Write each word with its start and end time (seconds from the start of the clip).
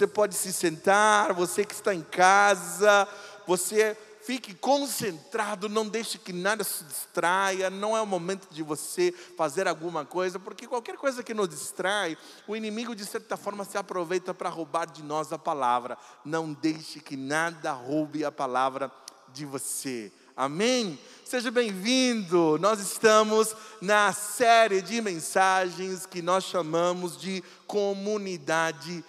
você 0.00 0.06
pode 0.06 0.34
se 0.34 0.50
sentar, 0.50 1.34
você 1.34 1.62
que 1.62 1.74
está 1.74 1.94
em 1.94 2.00
casa, 2.00 3.06
você 3.46 3.94
fique 4.22 4.54
concentrado, 4.54 5.68
não 5.68 5.86
deixe 5.86 6.16
que 6.16 6.32
nada 6.32 6.64
se 6.64 6.82
distraia, 6.84 7.68
não 7.68 7.94
é 7.94 8.00
o 8.00 8.06
momento 8.06 8.48
de 8.50 8.62
você 8.62 9.12
fazer 9.36 9.68
alguma 9.68 10.06
coisa, 10.06 10.38
porque 10.38 10.66
qualquer 10.66 10.96
coisa 10.96 11.22
que 11.22 11.34
nos 11.34 11.50
distrai, 11.50 12.16
o 12.48 12.56
inimigo 12.56 12.94
de 12.94 13.04
certa 13.04 13.36
forma 13.36 13.62
se 13.62 13.76
aproveita 13.76 14.32
para 14.32 14.48
roubar 14.48 14.86
de 14.86 15.02
nós 15.02 15.34
a 15.34 15.38
palavra. 15.38 15.98
Não 16.24 16.50
deixe 16.50 16.98
que 16.98 17.14
nada 17.14 17.70
roube 17.72 18.24
a 18.24 18.32
palavra 18.32 18.90
de 19.34 19.44
você. 19.44 20.10
Amém? 20.34 20.98
Seja 21.26 21.50
bem-vindo. 21.50 22.56
Nós 22.58 22.80
estamos 22.80 23.54
na 23.82 24.14
série 24.14 24.80
de 24.80 25.02
mensagens 25.02 26.06
que 26.06 26.22
nós 26.22 26.44
chamamos 26.44 27.20
de 27.20 27.44
comunidade 27.66 29.04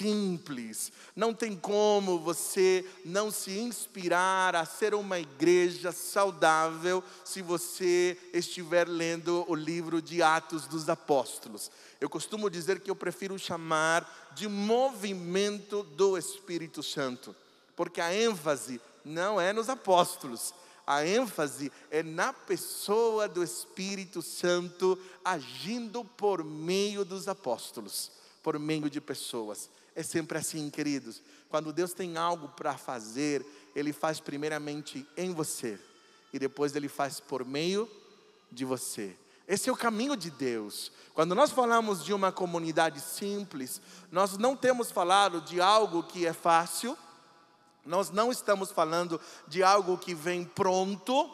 simples. 0.00 0.90
Não 1.14 1.34
tem 1.34 1.54
como 1.54 2.18
você 2.18 2.84
não 3.04 3.30
se 3.30 3.58
inspirar 3.58 4.56
a 4.56 4.64
ser 4.64 4.94
uma 4.94 5.18
igreja 5.18 5.92
saudável 5.92 7.04
se 7.22 7.42
você 7.42 8.16
estiver 8.32 8.88
lendo 8.88 9.44
o 9.46 9.54
livro 9.54 10.00
de 10.00 10.22
Atos 10.22 10.66
dos 10.66 10.88
Apóstolos. 10.88 11.70
Eu 12.00 12.08
costumo 12.08 12.48
dizer 12.48 12.80
que 12.80 12.90
eu 12.90 12.96
prefiro 12.96 13.38
chamar 13.38 14.30
de 14.34 14.48
movimento 14.48 15.82
do 15.82 16.16
Espírito 16.16 16.82
Santo, 16.82 17.36
porque 17.76 18.00
a 18.00 18.14
ênfase 18.14 18.80
não 19.04 19.38
é 19.38 19.52
nos 19.52 19.68
apóstolos, 19.68 20.54
a 20.86 21.06
ênfase 21.06 21.70
é 21.90 22.02
na 22.02 22.32
pessoa 22.32 23.28
do 23.28 23.44
Espírito 23.44 24.22
Santo 24.22 24.98
agindo 25.22 26.04
por 26.04 26.42
meio 26.42 27.04
dos 27.04 27.28
apóstolos, 27.28 28.10
por 28.42 28.58
meio 28.58 28.88
de 28.88 29.00
pessoas. 29.00 29.68
É 30.00 30.02
sempre 30.02 30.38
assim, 30.38 30.70
queridos. 30.70 31.20
Quando 31.50 31.74
Deus 31.74 31.92
tem 31.92 32.16
algo 32.16 32.48
para 32.48 32.74
fazer, 32.78 33.44
Ele 33.76 33.92
faz 33.92 34.18
primeiramente 34.18 35.06
em 35.14 35.34
você 35.34 35.78
e 36.32 36.38
depois 36.38 36.74
Ele 36.74 36.88
faz 36.88 37.20
por 37.20 37.44
meio 37.44 37.86
de 38.50 38.64
você. 38.64 39.14
Esse 39.46 39.68
é 39.68 39.72
o 39.72 39.76
caminho 39.76 40.16
de 40.16 40.30
Deus. 40.30 40.90
Quando 41.12 41.34
nós 41.34 41.50
falamos 41.50 42.02
de 42.02 42.14
uma 42.14 42.32
comunidade 42.32 42.98
simples, 42.98 43.78
nós 44.10 44.38
não 44.38 44.56
temos 44.56 44.90
falado 44.90 45.42
de 45.42 45.60
algo 45.60 46.02
que 46.02 46.24
é 46.24 46.32
fácil, 46.32 46.96
nós 47.84 48.10
não 48.10 48.32
estamos 48.32 48.70
falando 48.70 49.20
de 49.46 49.62
algo 49.62 49.98
que 49.98 50.14
vem 50.14 50.44
pronto, 50.44 51.30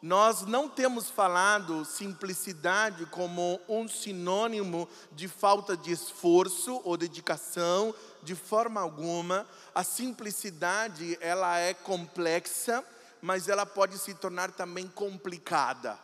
nós 0.00 0.42
não 0.42 0.68
temos 0.68 1.10
falado 1.10 1.84
simplicidade 1.84 3.04
como 3.06 3.60
um 3.68 3.88
sinônimo 3.88 4.88
de 5.10 5.26
falta 5.26 5.76
de 5.76 5.90
esforço 5.90 6.80
ou 6.84 6.96
dedicação, 6.96 7.92
de 8.22 8.36
forma 8.36 8.80
alguma. 8.80 9.44
A 9.74 9.82
simplicidade, 9.82 11.18
ela 11.20 11.58
é 11.58 11.74
complexa, 11.74 12.84
mas 13.20 13.48
ela 13.48 13.66
pode 13.66 13.98
se 13.98 14.14
tornar 14.14 14.52
também 14.52 14.86
complicada. 14.86 15.98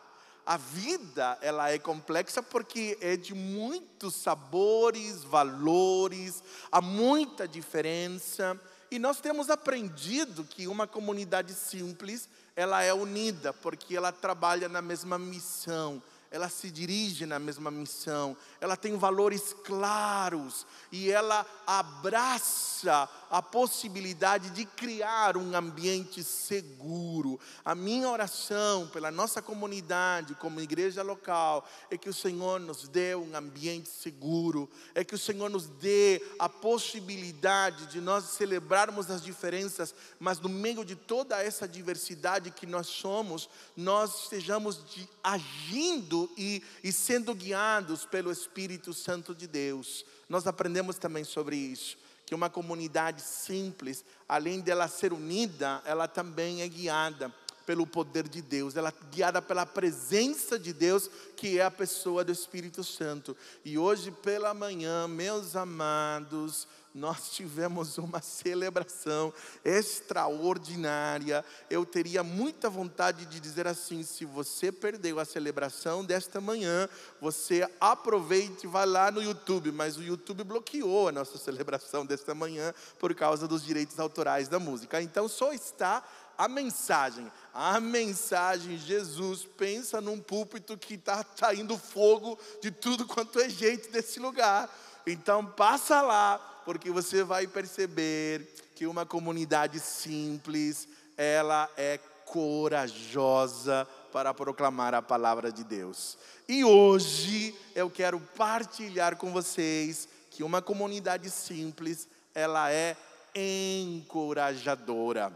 A 0.44 0.56
vida, 0.56 1.38
ela 1.40 1.70
é 1.70 1.78
complexa 1.78 2.42
porque 2.42 2.98
é 3.00 3.16
de 3.16 3.32
muitos 3.32 4.16
sabores, 4.16 5.22
valores, 5.22 6.42
há 6.70 6.80
muita 6.80 7.46
diferença. 7.46 8.60
E 8.90 8.98
nós 8.98 9.20
temos 9.20 9.48
aprendido 9.48 10.44
que 10.44 10.66
uma 10.66 10.86
comunidade 10.86 11.54
simples 11.54 12.28
ela 12.56 12.82
é 12.82 12.92
unida, 12.94 13.52
porque 13.52 13.96
ela 13.96 14.12
trabalha 14.12 14.68
na 14.68 14.80
mesma 14.80 15.18
missão, 15.18 16.02
ela 16.30 16.48
se 16.48 16.70
dirige 16.70 17.26
na 17.26 17.38
mesma 17.38 17.70
missão, 17.70 18.36
ela 18.60 18.76
tem 18.76 18.96
valores 18.96 19.52
claros 19.64 20.66
e 20.90 21.10
ela 21.10 21.46
abraça 21.66 23.08
a 23.34 23.42
possibilidade 23.42 24.50
de 24.50 24.64
criar 24.64 25.36
um 25.36 25.56
ambiente 25.56 26.22
seguro. 26.22 27.40
A 27.64 27.74
minha 27.74 28.08
oração 28.08 28.86
pela 28.86 29.10
nossa 29.10 29.42
comunidade, 29.42 30.36
como 30.36 30.60
igreja 30.60 31.02
local, 31.02 31.68
é 31.90 31.98
que 31.98 32.08
o 32.08 32.14
Senhor 32.14 32.60
nos 32.60 32.86
dê 32.86 33.16
um 33.16 33.34
ambiente 33.34 33.88
seguro, 33.88 34.70
é 34.94 35.02
que 35.02 35.16
o 35.16 35.18
Senhor 35.18 35.50
nos 35.50 35.66
dê 35.66 36.22
a 36.38 36.48
possibilidade 36.48 37.86
de 37.86 38.00
nós 38.00 38.22
celebrarmos 38.22 39.10
as 39.10 39.20
diferenças, 39.20 39.92
mas 40.20 40.38
no 40.38 40.48
meio 40.48 40.84
de 40.84 40.94
toda 40.94 41.42
essa 41.42 41.66
diversidade 41.66 42.52
que 42.52 42.68
nós 42.68 42.86
somos, 42.86 43.50
nós 43.76 44.22
estejamos 44.22 44.78
de, 44.94 45.08
agindo 45.24 46.30
e, 46.38 46.62
e 46.84 46.92
sendo 46.92 47.34
guiados 47.34 48.06
pelo 48.06 48.30
Espírito 48.30 48.94
Santo 48.94 49.34
de 49.34 49.48
Deus. 49.48 50.06
Nós 50.28 50.46
aprendemos 50.46 50.98
também 50.98 51.24
sobre 51.24 51.56
isso 51.56 52.03
que 52.26 52.34
uma 52.34 52.48
comunidade 52.48 53.20
simples, 53.20 54.04
além 54.28 54.60
dela 54.60 54.88
ser 54.88 55.12
unida, 55.12 55.82
ela 55.84 56.08
também 56.08 56.62
é 56.62 56.68
guiada 56.68 57.32
pelo 57.66 57.86
poder 57.86 58.28
de 58.28 58.42
Deus, 58.42 58.76
ela 58.76 58.90
é 58.90 59.14
guiada 59.14 59.40
pela 59.40 59.66
presença 59.66 60.58
de 60.58 60.72
Deus, 60.72 61.10
que 61.36 61.58
é 61.58 61.64
a 61.64 61.70
pessoa 61.70 62.24
do 62.24 62.32
Espírito 62.32 62.82
Santo. 62.84 63.36
E 63.64 63.78
hoje 63.78 64.10
pela 64.10 64.54
manhã, 64.54 65.08
meus 65.08 65.56
amados, 65.56 66.66
nós 66.94 67.32
tivemos 67.32 67.98
uma 67.98 68.22
celebração 68.22 69.34
extraordinária. 69.64 71.44
Eu 71.68 71.84
teria 71.84 72.22
muita 72.22 72.70
vontade 72.70 73.26
de 73.26 73.40
dizer 73.40 73.66
assim: 73.66 74.04
se 74.04 74.24
você 74.24 74.70
perdeu 74.70 75.18
a 75.18 75.24
celebração 75.24 76.04
desta 76.04 76.40
manhã, 76.40 76.88
você 77.20 77.68
aproveite 77.80 78.64
e 78.64 78.68
vá 78.68 78.84
lá 78.84 79.10
no 79.10 79.20
YouTube. 79.20 79.72
Mas 79.72 79.96
o 79.96 80.04
YouTube 80.04 80.44
bloqueou 80.44 81.08
a 81.08 81.12
nossa 81.12 81.36
celebração 81.36 82.06
desta 82.06 82.32
manhã 82.32 82.72
por 83.00 83.12
causa 83.12 83.48
dos 83.48 83.64
direitos 83.64 83.98
autorais 83.98 84.46
da 84.46 84.60
música. 84.60 85.02
Então 85.02 85.26
só 85.26 85.52
está 85.52 86.04
a 86.36 86.48
mensagem. 86.48 87.30
A 87.52 87.80
mensagem, 87.80 88.76
Jesus 88.78 89.44
pensa 89.44 90.00
num 90.00 90.20
púlpito 90.20 90.76
que 90.76 90.94
está 90.94 91.24
saindo 91.36 91.78
fogo 91.78 92.38
de 92.60 92.70
tudo 92.70 93.06
quanto 93.06 93.38
é 93.40 93.48
gente 93.48 93.88
desse 93.88 94.18
lugar. 94.18 94.68
Então 95.06 95.44
passa 95.44 96.00
lá, 96.00 96.38
porque 96.64 96.90
você 96.90 97.22
vai 97.22 97.46
perceber 97.46 98.54
que 98.74 98.86
uma 98.86 99.06
comunidade 99.06 99.78
simples, 99.78 100.88
ela 101.16 101.70
é 101.76 101.98
corajosa 102.24 103.86
para 104.12 104.34
proclamar 104.34 104.94
a 104.94 105.02
palavra 105.02 105.52
de 105.52 105.62
Deus. 105.62 106.18
E 106.48 106.64
hoje 106.64 107.54
eu 107.74 107.88
quero 107.88 108.18
partilhar 108.18 109.16
com 109.16 109.32
vocês 109.32 110.08
que 110.30 110.42
uma 110.42 110.60
comunidade 110.60 111.30
simples, 111.30 112.08
ela 112.34 112.70
é 112.72 112.96
encorajadora. 113.34 115.32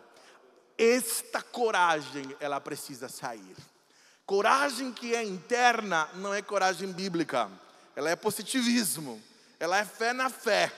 Esta 0.78 1.42
coragem, 1.42 2.36
ela 2.38 2.60
precisa 2.60 3.08
sair. 3.08 3.56
Coragem 4.24 4.92
que 4.92 5.14
é 5.14 5.22
interna 5.24 6.08
não 6.14 6.32
é 6.32 6.40
coragem 6.40 6.92
bíblica, 6.92 7.50
ela 7.96 8.08
é 8.10 8.16
positivismo, 8.16 9.20
ela 9.58 9.78
é 9.78 9.84
fé 9.84 10.12
na 10.12 10.30
fé 10.30 10.72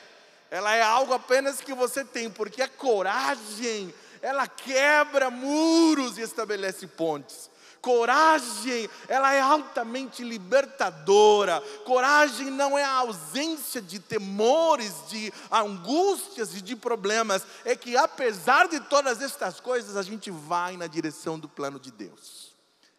ela 0.50 0.74
é 0.74 0.82
algo 0.82 1.14
apenas 1.14 1.60
que 1.60 1.72
você 1.72 2.04
tem, 2.04 2.28
porque 2.28 2.60
a 2.60 2.68
coragem, 2.68 3.94
ela 4.20 4.48
quebra 4.48 5.30
muros 5.30 6.18
e 6.18 6.22
estabelece 6.22 6.88
pontes. 6.88 7.48
Coragem, 7.80 8.88
ela 9.08 9.32
é 9.32 9.40
altamente 9.40 10.22
libertadora. 10.22 11.62
Coragem 11.84 12.50
não 12.50 12.78
é 12.78 12.84
a 12.84 12.98
ausência 12.98 13.80
de 13.80 13.98
temores, 13.98 14.94
de 15.08 15.32
angústias 15.50 16.54
e 16.54 16.60
de 16.60 16.76
problemas. 16.76 17.46
É 17.64 17.74
que 17.74 17.96
apesar 17.96 18.68
de 18.68 18.80
todas 18.80 19.22
estas 19.22 19.60
coisas, 19.60 19.96
a 19.96 20.02
gente 20.02 20.30
vai 20.30 20.76
na 20.76 20.86
direção 20.86 21.38
do 21.38 21.48
plano 21.48 21.80
de 21.80 21.90
Deus. 21.90 22.54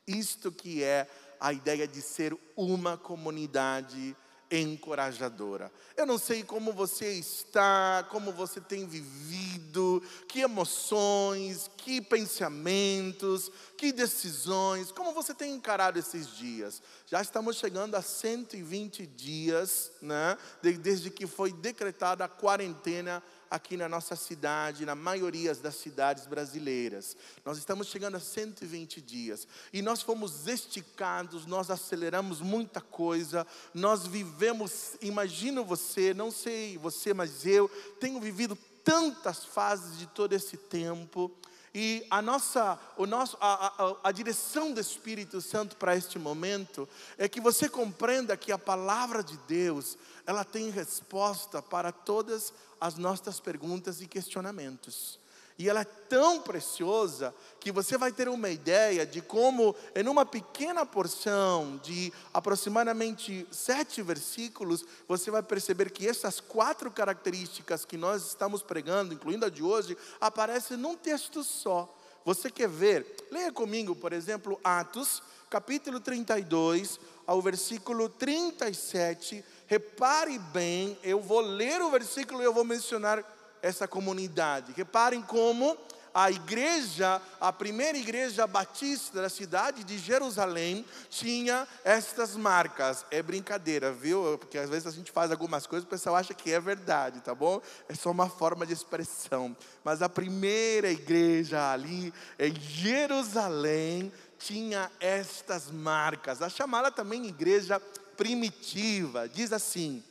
Isto 0.07 0.51
que 0.51 0.83
é 0.83 1.07
a 1.39 1.53
ideia 1.53 1.87
de 1.87 2.01
ser 2.01 2.37
uma 2.55 2.97
comunidade 2.97 4.15
encorajadora. 4.51 5.71
Eu 5.95 6.05
não 6.05 6.17
sei 6.17 6.43
como 6.43 6.73
você 6.73 7.13
está, 7.13 8.05
como 8.09 8.31
você 8.31 8.59
tem 8.59 8.85
vivido, 8.85 10.03
que 10.27 10.41
emoções, 10.41 11.69
que 11.77 12.01
pensamentos, 12.01 13.49
que 13.77 13.91
decisões, 13.91 14.91
como 14.91 15.13
você 15.13 15.33
tem 15.33 15.53
encarado 15.53 15.97
esses 15.97 16.35
dias. 16.35 16.81
Já 17.07 17.21
estamos 17.21 17.55
chegando 17.55 17.95
a 17.95 18.01
120 18.01 19.07
dias, 19.07 19.91
né, 20.01 20.37
desde 20.61 21.09
que 21.09 21.25
foi 21.25 21.53
decretada 21.53 22.25
a 22.25 22.29
quarentena 22.29 23.23
aqui 23.51 23.75
na 23.75 23.89
nossa 23.89 24.15
cidade, 24.15 24.85
na 24.85 24.95
maioria 24.95 25.53
das 25.53 25.75
cidades 25.75 26.25
brasileiras. 26.25 27.17
Nós 27.43 27.57
estamos 27.57 27.87
chegando 27.87 28.15
a 28.15 28.19
120 28.19 29.01
dias 29.01 29.45
e 29.73 29.81
nós 29.81 30.01
fomos 30.01 30.47
esticados, 30.47 31.45
nós 31.45 31.69
aceleramos 31.69 32.39
muita 32.39 32.79
coisa, 32.79 33.45
nós 33.73 34.07
vivemos, 34.07 34.95
imagino 35.01 35.65
você, 35.65 36.13
não 36.13 36.31
sei 36.31 36.77
você, 36.77 37.13
mas 37.13 37.45
eu 37.45 37.67
tenho 37.99 38.21
vivido 38.21 38.57
tantas 38.85 39.43
fases 39.43 39.97
de 39.97 40.07
todo 40.07 40.31
esse 40.31 40.55
tempo. 40.55 41.29
E 41.73 42.05
a 42.09 42.21
nossa, 42.21 42.79
o 42.97 43.05
nosso, 43.05 43.37
a, 43.39 43.83
a, 43.83 43.95
a 44.03 44.11
direção 44.11 44.73
do 44.73 44.79
Espírito 44.79 45.41
Santo 45.41 45.75
para 45.75 45.95
este 45.95 46.17
momento 46.17 46.87
é 47.17 47.29
que 47.29 47.39
você 47.39 47.69
compreenda 47.69 48.35
que 48.35 48.51
a 48.51 48.57
palavra 48.57 49.23
de 49.23 49.37
Deus, 49.47 49.97
ela 50.25 50.43
tem 50.43 50.69
resposta 50.69 51.61
para 51.61 51.91
todas 51.91 52.53
as 52.81 52.97
nossas 52.97 53.39
perguntas 53.39 54.01
e 54.01 54.07
questionamentos. 54.07 55.21
E 55.59 55.69
ela 55.69 55.81
é 55.81 55.85
tão 55.85 56.41
preciosa 56.41 57.35
que 57.59 57.71
você 57.71 57.95
vai 57.95 58.11
ter 58.11 58.27
uma 58.27 58.49
ideia 58.49 59.05
de 59.05 59.21
como, 59.21 59.75
em 59.93 60.07
uma 60.07 60.25
pequena 60.25 60.83
porção 60.87 61.79
de 61.83 62.11
aproximadamente 62.33 63.47
sete 63.51 64.01
versículos, 64.01 64.83
você 65.07 65.29
vai 65.29 65.43
perceber 65.43 65.91
que 65.91 66.07
essas 66.07 66.39
quatro 66.39 66.89
características 66.89 67.85
que 67.85 67.95
nós 67.95 68.25
estamos 68.25 68.63
pregando, 68.63 69.13
incluindo 69.13 69.45
a 69.45 69.49
de 69.49 69.61
hoje, 69.61 69.95
aparecem 70.19 70.77
num 70.77 70.97
texto 70.97 71.43
só. 71.43 71.95
Você 72.25 72.49
quer 72.49 72.67
ver? 72.67 73.05
Leia 73.29 73.51
comigo, 73.51 73.95
por 73.95 74.13
exemplo, 74.13 74.59
Atos, 74.63 75.21
capítulo 75.47 75.99
32, 75.99 76.99
ao 77.27 77.39
versículo 77.39 78.09
37. 78.09 79.43
Repare 79.71 80.37
bem, 80.37 80.97
eu 81.01 81.21
vou 81.21 81.39
ler 81.39 81.81
o 81.81 81.89
versículo 81.89 82.41
e 82.41 82.43
eu 82.43 82.53
vou 82.53 82.65
mencionar 82.65 83.23
essa 83.61 83.87
comunidade. 83.87 84.73
Reparem 84.75 85.21
como 85.21 85.77
a 86.13 86.29
igreja, 86.29 87.21
a 87.39 87.53
primeira 87.53 87.97
igreja 87.97 88.45
batista 88.45 89.21
da 89.21 89.29
cidade 89.29 89.85
de 89.85 89.97
Jerusalém, 89.97 90.85
tinha 91.09 91.65
estas 91.85 92.35
marcas. 92.35 93.05
É 93.09 93.23
brincadeira, 93.23 93.93
viu? 93.93 94.37
Porque 94.37 94.57
às 94.57 94.69
vezes 94.69 94.87
a 94.87 94.91
gente 94.91 95.09
faz 95.09 95.31
algumas 95.31 95.65
coisas 95.65 95.85
e 95.85 95.87
o 95.87 95.89
pessoal 95.89 96.17
acha 96.17 96.33
que 96.33 96.51
é 96.51 96.59
verdade, 96.59 97.21
tá 97.21 97.33
bom? 97.33 97.61
É 97.87 97.95
só 97.95 98.11
uma 98.11 98.27
forma 98.27 98.65
de 98.65 98.73
expressão. 98.73 99.55
Mas 99.85 100.01
a 100.01 100.09
primeira 100.09 100.91
igreja 100.91 101.71
ali 101.71 102.13
em 102.37 102.53
Jerusalém 102.59 104.11
tinha 104.37 104.91
estas 104.99 105.71
marcas. 105.71 106.41
A 106.41 106.49
chamada 106.49 106.91
também 106.91 107.25
igreja 107.25 107.81
primitiva. 108.17 109.27
Diz 109.27 109.51
assim: 109.51 110.03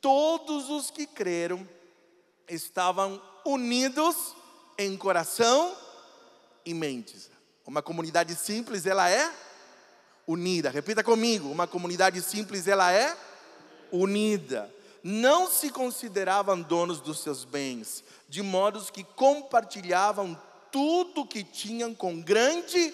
Todos 0.00 0.70
os 0.70 0.90
que 0.90 1.06
creram 1.06 1.66
estavam 2.48 3.20
unidos 3.44 4.34
em 4.78 4.96
coração 4.96 5.74
e 6.64 6.74
mentes. 6.74 7.30
Uma 7.66 7.82
comunidade 7.82 8.34
simples, 8.34 8.86
ela 8.86 9.10
é 9.10 9.32
unida. 10.26 10.70
Repita 10.70 11.02
comigo, 11.02 11.50
uma 11.50 11.66
comunidade 11.66 12.20
simples, 12.22 12.66
ela 12.66 12.92
é 12.92 13.16
unida. 13.90 14.72
Não 15.02 15.48
se 15.48 15.70
consideravam 15.70 16.60
donos 16.60 17.00
dos 17.00 17.20
seus 17.20 17.44
bens, 17.44 18.02
de 18.28 18.42
modo 18.42 18.84
que 18.92 19.04
compartilhavam 19.04 20.40
tudo 20.70 21.26
que 21.26 21.44
tinham 21.44 21.94
com 21.94 22.20
grande 22.20 22.92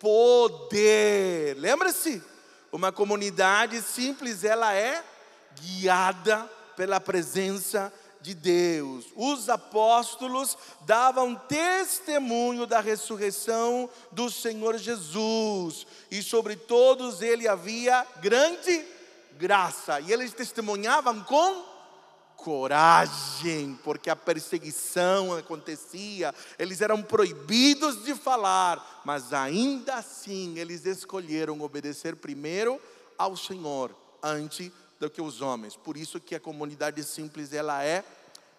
poder. 0.00 1.56
Lembra-se? 1.58 2.22
Uma 2.72 2.90
comunidade 2.90 3.82
simples, 3.82 4.42
ela 4.44 4.74
é 4.74 5.04
guiada 5.60 6.50
pela 6.74 6.98
presença 6.98 7.92
de 8.22 8.34
Deus. 8.34 9.06
Os 9.14 9.50
apóstolos 9.50 10.56
davam 10.86 11.34
testemunho 11.34 12.66
da 12.66 12.80
ressurreição 12.80 13.90
do 14.10 14.30
Senhor 14.30 14.78
Jesus, 14.78 15.86
e 16.10 16.22
sobre 16.22 16.56
todos 16.56 17.20
ele 17.20 17.46
havia 17.46 18.06
grande 18.22 18.82
graça, 19.32 20.00
e 20.00 20.10
eles 20.10 20.32
testemunhavam 20.32 21.20
com 21.24 21.71
coragem, 22.42 23.78
porque 23.84 24.10
a 24.10 24.16
perseguição 24.16 25.32
acontecia, 25.32 26.34
eles 26.58 26.80
eram 26.80 27.00
proibidos 27.00 28.04
de 28.04 28.14
falar, 28.16 29.02
mas 29.04 29.32
ainda 29.32 29.94
assim 29.94 30.58
eles 30.58 30.84
escolheram 30.84 31.60
obedecer 31.60 32.16
primeiro 32.16 32.80
ao 33.16 33.36
Senhor, 33.36 33.94
antes 34.20 34.72
do 34.98 35.08
que 35.08 35.22
os 35.22 35.40
homens. 35.40 35.76
Por 35.76 35.96
isso 35.96 36.18
que 36.18 36.34
a 36.34 36.40
comunidade 36.40 37.02
simples 37.04 37.52
ela 37.52 37.84
é 37.84 38.04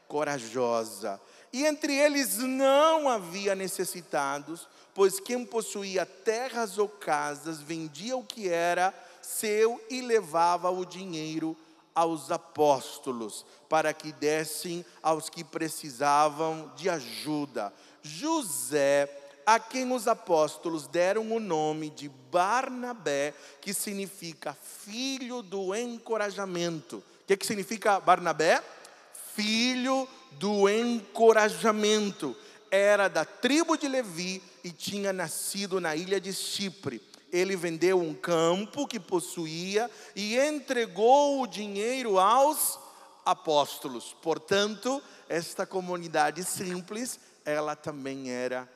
corajosa. 0.08 1.20
E 1.52 1.66
entre 1.66 1.94
eles 1.94 2.38
não 2.38 3.10
havia 3.10 3.54
necessitados, 3.54 4.68
pois 4.94 5.20
quem 5.20 5.46
possuía 5.46 6.06
terras 6.06 6.78
ou 6.78 6.88
casas 6.88 7.60
vendia 7.60 8.16
o 8.16 8.24
que 8.24 8.48
era 8.48 8.94
seu 9.22 9.84
e 9.90 10.02
levava 10.02 10.70
o 10.70 10.86
dinheiro 10.86 11.56
aos 11.96 12.32
apóstolos, 12.32 13.46
para 13.70 13.94
que 13.94 14.12
dessem 14.12 14.86
aos 15.02 15.30
que 15.30 15.44
precisavam 15.44 16.72
de 16.76 16.90
ajuda. 16.90 17.74
José 18.02 19.10
a 19.46 19.60
quem 19.60 19.92
os 19.92 20.08
apóstolos 20.08 20.88
deram 20.88 21.32
o 21.32 21.40
nome 21.40 21.90
de 21.90 22.10
Barnabé, 22.32 23.34
que 23.62 23.74
significa 23.74 24.58
filho 24.86 25.42
do 25.42 25.76
encorajamento. 25.76 26.98
O 26.98 27.04
que, 27.28 27.38
que 27.38 27.46
significa 27.46 28.00
Barnabé? 28.00 28.64
Filho 29.36 30.08
do 30.32 30.70
encorajamento. 30.70 32.36
Era 32.72 33.08
da 33.08 33.26
tribo 33.26 33.78
de 33.78 33.88
Levi 33.88 34.42
e 34.64 34.72
tinha 34.72 35.14
nascido 35.14 35.80
na 35.80 35.96
ilha 35.96 36.20
de 36.20 36.34
Chipre. 36.34 37.02
Ele 37.34 37.56
vendeu 37.56 38.00
um 38.00 38.14
campo 38.14 38.88
que 38.88 39.00
possuía 39.00 39.90
e 40.16 40.38
entregou 40.38 41.42
o 41.42 41.48
dinheiro 41.48 42.20
aos 42.20 42.80
apóstolos. 43.26 44.16
Portanto, 44.22 45.02
esta 45.28 45.66
comunidade 45.66 46.44
simples, 46.44 47.20
ela 47.44 47.76
também 47.76 48.30
era 48.30 48.70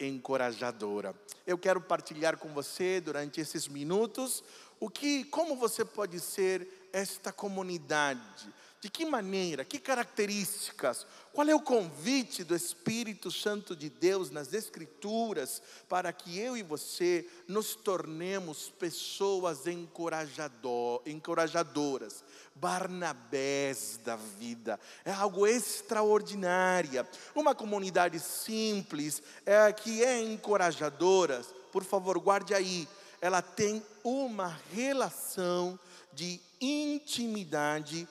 encorajadora. 0.00 1.14
Eu 1.44 1.58
quero 1.58 1.80
partilhar 1.80 2.38
com 2.38 2.54
você 2.54 3.00
durante 3.00 3.40
esses 3.40 3.66
minutos 3.66 4.44
o 4.78 4.88
que, 4.88 5.24
como 5.24 5.56
você 5.56 5.84
pode 5.84 6.20
ser 6.20 6.88
esta 6.92 7.32
comunidade. 7.32 8.48
De 8.84 8.90
que 8.90 9.06
maneira, 9.06 9.64
que 9.64 9.78
características, 9.78 11.06
qual 11.32 11.48
é 11.48 11.54
o 11.54 11.58
convite 11.62 12.44
do 12.44 12.54
Espírito 12.54 13.30
Santo 13.30 13.74
de 13.74 13.88
Deus 13.88 14.30
nas 14.30 14.52
Escrituras 14.52 15.62
para 15.88 16.12
que 16.12 16.38
eu 16.38 16.54
e 16.54 16.62
você 16.62 17.26
nos 17.48 17.74
tornemos 17.74 18.68
pessoas 18.78 19.66
encorajador, 19.66 21.00
encorajadoras, 21.06 22.22
Barnabés 22.54 23.98
da 24.04 24.16
vida. 24.16 24.78
É 25.02 25.12
algo 25.12 25.46
extraordinário. 25.46 27.06
Uma 27.34 27.54
comunidade 27.54 28.20
simples, 28.20 29.22
é, 29.46 29.72
que 29.72 30.04
é 30.04 30.20
encorajadora, 30.22 31.40
por 31.72 31.84
favor, 31.84 32.18
guarde 32.18 32.52
aí, 32.52 32.86
ela 33.18 33.40
tem 33.40 33.82
uma 34.04 34.60
relação 34.74 35.80
de 36.12 36.38
intimidade 36.60 38.06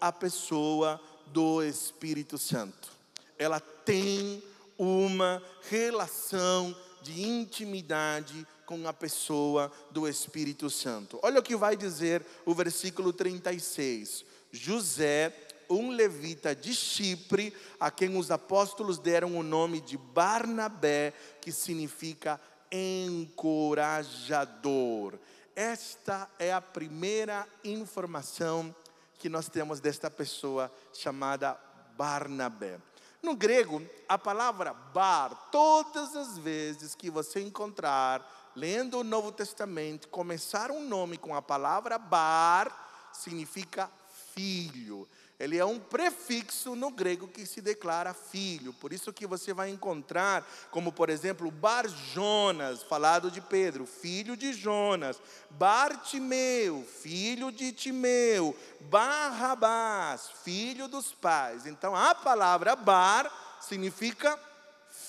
a 0.00 0.12
pessoa 0.12 1.00
do 1.26 1.62
Espírito 1.62 2.38
Santo. 2.38 2.90
Ela 3.38 3.60
tem 3.60 4.42
uma 4.78 5.42
relação 5.68 6.74
de 7.02 7.22
intimidade 7.22 8.46
com 8.64 8.86
a 8.86 8.92
pessoa 8.92 9.72
do 9.90 10.08
Espírito 10.08 10.68
Santo. 10.68 11.18
Olha 11.22 11.40
o 11.40 11.42
que 11.42 11.56
vai 11.56 11.76
dizer 11.76 12.24
o 12.44 12.54
versículo 12.54 13.12
36. 13.12 14.24
José, 14.50 15.32
um 15.70 15.90
levita 15.90 16.54
de 16.54 16.74
Chipre, 16.74 17.54
a 17.78 17.90
quem 17.90 18.16
os 18.16 18.30
apóstolos 18.30 18.98
deram 18.98 19.38
o 19.38 19.42
nome 19.42 19.80
de 19.80 19.96
Barnabé, 19.96 21.12
que 21.40 21.52
significa 21.52 22.40
encorajador. 22.70 25.18
Esta 25.54 26.28
é 26.38 26.52
a 26.52 26.60
primeira 26.60 27.46
informação 27.64 28.74
que 29.18 29.28
nós 29.28 29.48
temos 29.48 29.80
desta 29.80 30.10
pessoa 30.10 30.72
chamada 30.92 31.58
Barnabé. 31.96 32.78
No 33.22 33.34
grego, 33.34 33.82
a 34.08 34.18
palavra 34.18 34.72
bar, 34.72 35.48
todas 35.50 36.14
as 36.14 36.38
vezes 36.38 36.94
que 36.94 37.10
você 37.10 37.40
encontrar, 37.40 38.52
lendo 38.54 38.98
o 38.98 39.04
Novo 39.04 39.32
Testamento, 39.32 40.08
começar 40.08 40.70
um 40.70 40.86
nome 40.86 41.16
com 41.16 41.34
a 41.34 41.42
palavra 41.42 41.98
bar, 41.98 43.10
significa 43.12 43.90
filho 44.34 45.08
ele 45.38 45.58
é 45.58 45.64
um 45.64 45.78
prefixo 45.78 46.74
no 46.74 46.90
grego 46.90 47.28
que 47.28 47.44
se 47.44 47.60
declara 47.60 48.14
filho. 48.14 48.72
Por 48.72 48.92
isso 48.92 49.12
que 49.12 49.26
você 49.26 49.52
vai 49.52 49.68
encontrar, 49.68 50.46
como 50.70 50.90
por 50.90 51.10
exemplo, 51.10 51.50
Bar 51.50 51.86
Jonas, 51.88 52.82
falado 52.82 53.30
de 53.30 53.40
Pedro, 53.40 53.86
filho 53.86 54.36
de 54.36 54.54
Jonas, 54.54 55.20
Bartimeu, 55.50 56.86
filho 57.02 57.52
de 57.52 57.70
Timeu, 57.72 58.56
Barrabás, 58.82 60.30
filho 60.42 60.88
dos 60.88 61.12
pais. 61.12 61.66
Então 61.66 61.94
a 61.94 62.14
palavra 62.14 62.74
bar 62.74 63.30
significa 63.60 64.38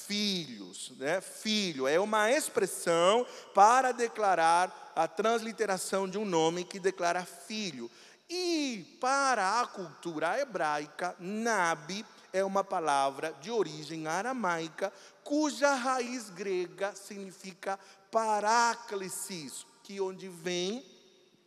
filhos, 0.08 0.94
né? 0.98 1.22
Filho 1.22 1.88
é 1.88 2.00
uma 2.00 2.32
expressão 2.32 3.26
para 3.54 3.92
declarar 3.92 4.94
a 4.96 5.08
transliteração 5.08 6.08
de 6.08 6.18
um 6.18 6.26
nome 6.26 6.64
que 6.64 6.80
declara 6.80 7.24
filho. 7.24 7.90
E 8.30 8.98
para 9.00 9.62
a 9.62 9.68
cultura 9.68 10.40
hebraica, 10.40 11.16
Nabi 11.20 12.06
é 12.34 12.44
uma 12.44 12.64
palavra 12.64 13.34
de 13.40 13.50
origem 13.50 14.06
aramaica, 14.08 14.92
cuja 15.24 15.74
raiz 15.74 16.30
grega 16.30 16.94
significa 16.94 17.80
paráclesis, 18.12 19.66
que 19.84 20.02
onde 20.02 20.28
vem 20.28 20.86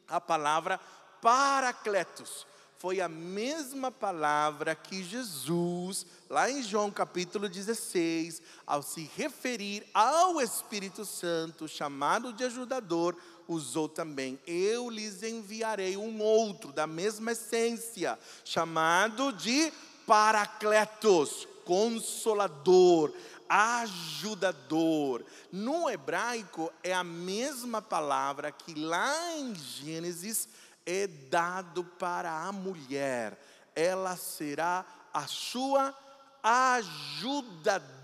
a 0.09 0.21
palavra 0.21 0.81
paracletos, 1.21 2.47
foi 2.81 2.99
a 2.99 3.11
mesma 3.11 3.91
palavra 3.93 4.75
que 4.75 5.05
Jesus, 5.05 6.07
lá 6.31 6.51
em 6.51 6.63
João 6.63 6.91
capítulo 6.91 7.47
16, 7.47 8.41
ao 8.67 8.83
se 8.83 9.11
referir 9.15 9.87
ao 9.93 10.41
Espírito 10.41 11.05
Santo, 11.05 11.69
chamado 11.69 12.33
de 12.33 12.43
ajudador, 12.43 13.15
usou 13.52 13.88
também: 13.88 14.38
Eu 14.47 14.88
lhes 14.88 15.23
enviarei 15.23 15.97
um 15.97 16.21
outro 16.21 16.73
da 16.73 16.87
mesma 16.87 17.33
essência, 17.33 18.19
chamado 18.45 19.33
de 19.33 19.73
Paracletos, 20.07 21.47
consolador, 21.64 23.12
ajudador. 23.49 25.25
No 25.52 25.88
hebraico 25.90 26.73
é 26.83 26.92
a 26.92 27.04
mesma 27.04 27.80
palavra 27.83 28.50
que 28.50 28.75
lá 28.75 29.37
em 29.37 29.54
Gênesis 29.54 30.49
é 30.87 31.07
dado 31.07 31.85
para 31.85 32.30
a 32.30 32.50
mulher. 32.50 33.40
Ela 33.75 34.16
será 34.16 34.85
a 35.12 35.26
sua 35.26 35.95
ajudadora. 36.42 37.95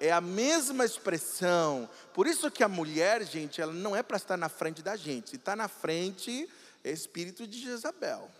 É 0.00 0.12
a 0.12 0.20
mesma 0.20 0.84
expressão. 0.84 1.88
Por 2.14 2.26
isso 2.26 2.50
que 2.50 2.62
a 2.62 2.68
mulher, 2.68 3.24
gente, 3.24 3.60
ela 3.60 3.72
não 3.72 3.96
é 3.96 4.02
para 4.02 4.16
estar 4.16 4.36
na 4.36 4.48
frente 4.48 4.82
da 4.82 4.96
gente. 4.96 5.30
Se 5.30 5.36
está 5.36 5.56
na 5.56 5.68
frente, 5.68 6.48
é 6.84 6.90
espírito 6.90 7.46
de 7.46 7.60
Jezabel. 7.60 8.30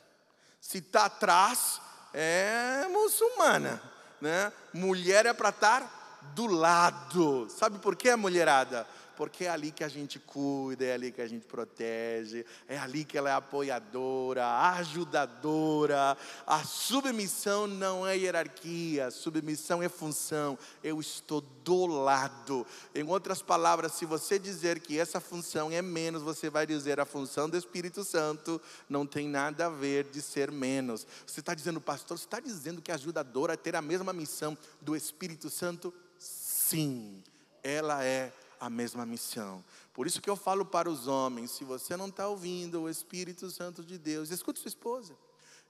Se 0.60 0.78
está 0.78 1.06
atrás, 1.06 1.80
é 2.12 2.86
muçulmana 2.88 3.98
né? 4.20 4.52
Mulher 4.72 5.26
é 5.26 5.32
para 5.32 5.50
estar 5.50 6.20
do 6.34 6.46
lado. 6.46 7.48
Sabe 7.50 7.78
por 7.78 7.96
quê, 7.96 8.14
mulherada? 8.16 8.86
Porque 9.18 9.46
é 9.46 9.50
ali 9.50 9.72
que 9.72 9.82
a 9.82 9.88
gente 9.88 10.20
cuida, 10.20 10.84
é 10.84 10.92
ali 10.92 11.10
que 11.10 11.20
a 11.20 11.26
gente 11.26 11.44
protege, 11.44 12.46
é 12.68 12.78
ali 12.78 13.04
que 13.04 13.18
ela 13.18 13.28
é 13.28 13.32
apoiadora, 13.32 14.46
ajudadora. 14.76 16.16
A 16.46 16.62
submissão 16.62 17.66
não 17.66 18.06
é 18.06 18.16
hierarquia, 18.16 19.10
submissão 19.10 19.82
é 19.82 19.88
função. 19.88 20.56
Eu 20.84 21.00
estou 21.00 21.40
do 21.40 21.84
lado. 21.86 22.64
Em 22.94 23.02
outras 23.08 23.42
palavras, 23.42 23.94
se 23.94 24.06
você 24.06 24.38
dizer 24.38 24.78
que 24.78 24.96
essa 24.96 25.18
função 25.18 25.68
é 25.72 25.82
menos, 25.82 26.22
você 26.22 26.48
vai 26.48 26.64
dizer 26.64 27.00
a 27.00 27.04
função 27.04 27.50
do 27.50 27.56
Espírito 27.56 28.04
Santo 28.04 28.62
não 28.88 29.04
tem 29.04 29.26
nada 29.26 29.66
a 29.66 29.68
ver 29.68 30.04
de 30.04 30.22
ser 30.22 30.52
menos. 30.52 31.04
Você 31.26 31.40
está 31.40 31.54
dizendo, 31.54 31.80
pastor, 31.80 32.16
você 32.16 32.24
está 32.24 32.38
dizendo 32.38 32.80
que 32.80 32.92
a 32.92 32.94
ajudadora 32.94 33.56
ter 33.56 33.74
a 33.74 33.82
mesma 33.82 34.12
missão 34.12 34.56
do 34.80 34.94
Espírito 34.94 35.50
Santo? 35.50 35.92
Sim, 36.20 37.20
ela 37.64 38.04
é 38.04 38.32
a 38.60 38.70
mesma 38.70 39.04
missão. 39.06 39.64
Por 39.92 40.06
isso 40.06 40.20
que 40.20 40.30
eu 40.30 40.36
falo 40.36 40.64
para 40.64 40.88
os 40.88 41.06
homens: 41.06 41.50
se 41.50 41.64
você 41.64 41.96
não 41.96 42.08
está 42.08 42.28
ouvindo 42.28 42.82
o 42.82 42.88
Espírito 42.88 43.50
Santo 43.50 43.84
de 43.84 43.98
Deus, 43.98 44.30
escute 44.30 44.60
sua 44.60 44.68
esposa. 44.68 45.14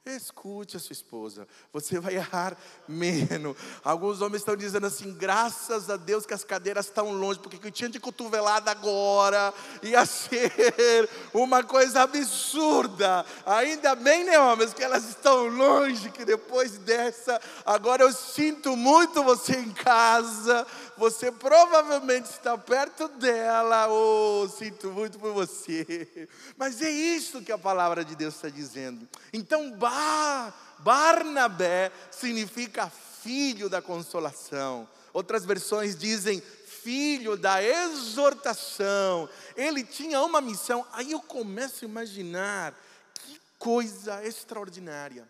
Escute 0.06 0.76
a 0.76 0.80
sua 0.80 0.94
esposa, 0.94 1.46
você 1.70 2.00
vai 2.00 2.14
errar 2.14 2.56
menos. 2.86 3.54
Alguns 3.84 4.22
homens 4.22 4.40
estão 4.40 4.56
dizendo 4.56 4.86
assim: 4.86 5.12
graças 5.12 5.90
a 5.90 5.96
Deus 5.96 6.24
que 6.24 6.32
as 6.32 6.44
cadeiras 6.44 6.86
estão 6.86 7.12
longe, 7.12 7.38
porque 7.38 7.58
que 7.58 7.66
eu 7.66 7.72
tinha 7.72 7.90
de 7.90 8.00
cotovelada 8.00 8.70
agora 8.70 9.52
ia 9.82 10.06
ser 10.06 11.10
uma 11.34 11.62
coisa 11.62 12.02
absurda. 12.02 13.26
Ainda 13.44 13.94
bem, 13.94 14.24
né, 14.24 14.40
homens, 14.40 14.72
que 14.72 14.82
elas 14.82 15.06
estão 15.06 15.46
longe, 15.48 16.10
que 16.10 16.24
depois 16.24 16.78
dessa, 16.78 17.38
agora 17.66 18.02
eu 18.02 18.12
sinto 18.12 18.76
muito 18.76 19.22
você 19.22 19.56
em 19.56 19.72
casa, 19.72 20.66
você 20.98 21.30
provavelmente 21.30 22.26
está 22.26 22.58
perto 22.58 23.08
dela, 23.08 23.86
oh, 23.88 24.48
sinto 24.48 24.90
muito 24.90 25.18
por 25.18 25.32
você. 25.32 26.28
Mas 26.56 26.82
é 26.82 26.90
isso 26.90 27.40
que 27.40 27.52
a 27.52 27.58
palavra 27.58 28.04
de 28.04 28.16
Deus 28.16 28.34
está 28.34 28.48
dizendo. 28.48 29.08
Então, 29.32 29.70
Bar, 29.70 30.52
Barnabé 30.80 31.92
significa 32.10 32.90
filho 33.22 33.68
da 33.68 33.80
consolação. 33.80 34.88
Outras 35.12 35.44
versões 35.44 35.96
dizem 35.96 36.42
filho 36.66 37.36
da 37.36 37.62
exortação. 37.62 39.28
Ele 39.56 39.84
tinha 39.84 40.20
uma 40.22 40.40
missão. 40.40 40.84
Aí 40.92 41.12
eu 41.12 41.20
começo 41.20 41.84
a 41.84 41.88
imaginar 41.88 42.74
que 43.14 43.40
coisa 43.58 44.24
extraordinária. 44.24 45.28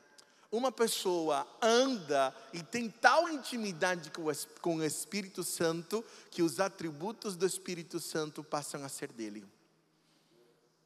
Uma 0.50 0.73
pessoa 0.73 1.47
anda 1.61 2.35
e 2.55 2.62
tem 2.62 2.88
tal 2.88 3.28
intimidade 3.28 4.11
com 4.62 4.76
o 4.76 4.83
Espírito 4.83 5.45
Santo 5.45 6.02
que 6.31 6.43
os 6.43 6.59
atributos 6.59 7.37
do 7.37 7.45
Espírito 7.45 8.00
Santo 8.00 8.43
passam 8.43 8.83
a 8.83 8.88
ser 8.88 9.12
dele. 9.12 9.45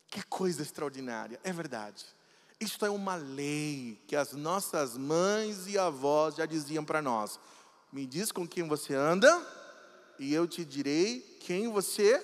Que 0.09 0.23
coisa 0.25 0.62
extraordinária, 0.62 1.40
é 1.45 1.52
verdade. 1.52 2.04
Isto 2.61 2.85
é 2.85 2.90
uma 2.90 3.14
lei 3.14 4.00
que 4.07 4.16
as 4.16 4.33
nossas 4.33 4.97
mães 4.97 5.66
e 5.66 5.78
avós 5.78 6.35
já 6.37 6.47
diziam 6.47 6.85
para 6.85 7.00
nós. 7.00 7.38
Me 7.92 8.04
diz 8.04 8.33
com 8.33 8.47
quem 8.47 8.66
você 8.66 8.95
anda 8.95 9.31
e 10.19 10.35
eu 10.35 10.47
te 10.47 10.64
direi 10.64 11.21
quem 11.40 11.69
você 11.69 12.23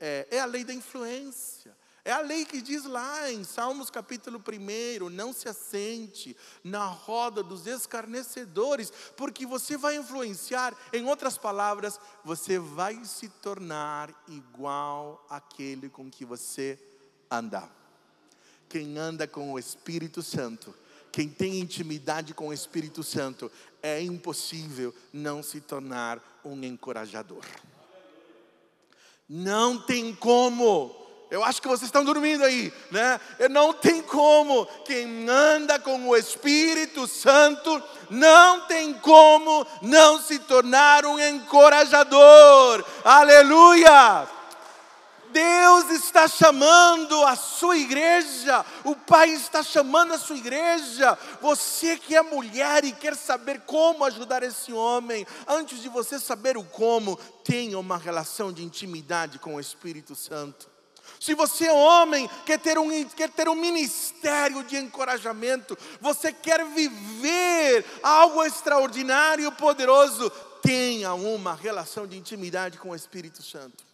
é. 0.00 0.28
É 0.30 0.40
a 0.40 0.44
lei 0.44 0.64
da 0.64 0.74
influência. 0.74 1.76
É 2.04 2.12
a 2.12 2.20
lei 2.20 2.44
que 2.44 2.62
diz 2.62 2.84
lá 2.84 3.30
em 3.30 3.44
Salmos 3.44 3.90
capítulo 3.90 4.40
1: 4.40 5.08
não 5.10 5.32
se 5.32 5.48
assente 5.48 6.36
na 6.62 6.86
roda 6.86 7.42
dos 7.42 7.66
escarnecedores, 7.66 8.92
porque 9.16 9.44
você 9.44 9.76
vai 9.76 9.96
influenciar, 9.96 10.74
em 10.92 11.04
outras 11.06 11.36
palavras, 11.36 12.00
você 12.24 12.58
vai 12.58 13.04
se 13.04 13.28
tornar 13.28 14.10
igual 14.28 15.26
àquele 15.28 15.88
com 15.88 16.10
que 16.10 16.24
você 16.24 16.78
anda 17.30 17.78
quem 18.68 18.98
anda 18.98 19.26
com 19.26 19.52
o 19.52 19.58
Espírito 19.58 20.22
Santo, 20.22 20.74
quem 21.10 21.28
tem 21.28 21.58
intimidade 21.58 22.34
com 22.34 22.48
o 22.48 22.52
Espírito 22.52 23.02
Santo, 23.02 23.50
é 23.82 24.00
impossível 24.02 24.94
não 25.12 25.42
se 25.42 25.60
tornar 25.60 26.40
um 26.44 26.62
encorajador. 26.62 27.42
Não 29.28 29.80
tem 29.80 30.14
como. 30.14 31.07
Eu 31.30 31.44
acho 31.44 31.60
que 31.60 31.68
vocês 31.68 31.88
estão 31.88 32.04
dormindo 32.04 32.42
aí, 32.42 32.72
né? 32.90 33.20
Não 33.50 33.74
tem 33.74 34.00
como. 34.00 34.64
Quem 34.84 35.28
anda 35.28 35.78
com 35.78 36.08
o 36.08 36.16
Espírito 36.16 37.06
Santo 37.06 37.82
não 38.08 38.62
tem 38.62 38.94
como 38.94 39.66
não 39.82 40.20
se 40.20 40.38
tornar 40.38 41.04
um 41.04 41.18
encorajador. 41.18 42.82
Aleluia! 43.04 44.26
Deus 45.30 45.90
está 45.90 46.26
chamando 46.26 47.22
a 47.24 47.36
sua 47.36 47.76
igreja, 47.76 48.64
o 48.82 48.96
Pai 48.96 49.28
está 49.28 49.62
chamando 49.62 50.14
a 50.14 50.18
sua 50.18 50.36
igreja. 50.36 51.18
Você 51.42 51.98
que 51.98 52.16
é 52.16 52.22
mulher 52.22 52.84
e 52.84 52.92
quer 52.92 53.14
saber 53.14 53.60
como 53.66 54.04
ajudar 54.04 54.42
esse 54.42 54.72
homem, 54.72 55.26
antes 55.46 55.82
de 55.82 55.90
você 55.90 56.18
saber 56.18 56.56
o 56.56 56.64
como, 56.64 57.16
tenha 57.44 57.78
uma 57.78 57.98
relação 57.98 58.50
de 58.50 58.64
intimidade 58.64 59.38
com 59.38 59.56
o 59.56 59.60
Espírito 59.60 60.14
Santo. 60.14 60.77
Se 61.20 61.34
você 61.34 61.66
é 61.66 61.72
homem, 61.72 62.28
quer 62.46 62.58
ter, 62.58 62.78
um, 62.78 63.04
quer 63.04 63.30
ter 63.30 63.48
um 63.48 63.54
ministério 63.54 64.62
de 64.62 64.76
encorajamento, 64.76 65.76
você 66.00 66.32
quer 66.32 66.64
viver 66.64 67.84
algo 68.02 68.44
extraordinário 68.44 69.48
e 69.48 69.52
poderoso, 69.52 70.30
tenha 70.62 71.14
uma 71.14 71.54
relação 71.54 72.06
de 72.06 72.16
intimidade 72.16 72.78
com 72.78 72.90
o 72.90 72.94
Espírito 72.94 73.42
Santo. 73.42 73.88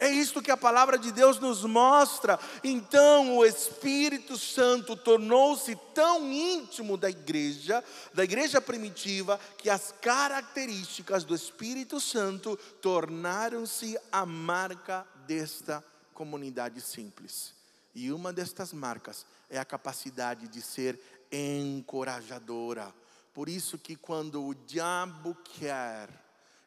É 0.00 0.08
isto 0.08 0.40
que 0.40 0.50
a 0.50 0.56
palavra 0.56 0.96
de 0.96 1.10
Deus 1.10 1.40
nos 1.40 1.64
mostra. 1.64 2.38
Então, 2.62 3.36
o 3.36 3.44
Espírito 3.44 4.38
Santo 4.38 4.94
tornou-se 4.94 5.74
tão 5.92 6.30
íntimo 6.32 6.96
da 6.96 7.10
igreja, 7.10 7.82
da 8.14 8.22
igreja 8.22 8.60
primitiva, 8.60 9.40
que 9.56 9.68
as 9.68 9.92
características 10.00 11.24
do 11.24 11.34
Espírito 11.34 11.98
Santo 11.98 12.56
tornaram-se 12.80 13.98
a 14.12 14.24
marca 14.24 15.04
desta 15.26 15.82
comunidade 16.18 16.80
simples. 16.80 17.54
E 17.94 18.10
uma 18.10 18.32
destas 18.32 18.72
marcas 18.72 19.24
é 19.48 19.56
a 19.56 19.64
capacidade 19.64 20.48
de 20.48 20.60
ser 20.60 21.00
encorajadora. 21.30 22.92
Por 23.32 23.48
isso 23.48 23.78
que 23.78 23.94
quando 23.94 24.44
o 24.44 24.52
diabo 24.52 25.36
quer 25.44 26.08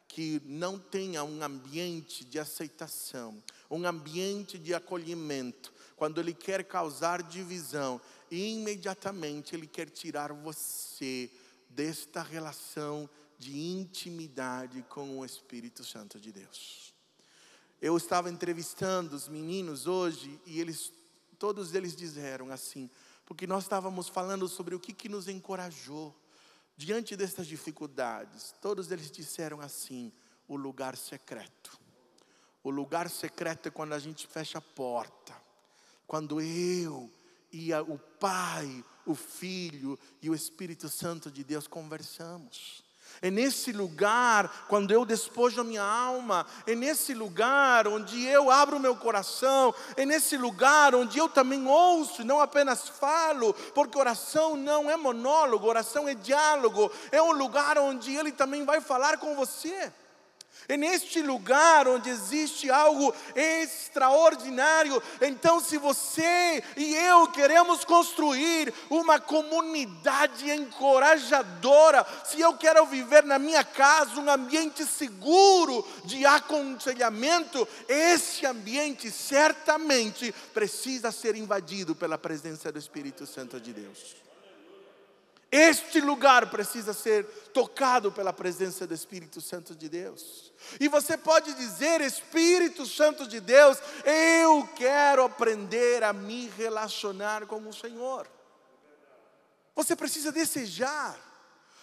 que 0.08 0.40
não 0.46 0.78
tenha 0.78 1.22
um 1.22 1.42
ambiente 1.42 2.24
de 2.24 2.38
aceitação, 2.38 3.42
um 3.70 3.86
ambiente 3.86 4.58
de 4.58 4.72
acolhimento, 4.72 5.70
quando 5.96 6.18
ele 6.18 6.32
quer 6.32 6.64
causar 6.64 7.22
divisão, 7.22 8.00
imediatamente 8.30 9.54
ele 9.54 9.66
quer 9.66 9.90
tirar 9.90 10.32
você 10.32 11.30
desta 11.68 12.22
relação 12.22 13.08
de 13.38 13.58
intimidade 13.58 14.82
com 14.88 15.18
o 15.18 15.24
Espírito 15.26 15.84
Santo 15.84 16.18
de 16.18 16.32
Deus. 16.32 16.91
Eu 17.82 17.96
estava 17.96 18.30
entrevistando 18.30 19.16
os 19.16 19.26
meninos 19.26 19.88
hoje 19.88 20.40
e 20.46 20.60
eles, 20.60 20.92
todos 21.36 21.74
eles 21.74 21.96
disseram 21.96 22.48
assim, 22.52 22.88
porque 23.26 23.44
nós 23.44 23.64
estávamos 23.64 24.08
falando 24.08 24.48
sobre 24.48 24.76
o 24.76 24.78
que, 24.78 24.92
que 24.92 25.08
nos 25.08 25.26
encorajou 25.26 26.16
diante 26.76 27.16
destas 27.16 27.48
dificuldades, 27.48 28.54
todos 28.60 28.92
eles 28.92 29.10
disseram 29.10 29.60
assim: 29.60 30.12
o 30.46 30.54
lugar 30.54 30.96
secreto. 30.96 31.76
O 32.62 32.70
lugar 32.70 33.10
secreto 33.10 33.66
é 33.66 33.70
quando 33.72 33.94
a 33.94 33.98
gente 33.98 34.28
fecha 34.28 34.58
a 34.58 34.62
porta. 34.62 35.34
Quando 36.06 36.40
eu 36.40 37.10
e 37.50 37.72
a, 37.72 37.82
o 37.82 37.98
Pai, 37.98 38.84
o 39.04 39.16
Filho 39.16 39.98
e 40.20 40.30
o 40.30 40.34
Espírito 40.36 40.88
Santo 40.88 41.32
de 41.32 41.42
Deus 41.42 41.66
conversamos. 41.66 42.84
É 43.20 43.30
nesse 43.30 43.72
lugar, 43.72 44.66
quando 44.68 44.90
eu 44.90 45.04
despojo 45.04 45.60
a 45.60 45.64
minha 45.64 45.82
alma, 45.82 46.46
é 46.66 46.74
nesse 46.74 47.14
lugar 47.14 47.86
onde 47.86 48.24
eu 48.26 48.50
abro 48.50 48.80
meu 48.80 48.96
coração, 48.96 49.74
é 49.96 50.06
nesse 50.06 50.36
lugar 50.36 50.94
onde 50.94 51.18
eu 51.18 51.28
também 51.28 51.66
ouço, 51.66 52.24
não 52.24 52.40
apenas 52.40 52.88
falo, 52.88 53.52
porque 53.74 53.98
oração 53.98 54.56
não 54.56 54.90
é 54.90 54.96
monólogo, 54.96 55.66
oração 55.66 56.08
é 56.08 56.14
diálogo, 56.14 56.90
é 57.10 57.20
um 57.20 57.32
lugar 57.32 57.78
onde 57.78 58.14
Ele 58.14 58.32
também 58.32 58.64
vai 58.64 58.80
falar 58.80 59.18
com 59.18 59.34
você. 59.34 59.92
É 60.68 60.76
neste 60.76 61.20
lugar 61.20 61.88
onde 61.88 62.08
existe 62.08 62.70
algo 62.70 63.14
extraordinário. 63.34 65.02
Então, 65.20 65.60
se 65.60 65.76
você 65.78 66.62
e 66.76 66.94
eu 66.94 67.28
queremos 67.28 67.84
construir 67.84 68.72
uma 68.88 69.20
comunidade 69.20 70.50
encorajadora, 70.50 72.06
se 72.24 72.40
eu 72.40 72.56
quero 72.56 72.86
viver 72.86 73.24
na 73.24 73.38
minha 73.38 73.64
casa 73.64 74.20
um 74.20 74.30
ambiente 74.30 74.84
seguro 74.84 75.86
de 76.04 76.24
aconselhamento, 76.24 77.66
esse 77.88 78.46
ambiente 78.46 79.10
certamente 79.10 80.32
precisa 80.54 81.10
ser 81.10 81.36
invadido 81.36 81.94
pela 81.94 82.16
presença 82.16 82.70
do 82.70 82.78
Espírito 82.78 83.26
Santo 83.26 83.60
de 83.60 83.72
Deus. 83.72 84.31
Este 85.54 86.00
lugar 86.00 86.48
precisa 86.48 86.94
ser 86.94 87.26
tocado 87.52 88.10
pela 88.10 88.32
presença 88.32 88.86
do 88.86 88.94
Espírito 88.94 89.38
Santo 89.42 89.74
de 89.74 89.86
Deus. 89.86 90.50
E 90.80 90.88
você 90.88 91.14
pode 91.14 91.52
dizer, 91.52 92.00
Espírito 92.00 92.86
Santo 92.86 93.28
de 93.28 93.38
Deus, 93.38 93.76
eu 94.02 94.66
quero 94.74 95.22
aprender 95.22 96.02
a 96.02 96.10
me 96.10 96.48
relacionar 96.56 97.44
com 97.44 97.68
o 97.68 97.72
Senhor. 97.72 98.26
Você 99.76 99.94
precisa 99.94 100.32
desejar, 100.32 101.20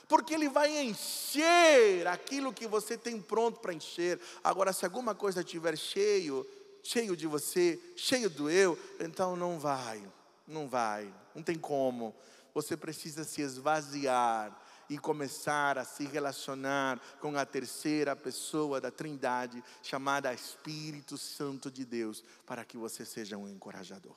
porque 0.08 0.34
Ele 0.34 0.50
vai 0.50 0.76
encher 0.80 2.08
aquilo 2.08 2.52
que 2.52 2.66
você 2.66 2.98
tem 2.98 3.22
pronto 3.22 3.60
para 3.60 3.72
encher. 3.72 4.20
Agora, 4.44 4.74
se 4.74 4.84
alguma 4.84 5.14
coisa 5.14 5.42
estiver 5.42 5.78
cheio, 5.78 6.44
cheio 6.82 7.16
de 7.16 7.28
você, 7.28 7.80
cheio 7.96 8.32
do 8.32 8.50
eu, 8.50 8.80
então 9.00 9.36
não 9.36 9.60
vai, 9.60 10.02
não 10.48 10.68
vai, 10.68 11.14
não 11.36 11.44
tem 11.44 11.56
como 11.56 12.16
você 12.54 12.76
precisa 12.76 13.24
se 13.24 13.42
esvaziar 13.42 14.60
e 14.90 14.98
começar 14.98 15.78
a 15.78 15.86
se 15.86 16.06
relacionar 16.06 17.00
com 17.22 17.38
a 17.38 17.46
terceira 17.46 18.16
pessoa 18.16 18.82
da 18.82 18.90
Trindade, 18.90 19.64
chamada 19.84 20.34
Espírito 20.34 21.18
Santo 21.18 21.70
de 21.70 21.86
Deus, 21.86 22.24
para 22.46 22.66
que 22.66 22.76
você 22.76 23.06
seja 23.06 23.38
um 23.38 23.48
encorajador. 23.48 24.16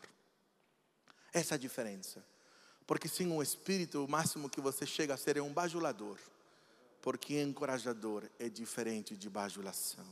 Essa 1.32 1.54
é 1.54 1.56
a 1.56 1.58
diferença. 1.58 2.24
Porque 2.86 3.08
sem 3.08 3.30
um 3.30 3.42
espírito, 3.42 4.04
o 4.04 4.08
máximo 4.08 4.50
que 4.50 4.60
você 4.60 4.86
chega 4.86 5.14
a 5.14 5.16
ser 5.16 5.36
é 5.36 5.42
um 5.42 5.52
bajulador. 5.52 6.18
Porque 7.00 7.40
encorajador 7.40 8.24
é 8.38 8.48
diferente 8.48 9.16
de 9.16 9.28
bajulação. 9.28 10.06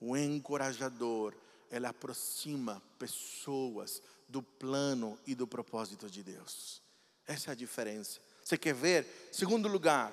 O 0.00 0.16
encorajador, 0.16 1.34
ele 1.70 1.86
aproxima 1.86 2.82
pessoas 2.98 4.02
do 4.28 4.42
plano 4.42 5.18
e 5.26 5.34
do 5.34 5.46
propósito 5.46 6.10
de 6.10 6.22
Deus. 6.22 6.83
Essa 7.26 7.50
é 7.50 7.52
a 7.52 7.56
diferença. 7.56 8.20
Você 8.42 8.58
quer 8.58 8.74
ver? 8.74 9.28
Segundo 9.32 9.68
lugar, 9.68 10.12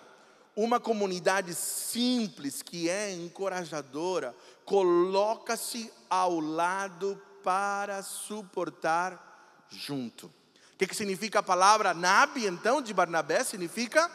uma 0.55 0.79
comunidade 0.79 1.53
simples 1.53 2.61
que 2.61 2.89
é 2.89 3.11
encorajadora, 3.11 4.35
coloca-se 4.65 5.91
ao 6.09 6.39
lado 6.39 7.21
para 7.43 8.01
suportar 8.03 9.67
junto. 9.69 10.27
O 10.27 10.77
que, 10.77 10.87
que 10.87 10.95
significa 10.95 11.39
a 11.39 11.43
palavra 11.43 11.93
Nabi, 11.93 12.45
então, 12.45 12.81
de 12.81 12.93
Barnabé? 12.93 13.43
Significa 13.43 14.09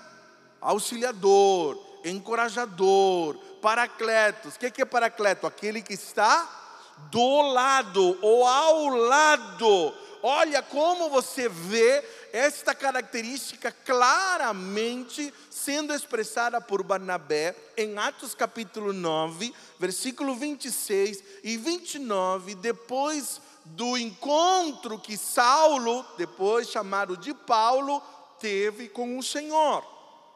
auxiliador, 0.61 1.79
encorajador, 2.05 3.37
paracletos. 3.61 4.57
O 4.57 4.59
que, 4.59 4.71
que 4.71 4.83
é 4.83 4.87
paracleto? 4.87 5.47
Aquele 5.47 5.83
que 5.83 5.95
está 5.95 6.65
do 7.11 7.43
lado 7.43 8.19
ou 8.23 8.47
ao 8.47 8.89
lado. 8.89 9.95
Olha 10.23 10.63
como 10.63 11.11
você 11.11 11.49
vê 11.49 12.03
esta 12.33 12.75
característica 12.75 13.71
claramente 13.85 15.33
sendo 15.51 15.93
expressada 15.93 16.61
por 16.61 16.83
Barnabé 16.83 17.55
em 17.77 17.97
Atos 17.99 18.35
capítulo 18.35 18.93
9, 18.93 19.53
versículo 19.79 20.35
26 20.35 21.23
e 21.43 21.57
29, 21.57 22.55
depois 22.55 23.41
do 23.65 23.97
encontro 23.97 24.99
que 24.99 25.17
Saulo, 25.17 26.05
depois 26.17 26.69
chamado 26.69 27.17
de 27.17 27.35
Paulo, 27.35 28.01
teve 28.39 28.89
com 28.89 29.19
o 29.19 29.23
Senhor. 29.23 29.85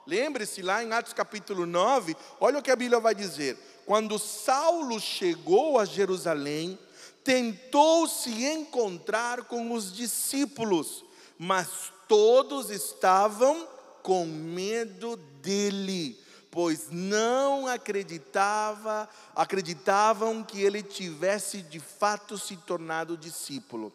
Lembre-se 0.07 0.63
lá 0.63 0.83
em 0.83 0.93
Atos 0.93 1.13
capítulo 1.13 1.67
9, 1.67 2.17
olha 2.41 2.59
o 2.59 2.63
que 2.63 2.71
a 2.71 2.77
Bíblia 2.77 2.99
vai 2.99 3.15
dizer. 3.15 3.57
Quando 3.87 4.19
Saulo 4.19 4.99
chegou 4.99 5.79
a 5.79 5.85
Jerusalém, 5.85 6.79
tentou 7.23 8.09
se 8.09 8.45
encontrar 8.45 9.45
com 9.45 9.73
os 9.73 9.93
discípulos, 9.93 11.05
mas 11.43 11.91
todos 12.07 12.69
estavam 12.69 13.67
com 14.03 14.27
medo 14.27 15.17
dele, 15.17 16.23
pois 16.51 16.91
não 16.91 17.67
acreditava, 17.67 19.09
acreditavam 19.35 20.45
que 20.45 20.61
ele 20.61 20.83
tivesse 20.83 21.63
de 21.63 21.81
fato 21.81 22.37
se 22.37 22.59
tornado 22.59 23.17
discípulo. 23.17 23.91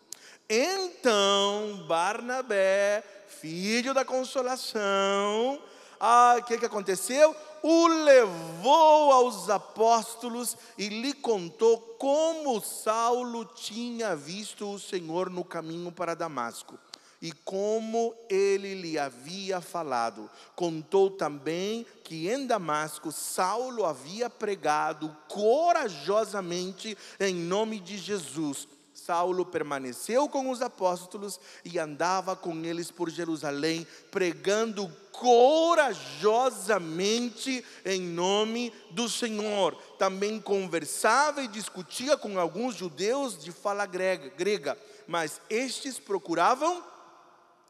Então 0.49 1.85
Barnabé, 1.87 3.03
filho 3.27 3.93
da 3.93 4.03
consolação, 4.03 5.61
ah, 5.99 6.37
o 6.39 6.43
que, 6.45 6.57
que 6.57 6.65
aconteceu? 6.65 7.35
O 7.61 7.87
levou 7.87 9.11
aos 9.11 9.51
apóstolos 9.51 10.57
e 10.79 10.89
lhe 10.89 11.13
contou 11.13 11.77
como 11.99 12.59
Saulo 12.59 13.45
tinha 13.45 14.15
visto 14.15 14.67
o 14.67 14.79
Senhor 14.79 15.29
no 15.29 15.45
caminho 15.45 15.91
para 15.91 16.15
Damasco 16.15 16.79
e 17.21 17.31
como 17.31 18.13
ele 18.29 18.75
lhe 18.75 18.99
havia 18.99 19.61
falado. 19.61 20.29
Contou 20.55 21.09
também 21.09 21.85
que 22.03 22.29
em 22.29 22.45
Damasco 22.45 23.11
Saulo 23.11 23.85
havia 23.85 24.29
pregado 24.29 25.15
corajosamente 25.27 26.97
em 27.19 27.33
nome 27.33 27.79
de 27.79 27.97
Jesus. 27.97 28.67
Saulo 28.93 29.45
permaneceu 29.45 30.27
com 30.27 30.49
os 30.49 30.61
apóstolos 30.61 31.39
e 31.63 31.77
andava 31.77 32.35
com 32.35 32.63
eles 32.63 32.89
por 32.89 33.07
Jerusalém, 33.09 33.85
pregando 34.09 34.91
corajosamente 35.11 37.63
em 37.85 38.01
nome 38.01 38.73
do 38.91 39.07
Senhor. 39.07 39.75
Também 39.99 40.39
conversava 40.39 41.43
e 41.43 41.47
discutia 41.47 42.17
com 42.17 42.39
alguns 42.39 42.75
judeus 42.75 43.37
de 43.37 43.51
fala 43.51 43.85
grega, 43.85 44.77
mas 45.07 45.39
estes 45.49 45.99
procuravam 45.99 46.94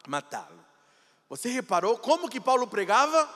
matá-lo. 0.07 0.63
Você 1.29 1.49
reparou 1.49 1.97
como 1.97 2.29
que 2.29 2.39
Paulo 2.39 2.67
pregava? 2.67 3.27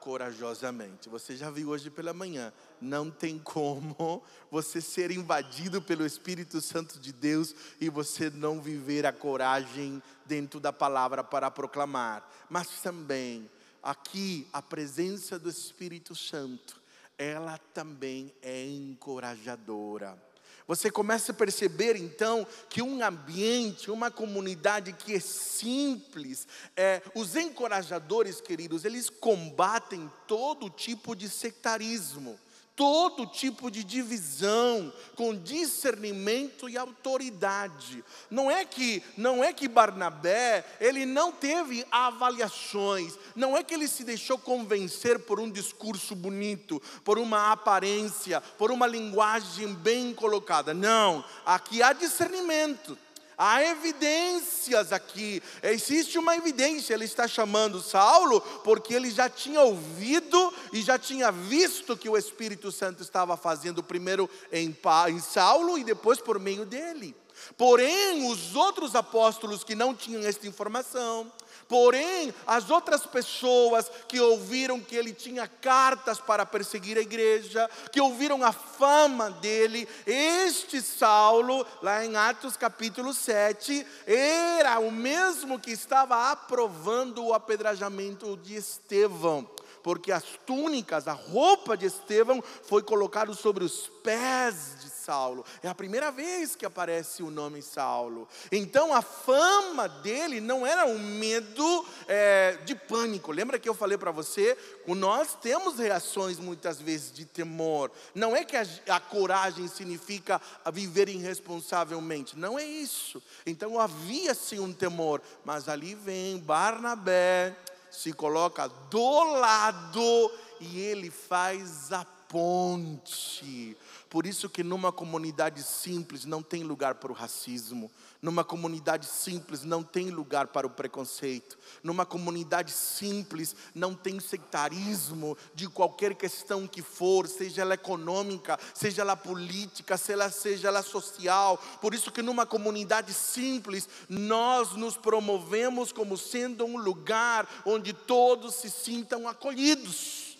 Corajosamente. 0.00 1.08
Você 1.10 1.36
já 1.36 1.50
viu 1.50 1.68
hoje 1.68 1.90
pela 1.90 2.14
manhã. 2.14 2.52
Não 2.80 3.10
tem 3.10 3.38
como 3.38 4.22
você 4.50 4.80
ser 4.80 5.10
invadido 5.10 5.82
pelo 5.82 6.06
Espírito 6.06 6.60
Santo 6.60 6.98
de 6.98 7.12
Deus 7.12 7.54
e 7.78 7.90
você 7.90 8.30
não 8.30 8.60
viver 8.60 9.04
a 9.04 9.12
coragem 9.12 10.02
dentro 10.24 10.58
da 10.58 10.72
palavra 10.72 11.22
para 11.22 11.50
proclamar. 11.50 12.26
Mas 12.48 12.80
também, 12.80 13.50
aqui, 13.82 14.48
a 14.52 14.62
presença 14.62 15.38
do 15.38 15.50
Espírito 15.50 16.14
Santo, 16.14 16.80
ela 17.18 17.58
também 17.74 18.34
é 18.40 18.64
encorajadora. 18.66 20.29
Você 20.70 20.88
começa 20.88 21.32
a 21.32 21.34
perceber 21.34 21.96
então 21.96 22.46
que 22.68 22.80
um 22.80 23.04
ambiente, 23.04 23.90
uma 23.90 24.08
comunidade 24.08 24.92
que 24.92 25.16
é 25.16 25.18
simples, 25.18 26.46
é, 26.76 27.02
os 27.12 27.34
encorajadores, 27.34 28.40
queridos, 28.40 28.84
eles 28.84 29.10
combatem 29.10 30.08
todo 30.28 30.70
tipo 30.70 31.16
de 31.16 31.28
sectarismo 31.28 32.38
todo 32.80 33.26
tipo 33.26 33.70
de 33.70 33.84
divisão 33.84 34.90
com 35.14 35.36
discernimento 35.36 36.66
e 36.66 36.78
autoridade. 36.78 38.02
Não 38.30 38.50
é 38.50 38.64
que 38.64 39.02
não 39.18 39.44
é 39.44 39.52
que 39.52 39.68
Barnabé, 39.68 40.64
ele 40.80 41.04
não 41.04 41.30
teve 41.30 41.84
avaliações, 41.90 43.18
não 43.36 43.54
é 43.54 43.62
que 43.62 43.74
ele 43.74 43.86
se 43.86 44.02
deixou 44.02 44.38
convencer 44.38 45.18
por 45.18 45.38
um 45.38 45.50
discurso 45.50 46.16
bonito, 46.16 46.80
por 47.04 47.18
uma 47.18 47.52
aparência, 47.52 48.40
por 48.56 48.70
uma 48.70 48.86
linguagem 48.86 49.74
bem 49.74 50.14
colocada. 50.14 50.72
Não, 50.72 51.22
aqui 51.44 51.82
há 51.82 51.92
discernimento. 51.92 52.96
Há 53.42 53.64
evidências 53.64 54.92
aqui, 54.92 55.42
existe 55.62 56.18
uma 56.18 56.36
evidência. 56.36 56.92
Ele 56.92 57.06
está 57.06 57.26
chamando 57.26 57.80
Saulo 57.80 58.38
porque 58.62 58.92
ele 58.92 59.10
já 59.10 59.30
tinha 59.30 59.62
ouvido 59.62 60.52
e 60.74 60.82
já 60.82 60.98
tinha 60.98 61.32
visto 61.32 61.96
que 61.96 62.06
o 62.06 62.18
Espírito 62.18 62.70
Santo 62.70 63.02
estava 63.02 63.38
fazendo 63.38 63.82
primeiro 63.82 64.28
em, 64.52 64.76
em 65.08 65.20
Saulo 65.20 65.78
e 65.78 65.84
depois 65.84 66.20
por 66.20 66.38
meio 66.38 66.66
dele. 66.66 67.16
Porém, 67.56 68.30
os 68.30 68.54
outros 68.54 68.94
apóstolos 68.94 69.64
que 69.64 69.74
não 69.74 69.94
tinham 69.94 70.22
esta 70.22 70.46
informação, 70.46 71.32
Porém, 71.70 72.34
as 72.48 72.68
outras 72.68 73.06
pessoas 73.06 73.88
que 74.08 74.18
ouviram 74.18 74.80
que 74.80 74.96
ele 74.96 75.12
tinha 75.12 75.46
cartas 75.46 76.18
para 76.18 76.44
perseguir 76.44 76.98
a 76.98 77.00
igreja, 77.00 77.70
que 77.92 78.00
ouviram 78.00 78.42
a 78.42 78.50
fama 78.50 79.30
dele, 79.30 79.88
este 80.04 80.82
Saulo, 80.82 81.64
lá 81.80 82.04
em 82.04 82.16
Atos 82.16 82.56
capítulo 82.56 83.14
7, 83.14 83.86
era 84.04 84.80
o 84.80 84.90
mesmo 84.90 85.60
que 85.60 85.70
estava 85.70 86.32
aprovando 86.32 87.24
o 87.24 87.32
apedrejamento 87.32 88.36
de 88.38 88.56
Estevão 88.56 89.48
porque 89.82 90.12
as 90.12 90.24
túnicas, 90.46 91.08
a 91.08 91.14
roupa 91.14 91.74
de 91.74 91.86
Estevão 91.86 92.44
foi 92.64 92.82
colocado 92.82 93.34
sobre 93.34 93.64
os 93.64 93.88
pés 94.02 94.76
de 94.82 94.89
Saulo. 95.00 95.44
É 95.62 95.68
a 95.68 95.74
primeira 95.74 96.10
vez 96.10 96.54
que 96.54 96.66
aparece 96.66 97.22
o 97.22 97.30
nome 97.30 97.62
Saulo. 97.62 98.28
Então 98.52 98.94
a 98.94 99.00
fama 99.00 99.88
dele 99.88 100.40
não 100.40 100.66
era 100.66 100.84
um 100.86 100.98
medo 100.98 101.86
é, 102.06 102.58
de 102.64 102.74
pânico. 102.74 103.32
Lembra 103.32 103.58
que 103.58 103.68
eu 103.68 103.74
falei 103.74 103.96
para 103.96 104.10
você? 104.10 104.56
Nós 104.86 105.34
temos 105.34 105.78
reações 105.78 106.38
muitas 106.38 106.80
vezes 106.80 107.12
de 107.12 107.24
temor. 107.24 107.90
Não 108.14 108.36
é 108.36 108.44
que 108.44 108.56
a, 108.56 108.66
a 108.88 109.00
coragem 109.00 109.66
significa 109.68 110.40
viver 110.72 111.08
irresponsavelmente. 111.08 112.38
Não 112.38 112.58
é 112.58 112.64
isso. 112.64 113.22
Então 113.46 113.80
havia 113.80 114.34
sim 114.34 114.58
um 114.58 114.72
temor. 114.72 115.22
Mas 115.44 115.68
ali 115.68 115.94
vem 115.94 116.38
Barnabé, 116.38 117.56
se 117.90 118.12
coloca 118.12 118.68
do 118.68 119.24
lado 119.34 120.30
e 120.60 120.78
ele 120.78 121.10
faz 121.10 121.92
a 121.92 122.04
ponte. 122.28 123.76
Por 124.10 124.26
isso 124.26 124.50
que 124.50 124.64
numa 124.64 124.90
comunidade 124.90 125.62
simples 125.62 126.24
não 126.24 126.42
tem 126.42 126.64
lugar 126.64 126.96
para 126.96 127.12
o 127.12 127.14
racismo, 127.14 127.88
numa 128.20 128.42
comunidade 128.42 129.06
simples 129.06 129.62
não 129.62 129.84
tem 129.84 130.10
lugar 130.10 130.48
para 130.48 130.66
o 130.66 130.70
preconceito, 130.70 131.56
numa 131.80 132.04
comunidade 132.04 132.72
simples 132.72 133.54
não 133.72 133.94
tem 133.94 134.18
sectarismo 134.18 135.38
de 135.54 135.68
qualquer 135.68 136.16
questão 136.16 136.66
que 136.66 136.82
for, 136.82 137.28
seja 137.28 137.62
ela 137.62 137.74
econômica, 137.74 138.58
seja 138.74 139.02
ela 139.02 139.16
política, 139.16 139.96
seja 139.96 140.66
ela, 140.66 140.82
social. 140.82 141.56
Por 141.80 141.94
isso 141.94 142.10
que 142.10 142.20
numa 142.20 142.44
comunidade 142.44 143.14
simples 143.14 143.88
nós 144.08 144.72
nos 144.72 144.96
promovemos 144.96 145.92
como 145.92 146.18
sendo 146.18 146.64
um 146.64 146.76
lugar 146.76 147.48
onde 147.64 147.92
todos 147.92 148.56
se 148.56 148.68
sintam 148.68 149.28
acolhidos. 149.28 150.36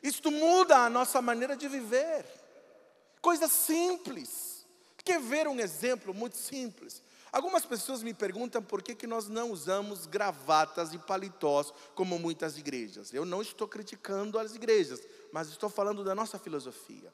Isto 0.00 0.30
muda 0.30 0.84
a 0.84 0.88
nossa 0.88 1.20
maneira 1.20 1.56
de 1.56 1.66
viver. 1.66 2.39
Coisa 3.20 3.48
simples. 3.48 4.66
Quer 5.04 5.20
ver 5.20 5.48
um 5.48 5.58
exemplo 5.58 6.12
muito 6.14 6.36
simples? 6.36 7.02
Algumas 7.32 7.64
pessoas 7.64 8.02
me 8.02 8.12
perguntam 8.12 8.60
por 8.62 8.82
que, 8.82 8.94
que 8.94 9.06
nós 9.06 9.28
não 9.28 9.52
usamos 9.52 10.06
gravatas 10.06 10.92
e 10.92 10.98
paletós 10.98 11.72
como 11.94 12.18
muitas 12.18 12.58
igrejas. 12.58 13.14
Eu 13.14 13.24
não 13.24 13.40
estou 13.40 13.68
criticando 13.68 14.38
as 14.38 14.54
igrejas, 14.54 15.00
mas 15.32 15.48
estou 15.48 15.70
falando 15.70 16.02
da 16.02 16.14
nossa 16.14 16.38
filosofia. 16.38 17.12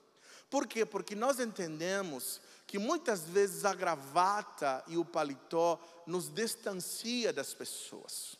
Por 0.48 0.66
quê? 0.66 0.86
Porque 0.86 1.14
nós 1.14 1.38
entendemos 1.38 2.40
que 2.66 2.78
muitas 2.78 3.24
vezes 3.24 3.64
a 3.64 3.74
gravata 3.74 4.82
e 4.86 4.96
o 4.96 5.04
paletó 5.04 5.78
nos 6.06 6.32
distancia 6.32 7.32
das 7.32 7.52
pessoas. 7.52 8.38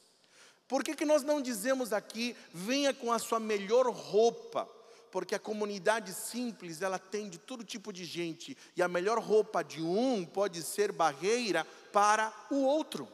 Por 0.66 0.82
que, 0.82 0.94
que 0.94 1.04
nós 1.04 1.22
não 1.22 1.42
dizemos 1.42 1.92
aqui, 1.92 2.36
venha 2.52 2.92
com 2.94 3.12
a 3.12 3.18
sua 3.18 3.38
melhor 3.38 3.86
roupa? 3.88 4.68
Porque 5.10 5.34
a 5.34 5.38
comunidade 5.38 6.12
simples, 6.12 6.82
ela 6.82 6.98
tem 6.98 7.28
de 7.28 7.38
todo 7.38 7.64
tipo 7.64 7.92
de 7.92 8.04
gente, 8.04 8.56
e 8.76 8.82
a 8.82 8.88
melhor 8.88 9.18
roupa 9.18 9.62
de 9.62 9.82
um 9.82 10.24
pode 10.24 10.62
ser 10.62 10.92
barreira 10.92 11.66
para 11.92 12.32
o 12.50 12.62
outro. 12.62 13.08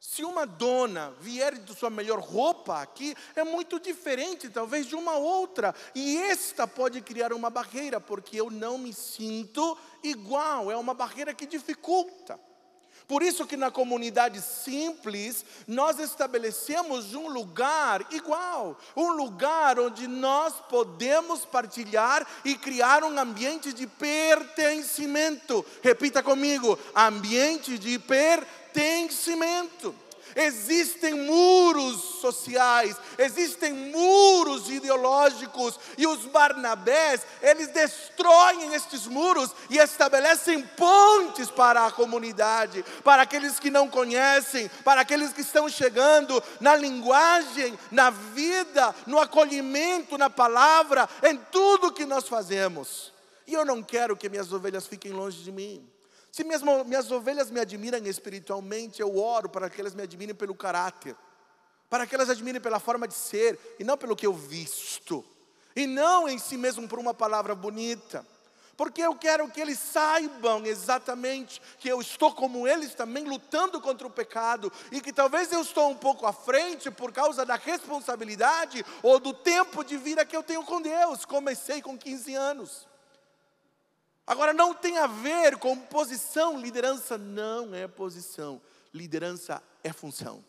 Se 0.00 0.22
uma 0.22 0.46
dona 0.46 1.12
vier 1.20 1.58
de 1.58 1.74
sua 1.74 1.90
melhor 1.90 2.20
roupa 2.20 2.80
aqui, 2.80 3.16
é 3.34 3.42
muito 3.42 3.80
diferente, 3.80 4.48
talvez, 4.48 4.86
de 4.86 4.94
uma 4.94 5.16
outra. 5.16 5.74
E 5.92 6.16
esta 6.18 6.68
pode 6.68 7.00
criar 7.00 7.32
uma 7.32 7.50
barreira, 7.50 8.00
porque 8.00 8.40
eu 8.40 8.48
não 8.48 8.78
me 8.78 8.92
sinto 8.92 9.76
igual, 10.02 10.70
é 10.70 10.76
uma 10.76 10.94
barreira 10.94 11.34
que 11.34 11.46
dificulta. 11.46 12.38
Por 13.08 13.22
isso 13.22 13.46
que 13.46 13.56
na 13.56 13.70
comunidade 13.70 14.42
simples 14.42 15.42
nós 15.66 15.98
estabelecemos 15.98 17.14
um 17.14 17.26
lugar 17.26 18.06
igual, 18.10 18.78
um 18.94 19.12
lugar 19.12 19.80
onde 19.80 20.06
nós 20.06 20.52
podemos 20.68 21.46
partilhar 21.46 22.26
e 22.44 22.54
criar 22.54 23.02
um 23.02 23.18
ambiente 23.18 23.72
de 23.72 23.86
pertencimento. 23.86 25.64
Repita 25.82 26.22
comigo: 26.22 26.78
ambiente 26.94 27.78
de 27.78 27.98
pertencimento. 27.98 29.94
Existem 30.36 31.14
muros 31.14 32.20
sociais, 32.20 32.96
existem 33.16 33.72
muros 33.72 34.70
ideológicos, 34.70 35.78
e 35.96 36.06
os 36.06 36.26
Barnabés, 36.26 37.22
eles 37.42 37.68
destroem 37.68 38.74
estes 38.74 39.06
muros 39.06 39.50
e 39.70 39.78
estabelecem 39.78 40.62
pontes 40.62 41.50
para 41.50 41.86
a 41.86 41.92
comunidade, 41.92 42.84
para 43.02 43.22
aqueles 43.22 43.58
que 43.58 43.70
não 43.70 43.88
conhecem, 43.88 44.70
para 44.84 45.00
aqueles 45.00 45.32
que 45.32 45.40
estão 45.40 45.68
chegando 45.68 46.42
na 46.60 46.76
linguagem, 46.76 47.78
na 47.90 48.10
vida, 48.10 48.94
no 49.06 49.18
acolhimento, 49.18 50.18
na 50.18 50.30
palavra, 50.30 51.08
em 51.22 51.36
tudo 51.50 51.92
que 51.92 52.04
nós 52.04 52.28
fazemos. 52.28 53.12
E 53.46 53.54
eu 53.54 53.64
não 53.64 53.82
quero 53.82 54.16
que 54.16 54.28
minhas 54.28 54.52
ovelhas 54.52 54.86
fiquem 54.86 55.12
longe 55.12 55.42
de 55.42 55.50
mim. 55.50 55.88
Se 56.30 56.44
minhas, 56.44 56.62
minhas 56.62 57.10
ovelhas 57.10 57.50
me 57.50 57.60
admiram 57.60 57.98
espiritualmente, 58.06 59.00
eu 59.00 59.18
oro 59.18 59.48
para 59.48 59.68
que 59.68 59.80
elas 59.80 59.94
me 59.94 60.02
admirem 60.02 60.34
pelo 60.34 60.54
caráter, 60.54 61.16
para 61.88 62.06
que 62.06 62.14
elas 62.14 62.30
admirem 62.30 62.60
pela 62.60 62.78
forma 62.78 63.08
de 63.08 63.14
ser, 63.14 63.76
e 63.78 63.84
não 63.84 63.96
pelo 63.96 64.16
que 64.16 64.26
eu 64.26 64.32
visto, 64.32 65.24
e 65.74 65.86
não 65.86 66.28
em 66.28 66.38
si 66.38 66.56
mesmo 66.56 66.86
por 66.86 66.98
uma 66.98 67.14
palavra 67.14 67.54
bonita, 67.54 68.26
porque 68.78 69.00
eu 69.00 69.16
quero 69.16 69.50
que 69.50 69.60
eles 69.60 69.76
saibam 69.76 70.64
exatamente 70.64 71.60
que 71.80 71.88
eu 71.88 72.00
estou 72.00 72.32
como 72.32 72.68
eles 72.68 72.94
também 72.94 73.24
lutando 73.24 73.80
contra 73.80 74.06
o 74.06 74.10
pecado, 74.10 74.72
e 74.92 75.00
que 75.00 75.12
talvez 75.12 75.50
eu 75.50 75.60
estou 75.62 75.90
um 75.90 75.96
pouco 75.96 76.24
à 76.24 76.32
frente 76.32 76.88
por 76.88 77.12
causa 77.12 77.44
da 77.44 77.56
responsabilidade 77.56 78.86
ou 79.02 79.18
do 79.18 79.34
tempo 79.34 79.82
de 79.82 79.96
vida 79.96 80.24
que 80.24 80.36
eu 80.36 80.44
tenho 80.44 80.62
com 80.62 80.80
Deus. 80.80 81.24
Comecei 81.24 81.82
com 81.82 81.98
15 81.98 82.34
anos. 82.36 82.87
Agora, 84.28 84.52
não 84.52 84.74
tem 84.74 84.98
a 84.98 85.06
ver 85.06 85.56
com 85.56 85.74
posição, 85.74 86.60
liderança 86.60 87.16
não 87.16 87.74
é 87.74 87.88
posição, 87.88 88.60
liderança 88.92 89.62
é 89.82 89.90
função. 89.90 90.44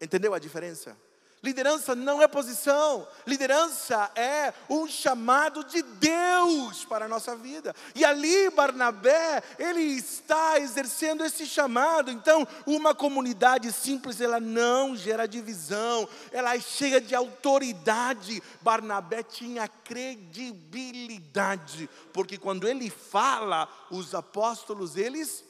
Entendeu 0.00 0.34
a 0.34 0.38
diferença? 0.40 0.96
Liderança 1.42 1.94
não 1.94 2.20
é 2.20 2.26
posição, 2.26 3.06
liderança 3.24 4.10
é 4.16 4.52
um 4.68 4.88
chamado 4.88 5.62
de 5.62 5.82
Deus 5.82 6.84
para 6.84 7.04
a 7.04 7.08
nossa 7.08 7.36
vida. 7.36 7.72
E 7.94 8.04
ali 8.04 8.50
Barnabé, 8.50 9.40
ele 9.56 9.82
está 9.82 10.58
exercendo 10.58 11.24
esse 11.24 11.46
chamado. 11.46 12.10
Então, 12.10 12.44
uma 12.66 12.92
comunidade 12.92 13.72
simples, 13.72 14.20
ela 14.20 14.40
não 14.40 14.96
gera 14.96 15.28
divisão, 15.28 16.08
ela 16.32 16.56
é 16.56 16.60
cheia 16.60 17.00
de 17.00 17.14
autoridade. 17.14 18.42
Barnabé 18.60 19.22
tinha 19.22 19.68
credibilidade, 19.68 21.88
porque 22.12 22.36
quando 22.36 22.66
ele 22.66 22.90
fala, 22.90 23.68
os 23.92 24.12
apóstolos, 24.12 24.96
eles 24.96 25.44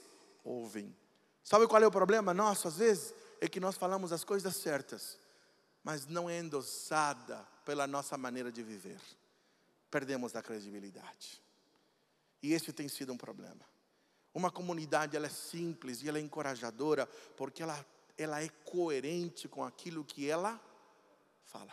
ouvem. 0.45 0.95
Sabe 1.43 1.67
qual 1.67 1.83
é 1.83 1.87
o 1.87 1.91
problema 1.91 2.35
nosso 2.35 2.69
às 2.69 2.77
vezes? 2.77 3.15
É 3.41 3.49
que 3.49 3.59
nós 3.59 3.79
falamos 3.79 4.13
as 4.13 4.23
coisas 4.23 4.55
certas 4.55 5.17
mas 5.89 6.07
não 6.07 6.29
é 6.29 6.39
endossada 6.39 7.49
pela 7.65 7.87
nossa 7.87 8.19
maneira 8.19 8.53
de 8.53 8.63
viver, 8.63 9.01
perdemos 9.91 10.37
a 10.37 10.43
credibilidade. 10.43 11.43
E 12.43 12.53
esse 12.53 12.75
tem 12.75 12.87
sido 12.89 13.11
um 13.11 13.17
problema. 13.17 13.65
Uma 14.35 14.51
comunidade 14.51 15.17
ela 15.17 15.29
é 15.29 15.31
simples 15.31 16.03
e 16.03 16.09
ela 16.11 16.19
é 16.19 16.21
encorajadora 16.21 17.07
porque 17.39 17.63
ela, 17.63 17.87
ela 18.19 18.43
é 18.45 18.51
coerente 18.67 19.49
com 19.49 19.65
aquilo 19.65 20.05
que 20.05 20.29
ela 20.29 20.61
fala. 21.47 21.73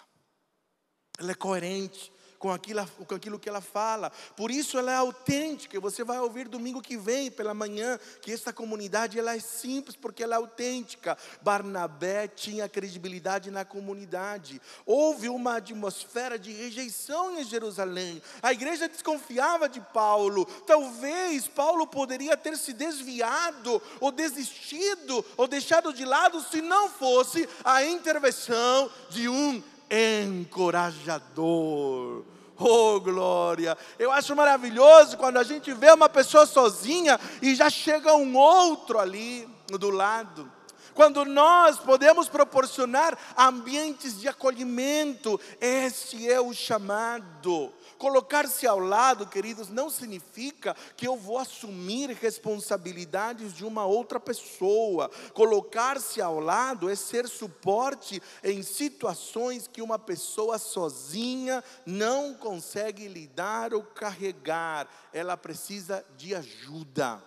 Ela 1.20 1.32
é 1.32 1.36
coerente 1.36 2.10
com 2.46 2.52
aquilo, 2.52 2.86
com 3.08 3.16
aquilo 3.16 3.40
que 3.40 3.50
ela 3.50 3.60
fala. 3.60 4.12
Por 4.38 4.52
isso 4.52 4.78
ela 4.78 4.92
é 4.92 4.96
autêntica. 4.98 5.80
Você 5.80 6.04
vai 6.04 6.20
ouvir 6.20 6.48
domingo 6.48 6.80
que 6.80 6.96
vem 6.96 7.32
pela 7.32 7.56
manhã 7.56 8.00
que 8.22 8.32
essa 8.32 8.54
comunidade 8.54 9.18
ela 9.18 9.36
é 9.36 9.40
simples 9.40 9.96
porque 9.96 10.22
ela 10.22 10.36
é 10.36 10.38
autêntica. 10.38 11.18
Barnabé 11.42 12.28
tinha 12.28 12.70
credibilidade 12.70 13.50
na 13.50 13.66
comunidade. 13.66 14.62
Houve 14.86 15.28
uma 15.28 15.58
atmosfera 15.58 16.38
de 16.38 16.52
rejeição 16.52 17.36
em 17.36 17.44
Jerusalém. 17.44 18.22
A 18.44 18.54
igreja 18.54 18.88
desconfiava 18.88 19.68
de 19.68 19.82
Paulo. 19.82 20.46
Talvez 20.68 21.48
Paulo 21.48 21.88
poderia 21.88 22.38
ter 22.38 22.56
se 22.58 22.74
desviado 22.74 23.82
ou 24.00 24.12
desistido 24.12 25.26
ou 25.36 25.48
deixado 25.48 25.92
de 25.92 26.06
lado 26.06 26.40
se 26.42 26.62
não 26.62 26.90
fosse 26.90 27.50
a 27.64 27.84
intervenção 27.84 28.88
de 29.10 29.28
um 29.28 29.64
encorajador 29.90 32.35
Oh, 32.58 33.00
glória! 33.02 33.78
Eu 34.00 34.12
acho 34.12 34.36
maravilhoso 34.36 35.18
quando 35.18 35.38
a 35.38 35.44
gente 35.44 35.74
vê 35.74 35.92
uma 35.92 36.08
pessoa 36.08 36.46
sozinha 36.46 37.20
e 37.42 37.54
já 37.54 37.70
chega 37.70 38.16
um 38.16 38.38
outro 38.38 38.98
ali 38.98 39.48
do 39.68 39.90
lado. 39.90 40.50
Quando 40.94 41.26
nós 41.26 41.78
podemos 41.78 42.30
proporcionar 42.30 43.18
ambientes 43.38 44.18
de 44.18 44.30
acolhimento, 44.30 45.38
esse 45.60 46.32
é 46.32 46.40
o 46.40 46.54
chamado. 46.54 47.74
Colocar-se 48.06 48.68
ao 48.68 48.78
lado, 48.78 49.26
queridos, 49.26 49.70
não 49.70 49.90
significa 49.90 50.76
que 50.96 51.08
eu 51.08 51.18
vou 51.18 51.40
assumir 51.40 52.12
responsabilidades 52.12 53.52
de 53.52 53.66
uma 53.66 53.84
outra 53.84 54.20
pessoa. 54.20 55.10
Colocar-se 55.34 56.22
ao 56.22 56.40
lado 56.40 56.88
é 56.88 56.94
ser 56.94 57.28
suporte 57.28 58.22
em 58.44 58.62
situações 58.62 59.68
que 59.68 59.82
uma 59.82 59.98
pessoa 59.98 60.60
sozinha 60.60 61.64
não 61.84 62.36
consegue 62.36 63.08
lidar 63.08 63.74
ou 63.74 63.82
carregar. 63.82 64.88
Ela 65.12 65.36
precisa 65.36 66.06
de 66.16 66.36
ajuda. 66.36 67.24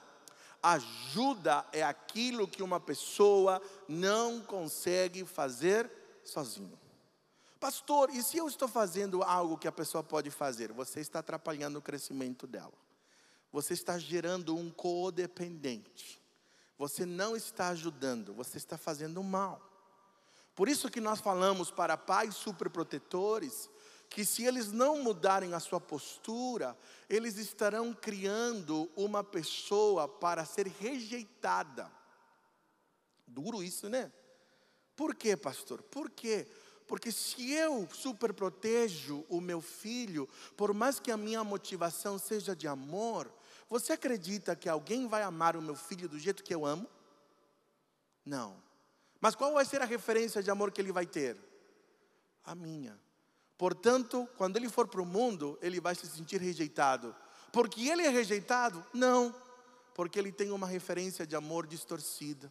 Ajuda 0.62 1.67
é 1.73 1.83
aquilo 1.83 2.47
que 2.47 2.62
uma 2.62 2.79
pessoa 2.79 3.61
não 3.88 4.41
consegue 4.43 5.25
fazer 5.25 5.91
sozinho. 6.23 6.79
Pastor, 7.61 8.11
e 8.11 8.23
se 8.23 8.37
eu 8.37 8.47
estou 8.47 8.68
fazendo 8.68 9.23
algo 9.23 9.59
que 9.59 9.66
a 9.66 9.73
pessoa 9.73 10.03
pode 10.03 10.31
fazer? 10.31 10.73
Você 10.73 11.01
está 11.01 11.18
atrapalhando 11.18 11.79
o 11.79 11.83
crescimento 11.83 12.47
dela. 12.47 12.73
Você 13.51 13.75
está 13.75 13.99
gerando 13.99 14.57
um 14.57 14.71
codependente. 14.71 16.23
Você 16.77 17.05
não 17.05 17.35
está 17.35 17.68
ajudando, 17.68 18.33
você 18.33 18.59
está 18.59 18.79
fazendo 18.79 19.23
mal. 19.23 19.61
Por 20.55 20.68
isso 20.68 20.88
que 20.88 21.01
nós 21.01 21.21
falamos 21.21 21.71
para 21.71 21.97
pais 21.97 22.37
superprotetores 22.37 23.68
que 24.09 24.25
se 24.25 24.44
eles 24.44 24.73
não 24.73 25.03
mudarem 25.03 25.53
a 25.53 25.61
sua 25.61 25.81
postura, 25.81 26.77
eles 27.09 27.37
estarão 27.37 27.92
criando 27.92 28.90
uma 28.97 29.23
pessoa 29.23 30.09
para 30.09 30.44
ser 30.44 30.66
rejeitada. 30.66 31.90
Duro 33.27 33.62
isso, 33.62 33.88
né? 33.88 34.11
Por 34.97 35.14
quê, 35.14 35.37
pastor? 35.37 35.83
Por 35.83 36.11
quê? 36.11 36.49
Porque 36.88 37.12
se 37.12 37.53
eu 37.53 37.87
superprotejo 37.92 39.24
o 39.29 39.42
meu 39.42 39.61
filho, 39.61 40.27
por 40.57 40.72
mais 40.72 40.98
que 40.98 41.11
a 41.11 41.18
minha 41.18 41.44
motivação 41.44 42.18
seja 42.18 42.57
de 42.57 42.66
amor, 42.66 43.31
você 43.68 43.92
acredita 43.92 44.57
que 44.57 44.70
alguém 44.70 45.07
vai 45.07 45.22
amar 45.22 45.55
o 45.55 45.61
meu 45.61 45.77
filho 45.77 46.09
do 46.09 46.18
jeito 46.18 46.42
que 46.42 46.55
eu 46.55 46.64
amo? 46.64 46.88
Não. 48.24 48.57
Mas 49.20 49.35
qual 49.35 49.53
vai 49.53 49.66
ser 49.66 49.83
a 49.83 49.85
referência 49.85 50.42
de 50.42 50.51
amor 50.51 50.72
que 50.72 50.81
ele 50.81 50.90
vai 50.90 51.05
ter? 51.05 51.37
A 52.42 52.55
minha. 52.55 52.98
Portanto, 53.59 54.27
quando 54.38 54.57
ele 54.57 54.70
for 54.70 54.88
para 54.88 55.03
o 55.03 55.07
mundo, 55.07 55.59
ele 55.61 55.81
vai 55.81 55.94
se 55.94 56.07
sentir 56.07 56.40
rejeitado. 56.40 57.14
Porque 57.53 57.87
ele 57.87 58.03
é 58.03 58.09
rejeitado? 58.09 58.83
Não. 58.94 59.35
Porque 59.94 60.18
ele 60.18 60.33
tem 60.33 60.53
uma 60.53 60.66
referência 60.66 61.27
de 61.27 61.37
amor 61.37 61.66
distorcida. 61.66 62.51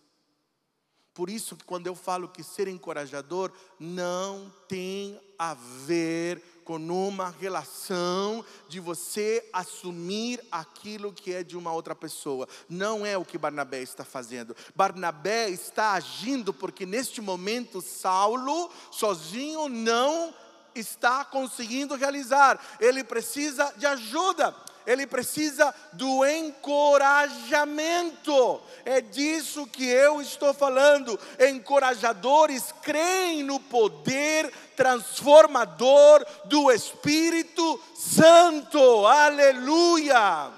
Por 1.18 1.32
isso 1.32 1.56
que 1.56 1.66
quando 1.66 1.88
eu 1.88 1.96
falo 1.96 2.28
que 2.28 2.44
ser 2.44 2.68
encorajador 2.68 3.52
não 3.80 4.54
tem 4.68 5.20
a 5.36 5.56
ver 5.56 6.40
com 6.64 6.76
uma 6.76 7.32
relação 7.42 8.46
de 8.70 8.80
você 8.80 9.44
assumir 9.52 10.40
aquilo 10.52 11.12
que 11.12 11.34
é 11.34 11.44
de 11.44 11.58
uma 11.58 11.74
outra 11.74 11.96
pessoa. 11.96 12.48
Não 12.70 13.04
é 13.04 13.18
o 13.18 13.26
que 13.26 13.36
Barnabé 13.36 13.82
está 13.82 14.06
fazendo. 14.06 14.56
Barnabé 14.76 15.50
está 15.50 15.94
agindo 15.94 16.54
porque 16.54 16.86
neste 16.86 17.20
momento 17.20 17.82
Saulo 17.82 18.70
sozinho 18.92 19.68
não 19.68 20.32
está 20.76 21.26
conseguindo 21.26 21.96
realizar. 21.96 22.64
Ele 22.80 23.04
precisa 23.04 23.74
de 23.76 23.88
ajuda 23.88 24.56
ele 24.88 25.06
precisa 25.06 25.76
do 25.92 26.26
encorajamento. 26.26 28.62
É 28.86 29.02
disso 29.02 29.68
que 29.68 29.86
eu 29.86 30.22
estou 30.22 30.54
falando. 30.54 31.20
Encorajadores 31.38 32.74
creem 32.82 33.44
no 33.44 33.60
poder 33.60 34.50
transformador 34.78 36.26
do 36.46 36.72
Espírito 36.72 37.84
Santo. 37.94 39.06
Aleluia! 39.06 40.50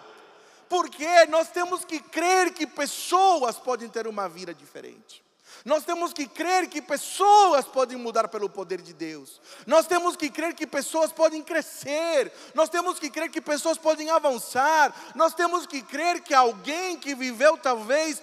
Porque 0.69 1.25
nós 1.25 1.49
temos 1.49 1.83
que 1.83 1.99
crer 1.99 2.53
que 2.53 2.67
pessoas 2.67 3.57
podem 3.57 3.89
ter 3.89 4.05
uma 4.05 4.29
vida 4.29 4.53
diferente. 4.53 5.27
Nós 5.69 5.85
temos 5.85 6.11
que 6.13 6.27
crer 6.27 6.67
que 6.67 6.81
pessoas 6.81 7.63
podem 7.63 7.95
mudar 7.95 8.27
pelo 8.27 8.49
poder 8.49 8.81
de 8.81 8.91
Deus. 8.91 9.39
Nós 9.67 9.85
temos 9.85 10.15
que 10.15 10.27
crer 10.27 10.55
que 10.55 10.65
pessoas 10.65 11.11
podem 11.11 11.43
crescer. 11.43 12.33
Nós 12.55 12.69
temos 12.69 12.97
que 12.97 13.07
crer 13.07 13.29
que 13.29 13.39
pessoas 13.39 13.77
podem 13.77 14.09
avançar. 14.09 15.13
Nós 15.13 15.35
temos 15.35 15.67
que 15.67 15.83
crer 15.83 16.23
que 16.23 16.33
alguém 16.33 16.97
que 16.97 17.13
viveu 17.13 17.55
talvez 17.55 18.19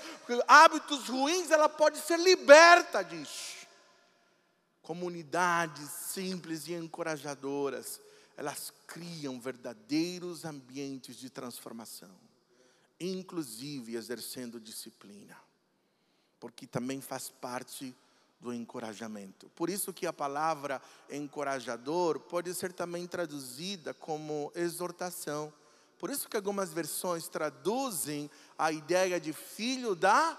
hábitos 0.49 1.07
ruins, 1.07 1.53
ela 1.53 1.69
pode 1.69 1.99
ser 1.99 2.19
liberta 2.19 3.05
disso. 3.05 3.69
Comunidades 4.83 5.89
simples 5.89 6.67
e 6.67 6.73
encorajadoras, 6.73 8.01
elas 8.37 8.73
criam 8.89 9.39
verdadeiros 9.39 10.45
ambientes 10.45 11.15
de 11.15 11.31
transformação, 11.31 12.11
inclusive 12.99 13.95
exercendo 13.95 14.59
disciplina 14.59 15.46
porque 16.47 16.65
também 16.65 17.01
faz 17.01 17.29
parte 17.29 17.93
do 18.41 18.55
encorajamento. 18.55 19.49
Por 19.57 19.69
isso 19.69 19.93
que 19.93 20.07
a 20.07 20.13
palavra 20.13 20.81
encorajador 21.11 22.21
pode 22.21 22.55
ser 22.55 22.73
também 22.73 23.05
traduzida 23.05 23.93
como 23.93 24.53
exortação. 24.55 25.53
Por 25.99 26.09
isso 26.09 26.29
que 26.29 26.37
algumas 26.37 26.73
versões 26.73 27.27
traduzem 27.27 28.31
a 28.57 28.71
ideia 28.71 29.19
de 29.19 29.33
filho 29.33 29.97
da 29.97 30.39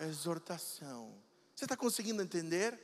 exortação. 0.00 1.14
Você 1.54 1.66
está 1.66 1.76
conseguindo 1.76 2.20
entender? 2.20 2.76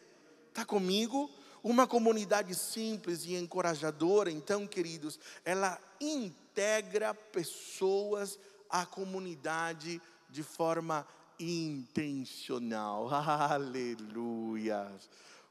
Está 0.48 0.64
comigo? 0.64 1.28
Uma 1.64 1.88
comunidade 1.88 2.54
simples 2.54 3.24
e 3.24 3.34
encorajadora, 3.34 4.30
então, 4.30 4.64
queridos, 4.64 5.18
ela 5.44 5.76
integra 6.00 7.14
pessoas 7.14 8.38
à 8.68 8.86
comunidade 8.86 10.00
de 10.28 10.44
forma 10.44 11.04
intencional. 11.40 13.08
Aleluia. 13.12 14.90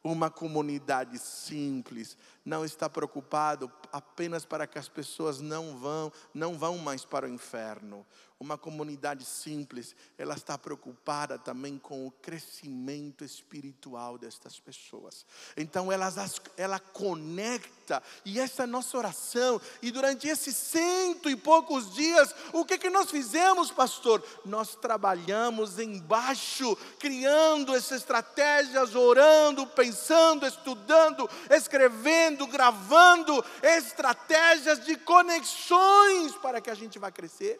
Uma 0.04 0.30
comunidade 0.30 1.20
simples, 1.20 2.18
não 2.46 2.66
está 2.66 2.90
preocupado 2.90 3.72
apenas 3.92 4.46
para 4.46 4.66
que 4.68 4.80
as 4.80 4.88
pessoas 4.88 5.40
não 5.40 5.78
vão, 5.78 6.12
não 6.34 6.58
vão 6.58 6.78
mais 6.78 7.06
para 7.06 7.26
o 7.26 7.30
inferno 7.30 8.06
uma 8.40 8.58
comunidade 8.58 9.26
simples, 9.26 9.94
ela 10.18 10.34
está 10.34 10.58
preocupada 10.58 11.38
também 11.38 11.78
com 11.78 12.08
o 12.08 12.12
crescimento 12.12 13.26
espiritual 13.26 14.18
destas 14.18 14.58
pessoas. 14.58 15.26
Então 15.58 15.92
ela, 15.92 16.10
ela 16.56 16.80
conecta, 16.80 18.02
e 18.24 18.40
essa 18.40 18.62
é 18.62 18.64
a 18.64 18.68
nossa 18.68 18.98
oração. 18.98 19.60
E 19.82 19.92
durante 19.92 20.30
esses 20.30 20.56
cento 20.56 21.30
e 21.30 21.36
poucos 21.36 21.94
dias, 21.94 22.34
o 22.54 22.64
que, 22.64 22.78
que 22.78 22.90
nós 22.90 23.12
fizemos, 23.12 23.72
pastor? 23.72 24.24
Nós 24.46 24.74
trabalhamos 24.74 25.78
embaixo, 25.78 26.78
criando 26.98 27.76
essas 27.76 28.00
estratégias, 28.00 28.96
orando, 28.96 29.68
pensando, 29.68 30.46
estudando, 30.46 31.30
escrevendo, 31.50 32.29
gravando 32.48 33.44
estratégias 33.62 34.84
de 34.86 34.96
conexões 34.98 36.34
para 36.36 36.62
que 36.62 36.70
a 36.70 36.76
gente 36.76 37.00
vá 37.00 37.12
crescer. 37.12 37.60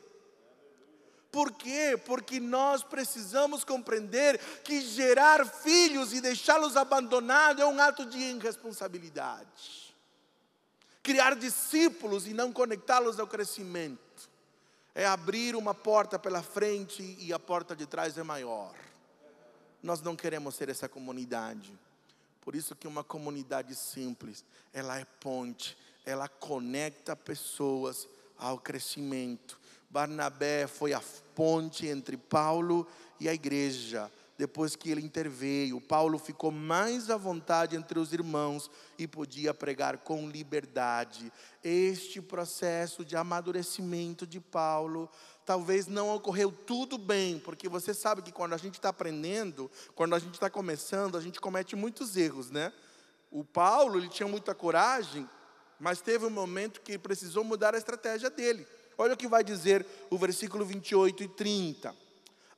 Por 1.32 1.52
quê? 1.52 2.00
Porque 2.06 2.40
nós 2.40 2.84
precisamos 2.84 3.64
compreender 3.64 4.40
que 4.64 4.82
gerar 4.82 5.46
filhos 5.46 6.12
e 6.14 6.22
deixá-los 6.22 6.76
abandonados 6.76 7.62
é 7.62 7.66
um 7.66 7.80
ato 7.80 8.06
de 8.06 8.18
irresponsabilidade. 8.18 9.96
Criar 11.04 11.36
discípulos 11.36 12.28
e 12.28 12.34
não 12.34 12.52
conectá-los 12.52 13.20
ao 13.20 13.28
crescimento 13.28 14.30
é 14.96 15.06
abrir 15.06 15.56
uma 15.56 15.74
porta 15.74 16.18
pela 16.18 16.42
frente 16.42 17.16
e 17.20 17.32
a 17.32 17.40
porta 17.40 17.76
de 17.76 17.86
trás 17.86 18.18
é 18.18 18.24
maior. 18.24 18.74
Nós 19.82 20.02
não 20.02 20.16
queremos 20.16 20.56
ser 20.56 20.68
essa 20.68 20.90
comunidade. 20.90 21.78
Por 22.42 22.56
isso 22.56 22.76
que 22.76 22.88
uma 22.88 23.04
comunidade 23.04 23.76
simples, 23.76 24.46
ela 24.74 24.98
é 25.00 25.06
ponte, 25.06 25.78
ela 26.06 26.28
conecta 26.28 27.16
pessoas 27.16 28.08
ao 28.38 28.58
crescimento 28.58 29.60
Barnabé 29.90 30.68
foi 30.68 30.94
a 30.94 31.02
ponte 31.34 31.88
entre 31.88 32.16
Paulo 32.16 32.88
e 33.20 33.28
a 33.28 33.34
igreja. 33.34 34.12
Depois 34.40 34.74
que 34.74 34.90
ele 34.90 35.02
interveio, 35.02 35.82
Paulo 35.82 36.18
ficou 36.18 36.50
mais 36.50 37.10
à 37.10 37.18
vontade 37.18 37.76
entre 37.76 38.00
os 38.00 38.14
irmãos 38.14 38.72
e 38.98 39.06
podia 39.06 39.54
pregar 39.54 39.98
com 39.98 40.30
liberdade. 40.30 41.30
Este 41.62 42.22
processo 42.22 43.04
de 43.04 43.18
amadurecimento 43.18 44.26
de 44.26 44.40
Paulo 44.40 45.10
talvez 45.46 45.86
não 45.86 46.16
ocorreu 46.16 46.52
tudo 46.52 46.98
bem, 46.98 47.38
porque 47.38 47.68
você 47.68 47.94
sabe 47.94 48.22
que 48.22 48.32
quando 48.32 48.54
a 48.54 48.58
gente 48.58 48.76
está 48.76 48.88
aprendendo, 48.88 49.70
quando 49.94 50.16
a 50.16 50.20
gente 50.20 50.36
está 50.36 50.50
começando, 50.50 51.18
a 51.18 51.22
gente 51.22 51.42
comete 51.42 51.76
muitos 51.76 52.16
erros, 52.16 52.50
né? 52.50 52.72
O 53.30 53.44
Paulo, 53.44 54.00
ele 54.00 54.08
tinha 54.08 54.28
muita 54.28 54.56
coragem 54.56 55.28
mas 55.80 56.02
teve 56.02 56.26
um 56.26 56.30
momento 56.30 56.82
que 56.82 56.98
precisou 56.98 57.44
mudar 57.44 57.74
a 57.74 57.78
estratégia 57.78 58.30
dele. 58.30 58.68
Olha 58.98 59.14
o 59.14 59.18
que 59.18 59.30
vai 59.30 59.44
dizer 59.44 59.86
o 60.10 60.18
versículo 60.18 60.66
28 60.66 61.24
e 61.24 61.28
30. 61.30 61.96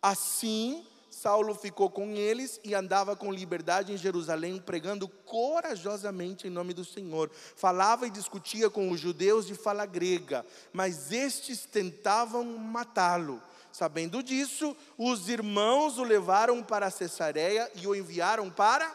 Assim, 0.02 0.84
Saulo 1.12 1.54
ficou 1.54 1.90
com 1.90 2.16
eles 2.16 2.60
e 2.64 2.74
andava 2.74 3.18
com 3.18 3.34
liberdade 3.34 3.92
em 3.92 3.98
Jerusalém, 3.98 4.60
pregando 4.60 5.10
corajosamente 5.10 6.48
em 6.48 6.50
nome 6.50 6.74
do 6.74 6.86
Senhor. 6.86 7.30
Falava 7.34 8.08
e 8.08 8.10
discutia 8.10 8.70
com 8.70 8.90
os 8.90 9.00
judeus 9.00 9.46
de 9.46 9.54
fala 9.54 9.86
grega, 9.86 10.46
mas 10.72 11.12
estes 11.12 11.66
tentavam 11.66 12.46
matá-lo. 12.46 13.44
Sabendo 13.74 14.24
disso, 14.24 14.76
os 14.98 15.28
irmãos 15.28 15.98
o 15.98 16.04
levaram 16.04 16.64
para 16.64 16.90
Cesareia 16.90 17.70
e 17.76 17.86
o 17.86 17.94
enviaram 17.94 18.50
para 18.50 18.90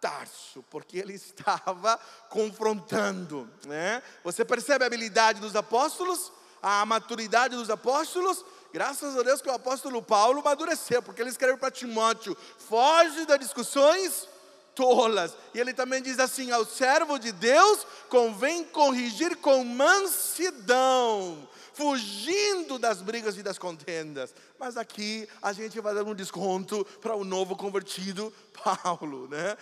Tarso, 0.00 0.64
porque 0.68 0.98
ele 0.98 1.14
estava 1.14 1.98
confrontando. 2.28 3.48
Né? 3.66 4.02
Você 4.24 4.44
percebe 4.44 4.82
a 4.82 4.86
habilidade 4.88 5.40
dos 5.40 5.54
apóstolos? 5.54 6.32
A 6.62 6.84
maturidade 6.84 7.56
dos 7.56 7.70
apóstolos? 7.70 8.44
Graças 8.72 9.16
a 9.16 9.22
Deus 9.22 9.40
que 9.40 9.48
o 9.48 9.54
apóstolo 9.54 10.00
Paulo 10.00 10.40
amadureceu, 10.40 11.02
porque 11.02 11.20
ele 11.20 11.30
escreve 11.30 11.56
para 11.56 11.70
Timóteo: 11.70 12.36
foge 12.68 13.26
das 13.26 13.38
discussões 13.38 14.28
tolas. 14.74 15.36
E 15.52 15.60
ele 15.60 15.74
também 15.74 16.00
diz 16.00 16.18
assim: 16.18 16.50
ao 16.50 16.64
servo 16.64 17.18
de 17.18 17.32
Deus 17.32 17.86
convém 18.08 18.64
corrigir 18.64 19.36
com 19.36 19.64
mansidão, 19.64 21.48
fugindo 21.72 22.78
das 22.78 23.00
brigas 23.02 23.36
e 23.36 23.42
das 23.42 23.58
contendas. 23.58 24.34
Mas 24.58 24.76
aqui 24.76 25.28
a 25.40 25.52
gente 25.52 25.80
vai 25.80 25.94
dar 25.94 26.04
um 26.04 26.14
desconto 26.14 26.84
para 27.00 27.14
o 27.14 27.24
novo 27.24 27.56
convertido 27.56 28.32
Paulo, 28.82 29.28
né? 29.28 29.56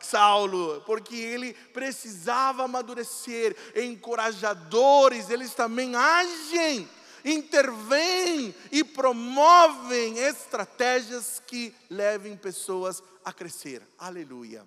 Saulo, 0.00 0.82
porque 0.86 1.16
ele 1.16 1.54
precisava 1.72 2.64
amadurecer, 2.64 3.56
encorajadores, 3.76 5.30
eles 5.30 5.54
também 5.54 5.94
agem 5.94 6.88
intervêm 7.24 8.54
e 8.70 8.82
promovem 8.84 10.18
estratégias 10.18 11.42
que 11.46 11.74
levem 11.90 12.36
pessoas 12.36 13.02
a 13.24 13.32
crescer. 13.32 13.82
Aleluia. 13.98 14.66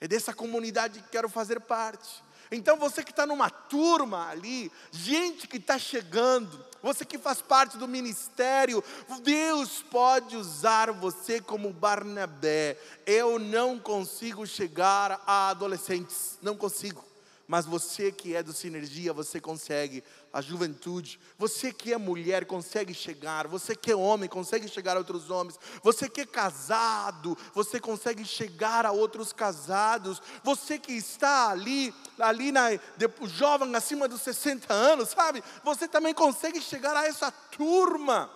É 0.00 0.08
dessa 0.08 0.34
comunidade 0.34 1.00
que 1.00 1.08
quero 1.10 1.28
fazer 1.28 1.60
parte. 1.60 2.22
Então 2.52 2.76
você 2.76 3.02
que 3.02 3.10
está 3.10 3.26
numa 3.26 3.48
turma 3.48 4.28
ali, 4.28 4.70
gente 4.90 5.48
que 5.48 5.56
está 5.56 5.78
chegando, 5.78 6.62
você 6.82 7.04
que 7.04 7.16
faz 7.16 7.40
parte 7.40 7.78
do 7.78 7.88
ministério, 7.88 8.84
Deus 9.22 9.82
pode 9.90 10.36
usar 10.36 10.92
você 10.92 11.40
como 11.40 11.72
Barnabé. 11.72 12.76
Eu 13.06 13.38
não 13.38 13.78
consigo 13.78 14.46
chegar 14.46 15.22
a 15.26 15.48
adolescentes, 15.48 16.38
não 16.42 16.54
consigo. 16.54 17.02
Mas 17.46 17.66
você 17.66 18.12
que 18.12 18.34
é 18.34 18.42
do 18.42 18.52
Sinergia, 18.52 19.12
você 19.12 19.40
consegue 19.40 20.04
a 20.32 20.40
juventude. 20.40 21.20
Você 21.36 21.72
que 21.72 21.92
é 21.92 21.98
mulher 21.98 22.46
consegue 22.46 22.94
chegar, 22.94 23.46
você 23.46 23.76
que 23.76 23.92
é 23.92 23.96
homem 23.96 24.28
consegue 24.28 24.66
chegar 24.68 24.96
a 24.96 25.00
outros 25.00 25.30
homens. 25.30 25.58
Você 25.82 26.08
que 26.08 26.22
é 26.22 26.26
casado, 26.26 27.36
você 27.52 27.78
consegue 27.78 28.24
chegar 28.24 28.86
a 28.86 28.92
outros 28.92 29.32
casados. 29.32 30.22
Você 30.42 30.78
que 30.78 30.92
está 30.92 31.50
ali, 31.50 31.94
ali 32.18 32.50
na 32.50 32.70
de, 32.70 33.10
jovem 33.26 33.74
acima 33.76 34.08
dos 34.08 34.22
60 34.22 34.72
anos, 34.72 35.10
sabe? 35.10 35.42
Você 35.62 35.86
também 35.86 36.14
consegue 36.14 36.60
chegar 36.60 36.96
a 36.96 37.06
essa 37.06 37.30
turma. 37.30 38.30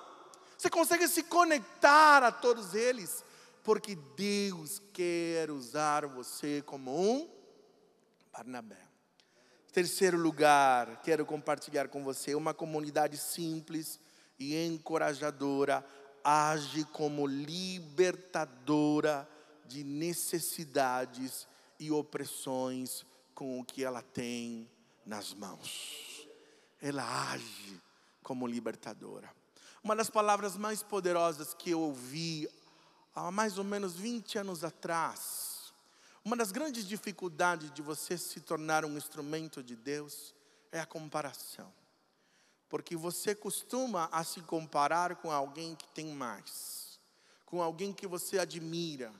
Você 0.58 0.68
consegue 0.68 1.06
se 1.08 1.22
conectar 1.22 2.22
a 2.22 2.32
todos 2.32 2.74
eles, 2.74 3.24
porque 3.62 3.94
Deus 4.16 4.80
quer 4.92 5.50
usar 5.50 6.06
você 6.06 6.62
como 6.64 6.90
um 6.98 7.28
Barnabé. 8.32 8.85
Terceiro 9.76 10.16
lugar, 10.16 11.02
quero 11.02 11.26
compartilhar 11.26 11.88
com 11.88 12.02
você 12.02 12.34
uma 12.34 12.54
comunidade 12.54 13.18
simples 13.18 14.00
e 14.38 14.56
encorajadora 14.64 15.84
age 16.24 16.82
como 16.94 17.26
libertadora 17.26 19.28
de 19.66 19.84
necessidades 19.84 21.46
e 21.78 21.90
opressões 21.90 23.04
com 23.34 23.60
o 23.60 23.64
que 23.66 23.84
ela 23.84 24.00
tem 24.00 24.66
nas 25.04 25.34
mãos. 25.34 26.26
Ela 26.80 27.32
age 27.32 27.78
como 28.22 28.46
libertadora. 28.46 29.30
Uma 29.84 29.94
das 29.94 30.08
palavras 30.08 30.56
mais 30.56 30.82
poderosas 30.82 31.52
que 31.52 31.72
eu 31.72 31.80
ouvi 31.80 32.48
há 33.14 33.30
mais 33.30 33.58
ou 33.58 33.64
menos 33.64 33.94
20 33.94 34.38
anos 34.38 34.64
atrás, 34.64 35.55
uma 36.26 36.34
das 36.34 36.50
grandes 36.50 36.84
dificuldades 36.84 37.70
de 37.70 37.80
você 37.80 38.18
se 38.18 38.40
tornar 38.40 38.84
um 38.84 38.96
instrumento 38.96 39.62
de 39.62 39.76
Deus 39.76 40.34
é 40.72 40.80
a 40.80 40.84
comparação. 40.84 41.72
Porque 42.68 42.96
você 42.96 43.32
costuma 43.32 44.08
a 44.10 44.24
se 44.24 44.40
comparar 44.40 45.14
com 45.14 45.30
alguém 45.30 45.76
que 45.76 45.86
tem 45.86 46.06
mais, 46.06 46.98
com 47.44 47.62
alguém 47.62 47.92
que 47.92 48.08
você 48.08 48.40
admira, 48.40 49.12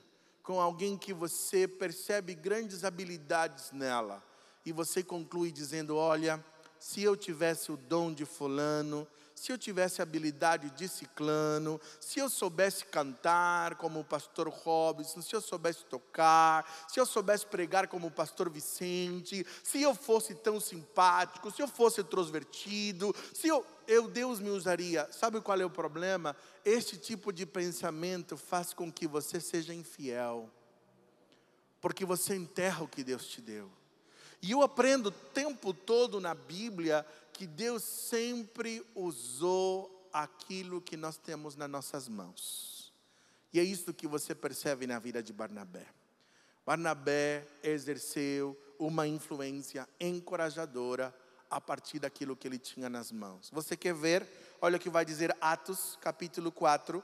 com 0.43 0.59
alguém 0.59 0.97
que 0.97 1.13
você 1.13 1.65
percebe 1.65 2.35
grandes 2.35 2.83
habilidades 2.83 3.71
nela, 3.71 4.21
e 4.65 4.73
você 4.73 5.01
conclui 5.01 5.49
dizendo: 5.49 5.95
Olha, 5.95 6.43
se 6.77 7.01
eu 7.03 7.15
tivesse 7.15 7.71
o 7.71 7.77
dom 7.77 8.13
de 8.13 8.25
Fulano, 8.25 9.07
se 9.37 9.51
eu 9.51 9.57
tivesse 9.57 10.01
habilidade 10.01 10.71
de 10.71 10.87
ciclano, 10.87 11.79
se 11.99 12.17
eu 12.17 12.27
soubesse 12.27 12.83
cantar 12.85 13.75
como 13.75 13.99
o 13.99 14.03
pastor 14.03 14.49
Robson, 14.49 15.21
se 15.21 15.35
eu 15.35 15.39
soubesse 15.39 15.85
tocar, 15.85 16.67
se 16.87 16.99
eu 16.99 17.05
soubesse 17.05 17.45
pregar 17.45 17.87
como 17.87 18.07
o 18.07 18.11
pastor 18.11 18.49
Vicente, 18.49 19.45
se 19.63 19.79
eu 19.79 19.93
fosse 19.93 20.33
tão 20.33 20.59
simpático, 20.59 21.51
se 21.51 21.61
eu 21.61 21.67
fosse 21.67 22.03
transvertido, 22.03 23.15
se 23.31 23.47
eu, 23.47 23.63
eu 23.87 24.07
Deus 24.07 24.39
me 24.39 24.49
usaria. 24.49 25.07
Sabe 25.11 25.39
qual 25.39 25.61
é 25.61 25.65
o 25.65 25.69
problema? 25.69 26.35
Este 26.65 26.97
tipo 26.97 27.31
de 27.31 27.45
pensamento 27.45 28.35
faz 28.37 28.73
com 28.73 28.91
que 28.91 29.05
você 29.07 29.39
seja 29.39 29.71
infiel, 29.71 30.49
porque 31.79 32.03
você 32.03 32.35
enterra 32.35 32.83
o 32.83 32.87
que 32.87 33.03
Deus 33.03 33.27
te 33.27 33.39
deu. 33.39 33.71
E 34.41 34.51
eu 34.51 34.61
aprendo 34.61 35.07
o 35.07 35.11
tempo 35.11 35.73
todo 35.73 36.19
na 36.19 36.33
Bíblia 36.33 37.05
que 37.37 37.45
Deus 37.45 37.83
sempre 37.83 38.83
usou 38.95 40.09
aquilo 40.11 40.81
que 40.81 40.97
nós 40.97 41.17
temos 41.17 41.55
nas 41.55 41.69
nossas 41.69 42.07
mãos. 42.07 42.91
E 43.53 43.59
é 43.59 43.63
isso 43.63 43.93
que 43.93 44.07
você 44.07 44.33
percebe 44.33 44.87
na 44.87 44.97
vida 44.97 45.21
de 45.21 45.31
Barnabé. 45.31 45.85
Barnabé 46.65 47.47
exerceu 47.61 48.59
uma 48.79 49.07
influência 49.07 49.87
encorajadora 49.99 51.15
a 51.47 51.61
partir 51.61 51.99
daquilo 51.99 52.35
que 52.35 52.47
ele 52.47 52.57
tinha 52.57 52.89
nas 52.89 53.11
mãos. 53.11 53.51
Você 53.53 53.77
quer 53.77 53.93
ver? 53.93 54.27
Olha 54.59 54.77
o 54.77 54.79
que 54.79 54.89
vai 54.89 55.05
dizer 55.05 55.37
Atos, 55.39 55.95
capítulo 56.01 56.51
4, 56.51 57.03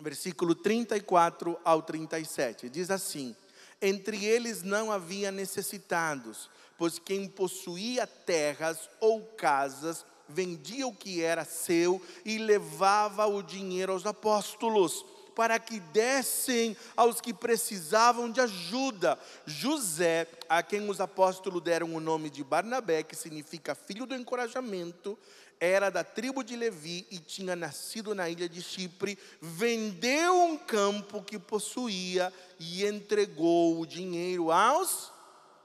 versículo 0.00 0.54
34 0.54 1.60
ao 1.62 1.82
37. 1.82 2.70
Diz 2.70 2.90
assim: 2.90 3.36
Entre 3.82 4.24
eles 4.24 4.62
não 4.62 4.90
havia 4.90 5.30
necessitados, 5.30 6.48
pois 6.78 6.98
quem 6.98 7.28
possuía 7.28 8.06
terras 8.06 8.88
ou 9.00 9.22
casas 9.22 10.04
vendia 10.28 10.86
o 10.86 10.94
que 10.94 11.22
era 11.22 11.44
seu 11.44 12.00
e 12.24 12.38
levava 12.38 13.26
o 13.26 13.42
dinheiro 13.42 13.92
aos 13.92 14.06
apóstolos 14.06 15.04
para 15.34 15.58
que 15.58 15.80
dessem 15.80 16.76
aos 16.96 17.20
que 17.20 17.32
precisavam 17.32 18.30
de 18.30 18.40
ajuda. 18.40 19.18
José, 19.46 20.26
a 20.48 20.62
quem 20.62 20.88
os 20.88 21.00
apóstolos 21.00 21.62
deram 21.62 21.94
o 21.94 22.00
nome 22.00 22.28
de 22.28 22.44
Barnabé, 22.44 23.02
que 23.02 23.16
significa 23.16 23.74
filho 23.74 24.06
do 24.06 24.14
encorajamento, 24.14 25.18
era 25.58 25.90
da 25.90 26.02
tribo 26.02 26.42
de 26.42 26.56
Levi 26.56 27.06
e 27.10 27.18
tinha 27.18 27.54
nascido 27.54 28.14
na 28.14 28.28
ilha 28.28 28.48
de 28.48 28.60
Chipre, 28.60 29.18
vendeu 29.40 30.34
um 30.42 30.58
campo 30.58 31.22
que 31.22 31.38
possuía 31.38 32.32
e 32.58 32.84
entregou 32.84 33.80
o 33.80 33.86
dinheiro 33.86 34.50
aos 34.50 35.12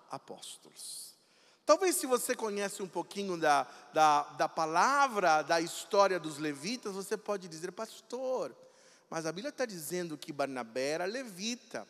apóstolos. 0.09 1.07
Talvez 1.65 1.97
se 1.97 2.07
você 2.07 2.33
conhece 2.33 2.81
um 2.81 2.87
pouquinho 2.87 3.37
da, 3.37 3.67
da, 3.93 4.23
da 4.23 4.47
palavra, 4.47 5.41
da 5.41 5.59
história 5.59 6.17
dos 6.17 6.37
levitas, 6.37 6.93
você 6.93 7.17
pode 7.17 7.47
dizer, 7.49 7.71
pastor, 7.73 8.55
mas 9.09 9.25
a 9.25 9.31
Bíblia 9.31 9.49
está 9.49 9.65
dizendo 9.65 10.17
que 10.17 10.31
Barnabé 10.31 10.91
era 10.91 11.05
levita, 11.05 11.85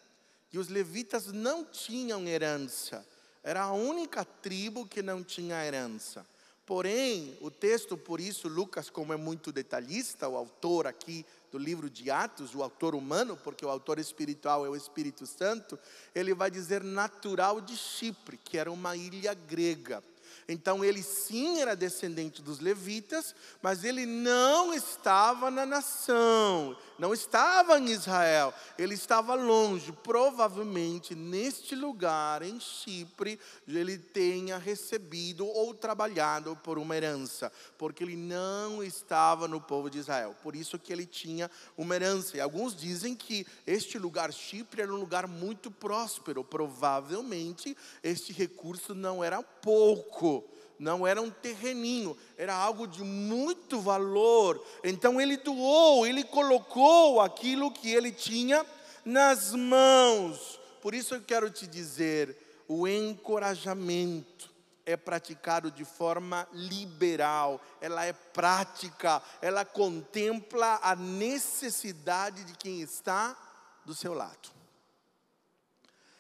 e 0.52 0.58
os 0.58 0.68
levitas 0.68 1.28
não 1.28 1.64
tinham 1.64 2.28
herança, 2.28 3.06
era 3.44 3.62
a 3.64 3.72
única 3.72 4.26
tribo 4.26 4.88
que 4.88 5.02
não 5.04 5.24
tinha 5.24 5.64
herança. 5.64 6.26
Porém, 6.66 7.38
o 7.40 7.50
texto, 7.50 7.96
por 7.96 8.20
isso, 8.20 8.48
Lucas, 8.48 8.90
como 8.90 9.14
é 9.14 9.16
muito 9.16 9.52
detalhista, 9.52 10.28
o 10.28 10.36
autor 10.36 10.86
aqui 10.86 11.26
do 11.52 11.58
livro 11.58 11.90
de 11.90 12.12
Atos, 12.12 12.54
o 12.54 12.62
autor 12.62 12.94
humano, 12.96 13.38
porque 13.38 13.66
o 13.66 13.70
autor 13.70 14.00
espiritual 14.00 14.66
é 14.66 14.70
o 14.70 14.76
Espírito 14.76 15.26
Santo, 15.26 15.80
ele 16.14 16.34
vai 16.34 16.52
dizer 16.52 16.84
natural 16.84 17.62
de 17.62 17.76
Chipre, 17.76 18.38
que 18.38 18.58
era 18.58 18.72
uma 18.72 18.96
ilha 18.96 19.34
grega. 19.34 20.04
Então 20.50 20.84
ele 20.84 21.04
sim 21.04 21.60
era 21.60 21.76
descendente 21.76 22.42
dos 22.42 22.60
levitas, 22.60 23.36
mas 23.62 23.84
ele 23.84 24.06
não 24.06 24.74
estava 24.74 25.52
na 25.52 25.66
nação, 25.66 26.78
não 26.98 27.14
estava 27.14 27.78
em 27.78 27.90
Israel, 27.90 28.54
ele 28.78 28.94
estava 28.94 29.36
longe. 29.36 29.92
Provavelmente 29.92 31.14
neste 31.14 31.76
lugar, 31.76 32.42
em 32.44 32.62
Chipre, 32.62 33.38
ele 33.68 33.98
tenha 33.98 34.58
recebido 34.58 35.46
ou 35.46 35.74
trabalhado 35.74 36.56
por 36.64 36.80
uma 36.80 36.96
herança, 36.96 37.52
porque 37.78 38.06
ele 38.06 38.16
não 38.16 38.82
estava 38.82 39.50
no 39.50 39.60
povo 39.60 39.90
de 39.90 39.98
Israel. 39.98 40.34
Por 40.42 40.56
isso 40.56 40.80
que 40.80 40.94
ele 40.94 41.06
tinha 41.06 41.52
uma 41.78 41.94
herança. 41.94 42.38
E 42.38 42.40
alguns 42.40 42.74
dizem 42.74 43.16
que 43.16 43.46
este 43.66 44.00
lugar, 44.00 44.32
Chipre, 44.32 44.82
era 44.82 44.94
um 44.94 44.98
lugar 44.98 45.28
muito 45.28 45.70
próspero. 45.70 46.42
Provavelmente 46.42 47.76
este 48.02 48.32
recurso 48.32 48.96
não 48.96 49.22
era 49.22 49.44
pouco 49.44 50.37
não 50.80 51.06
era 51.06 51.22
um 51.22 51.30
terreninho, 51.30 52.18
era 52.38 52.54
algo 52.54 52.88
de 52.88 53.04
muito 53.04 53.80
valor. 53.80 54.64
Então 54.84 55.20
ele 55.20 55.38
doou, 55.38 56.06
ele 56.06 56.24
colocou 56.24 57.20
aquilo 57.22 57.72
que 57.72 57.92
ele 57.92 58.12
tinha 58.12 58.66
nas 59.04 59.54
mãos. 59.54 60.60
Por 60.82 60.94
isso 60.94 61.16
eu 61.16 61.22
quero 61.22 61.50
te 61.50 61.66
dizer, 61.66 62.38
o 62.68 62.88
encorajamento 62.88 64.54
é 64.86 64.96
praticado 64.96 65.70
de 65.70 65.84
forma 65.84 66.48
liberal, 66.54 67.60
ela 67.82 68.06
é 68.06 68.14
prática, 68.14 69.22
ela 69.42 69.66
contempla 69.66 70.80
a 70.82 70.96
necessidade 70.96 72.46
de 72.46 72.56
quem 72.56 72.82
está 72.82 73.36
do 73.84 73.94
seu 73.94 74.14
lado. 74.14 74.57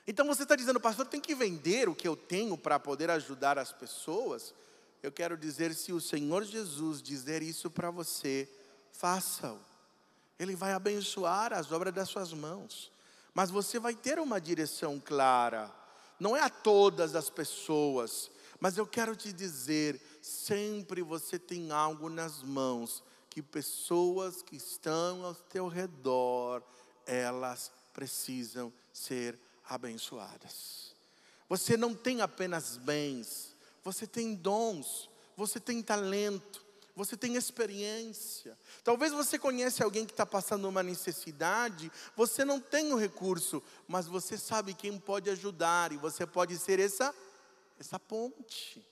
Então 0.08 0.26
você 0.26 0.44
está 0.44 0.56
dizendo, 0.56 0.80
pastor, 0.80 1.06
tem 1.06 1.20
que 1.20 1.36
vender 1.36 1.90
o 1.90 1.96
que 1.96 2.08
eu 2.08 2.16
tenho 2.16 2.58
para 2.58 2.80
poder 2.80 3.12
ajudar 3.12 3.58
as 3.60 3.74
pessoas. 3.74 4.54
Eu 5.04 5.12
quero 5.12 5.38
dizer, 5.38 5.76
se 5.76 5.92
o 5.92 6.00
Senhor 6.00 6.44
Jesus 6.46 7.02
dizer 7.02 7.44
isso 7.44 7.70
para 7.70 7.92
você, 7.92 8.50
faça-o. 8.94 9.60
Ele 10.40 10.56
vai 10.56 10.72
abençoar 10.72 11.52
as 11.52 11.72
obras 11.72 11.94
das 11.94 12.08
suas 12.08 12.32
mãos. 12.32 12.90
Mas 13.34 13.52
você 13.52 13.80
vai 13.80 13.94
ter 13.94 14.18
uma 14.18 14.40
direção 14.40 15.00
clara. 15.00 15.70
Não 16.18 16.36
é 16.36 16.42
a 16.42 16.50
todas 16.50 17.14
as 17.14 17.30
pessoas, 17.30 18.32
mas 18.60 18.78
eu 18.78 18.88
quero 18.88 19.16
te 19.16 19.32
dizer, 19.32 20.02
sempre 20.22 21.04
você 21.04 21.38
tem 21.38 21.72
algo 21.72 22.10
nas 22.10 22.42
mãos 22.42 23.04
que 23.30 23.42
pessoas 23.42 24.42
que 24.42 24.56
estão 24.56 25.24
ao 25.24 25.36
teu 25.36 25.68
redor, 25.68 26.64
elas 27.06 27.72
precisam 27.94 28.74
ser 28.92 29.38
abençoadas. 29.68 30.96
Você 31.50 31.78
não 31.78 31.94
tem 31.94 32.22
apenas 32.22 32.78
bens, 32.78 33.56
você 33.84 34.06
tem 34.06 34.36
dons, 34.36 35.10
você 35.36 35.60
tem 35.60 35.82
talento, 35.82 36.66
você 36.96 37.16
tem 37.16 37.36
experiência. 37.36 38.58
Talvez 38.84 39.14
você 39.14 39.38
conhece 39.38 39.84
alguém 39.84 40.06
que 40.06 40.12
está 40.12 40.26
passando 40.26 40.68
uma 40.68 40.84
necessidade, 40.84 41.92
você 42.16 42.44
não 42.44 42.60
tem 42.60 42.92
o 42.92 42.98
recurso, 42.98 43.62
mas 43.88 44.08
você 44.08 44.38
sabe 44.38 44.74
quem 44.74 45.00
pode 45.00 45.30
ajudar 45.30 45.92
e 45.92 45.98
você 45.98 46.26
pode 46.26 46.58
ser 46.58 46.80
essa 46.80 47.14
essa 47.80 48.00
ponte. 48.00 48.84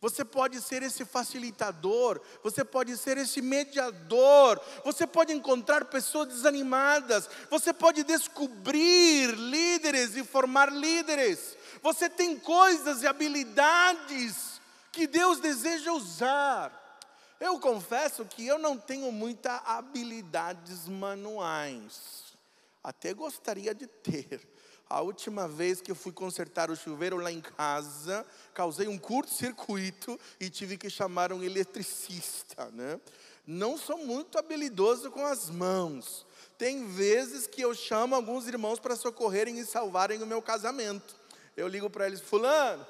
Você 0.00 0.24
pode 0.24 0.60
ser 0.60 0.82
esse 0.84 1.04
facilitador, 1.04 2.20
você 2.42 2.64
pode 2.64 2.96
ser 2.96 3.18
esse 3.18 3.42
mediador, 3.42 4.60
você 4.84 5.06
pode 5.08 5.32
encontrar 5.32 5.86
pessoas 5.86 6.28
desanimadas, 6.28 7.28
você 7.50 7.72
pode 7.72 8.04
descobrir 8.04 9.26
líderes 9.34 10.14
e 10.14 10.22
formar 10.22 10.70
líderes. 10.72 11.56
Você 11.82 12.08
tem 12.08 12.38
coisas 12.38 13.02
e 13.02 13.08
habilidades 13.08 14.60
que 14.92 15.08
Deus 15.08 15.40
deseja 15.40 15.92
usar. 15.92 17.00
Eu 17.40 17.58
confesso 17.58 18.24
que 18.24 18.46
eu 18.46 18.58
não 18.58 18.76
tenho 18.76 19.10
muitas 19.10 19.60
habilidades 19.64 20.88
manuais, 20.88 22.36
até 22.82 23.12
gostaria 23.12 23.74
de 23.74 23.86
ter 23.86 24.46
a 24.88 25.00
última 25.00 25.46
vez 25.46 25.80
que 25.80 25.90
eu 25.90 25.94
fui 25.94 26.12
consertar 26.12 26.70
o 26.70 26.76
chuveiro 26.76 27.16
lá 27.18 27.30
em 27.30 27.40
casa, 27.40 28.24
causei 28.54 28.88
um 28.88 28.96
curto-circuito 28.96 30.18
e 30.40 30.48
tive 30.48 30.78
que 30.78 30.88
chamar 30.88 31.32
um 31.32 31.42
eletricista, 31.42 32.70
né? 32.72 32.98
Não 33.46 33.76
sou 33.78 33.98
muito 33.98 34.38
habilidoso 34.38 35.10
com 35.10 35.24
as 35.24 35.50
mãos. 35.50 36.26
Tem 36.56 36.86
vezes 36.86 37.46
que 37.46 37.62
eu 37.62 37.74
chamo 37.74 38.14
alguns 38.14 38.46
irmãos 38.46 38.78
para 38.78 38.96
socorrerem 38.96 39.58
e 39.58 39.64
salvarem 39.64 40.22
o 40.22 40.26
meu 40.26 40.42
casamento. 40.42 41.16
Eu 41.56 41.68
ligo 41.68 41.90
para 41.90 42.06
eles, 42.06 42.20
fulano, 42.20 42.86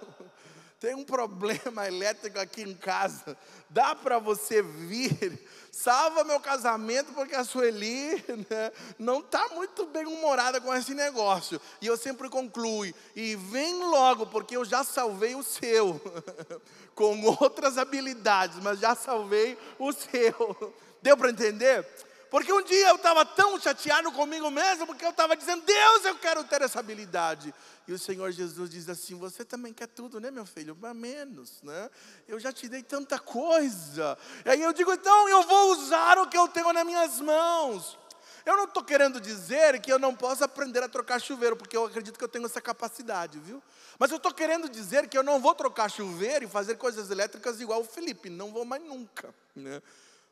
tem 0.80 0.94
um 0.94 1.04
problema 1.04 1.86
elétrico 1.88 2.38
aqui 2.38 2.62
em 2.62 2.74
casa, 2.74 3.36
dá 3.68 3.94
para 3.94 4.18
você 4.18 4.62
vir? 4.62 5.40
Salva 5.72 6.24
meu 6.24 6.40
casamento, 6.40 7.12
porque 7.12 7.34
a 7.34 7.44
Sueli 7.44 8.24
né, 8.50 8.72
não 8.98 9.20
está 9.20 9.48
muito 9.50 9.86
bem 9.86 10.06
humorada 10.06 10.60
com 10.60 10.74
esse 10.74 10.94
negócio. 10.94 11.60
E 11.80 11.86
eu 11.86 11.96
sempre 11.96 12.28
concluo, 12.28 12.84
e 13.14 13.36
vem 13.36 13.84
logo, 13.84 14.26
porque 14.26 14.56
eu 14.56 14.64
já 14.64 14.82
salvei 14.82 15.34
o 15.34 15.42
seu, 15.42 16.00
com 16.94 17.22
outras 17.40 17.78
habilidades, 17.78 18.58
mas 18.62 18.80
já 18.80 18.94
salvei 18.94 19.58
o 19.78 19.92
seu. 19.92 20.74
Deu 21.00 21.16
para 21.16 21.30
entender? 21.30 21.86
Porque 22.30 22.52
um 22.52 22.62
dia 22.62 22.88
eu 22.88 22.96
estava 22.96 23.24
tão 23.24 23.58
chateado 23.58 24.12
comigo 24.12 24.50
mesmo, 24.50 24.86
porque 24.86 25.04
eu 25.04 25.10
estava 25.10 25.36
dizendo, 25.36 25.64
Deus, 25.64 26.04
eu 26.04 26.14
quero 26.16 26.44
ter 26.44 26.60
essa 26.60 26.78
habilidade. 26.78 27.54
E 27.86 27.92
o 27.92 27.98
Senhor 27.98 28.30
Jesus 28.30 28.68
diz 28.68 28.88
assim: 28.88 29.14
Você 29.16 29.44
também 29.44 29.72
quer 29.72 29.88
tudo, 29.88 30.20
né, 30.20 30.30
meu 30.30 30.44
filho? 30.44 30.76
Para 30.76 30.92
menos, 30.92 31.62
né? 31.62 31.90
Eu 32.26 32.38
já 32.38 32.52
te 32.52 32.68
dei 32.68 32.82
tanta 32.82 33.18
coisa. 33.18 34.18
E 34.44 34.50
aí 34.50 34.62
eu 34.62 34.72
digo: 34.74 34.92
Então 34.92 35.28
eu 35.28 35.42
vou 35.42 35.72
usar 35.72 36.18
o 36.18 36.28
que 36.28 36.36
eu 36.36 36.46
tenho 36.48 36.70
nas 36.72 36.84
minhas 36.84 37.18
mãos. 37.20 37.98
Eu 38.44 38.56
não 38.56 38.64
estou 38.64 38.82
querendo 38.82 39.20
dizer 39.20 39.80
que 39.80 39.92
eu 39.92 39.98
não 39.98 40.14
posso 40.14 40.42
aprender 40.42 40.82
a 40.82 40.88
trocar 40.88 41.20
chuveiro, 41.20 41.56
porque 41.56 41.76
eu 41.76 41.84
acredito 41.84 42.18
que 42.18 42.24
eu 42.24 42.28
tenho 42.28 42.46
essa 42.46 42.60
capacidade, 42.60 43.38
viu? 43.38 43.62
Mas 43.98 44.10
eu 44.10 44.16
estou 44.16 44.32
querendo 44.32 44.68
dizer 44.68 45.06
que 45.06 45.18
eu 45.18 45.22
não 45.22 45.40
vou 45.40 45.54
trocar 45.54 45.90
chuveiro 45.90 46.44
e 46.44 46.48
fazer 46.48 46.76
coisas 46.76 47.10
elétricas 47.10 47.60
igual 47.60 47.80
o 47.80 47.84
Felipe, 47.84 48.30
não 48.30 48.50
vou 48.50 48.64
mais 48.64 48.82
nunca. 48.82 49.34
Né? 49.54 49.82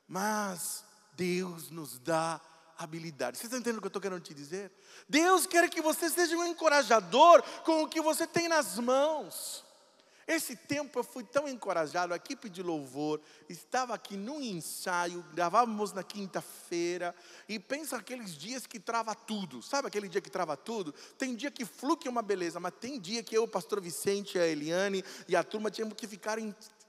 Mas 0.09 0.83
Deus 1.17 1.71
nos 1.71 1.99
dá 1.99 2.41
habilidade. 2.79 3.39
Vocês 3.39 3.53
entendendo 3.53 3.79
o 3.79 3.81
que 3.81 3.87
eu 3.87 3.89
estou 3.89 4.03
querendo 4.03 4.21
te 4.21 4.35
dizer? 4.35 4.71
Deus 5.09 5.47
quer 5.47 5.69
que 5.71 5.81
você 5.81 6.11
seja 6.11 6.37
um 6.37 6.45
encorajador 6.45 7.43
com 7.65 7.83
o 7.83 7.89
que 7.89 8.01
você 8.01 8.27
tem 8.27 8.49
nas 8.49 8.79
mãos. 8.79 9.65
Esse 10.27 10.57
tempo 10.57 10.99
eu 10.99 11.05
fui 11.05 11.23
tão 11.23 11.49
encorajado, 11.49 12.13
a 12.13 12.17
equipe 12.17 12.49
de 12.49 12.61
louvor 12.61 13.21
estava 13.49 13.95
aqui 13.95 14.17
num 14.17 14.43
ensaio, 14.43 15.25
gravávamos 15.33 15.93
na 15.93 16.03
quinta-feira, 16.03 17.15
e 17.49 17.61
pensa 17.61 17.97
aqueles 17.97 18.37
dias 18.37 18.67
que 18.67 18.81
trava 18.81 19.15
tudo, 19.15 19.63
sabe 19.63 19.87
aquele 19.87 20.09
dia 20.09 20.21
que 20.21 20.29
trava 20.29 20.57
tudo? 20.57 20.93
Tem 21.17 21.37
dia 21.37 21.49
que 21.49 21.65
flui 21.65 21.97
é 22.05 22.09
uma 22.09 22.23
beleza, 22.23 22.59
mas 22.59 22.73
tem 22.81 22.99
dia 22.99 23.23
que 23.23 23.37
eu, 23.37 23.45
o 23.45 23.49
pastor 23.49 23.81
Vicente, 23.81 24.37
a 24.37 24.45
Eliane 24.45 25.05
e 25.29 25.37
a 25.37 25.45
turma 25.45 25.71
tínhamos 25.71 25.95
que 25.97 26.09
ficar 26.09 26.39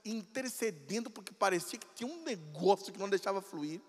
intercedendo, 0.04 1.08
porque 1.08 1.32
parecia 1.32 1.78
que 1.78 1.86
tinha 1.94 2.12
um 2.12 2.24
negócio 2.24 2.92
que 2.92 2.98
não 2.98 3.08
deixava 3.08 3.40
fluir 3.40 3.80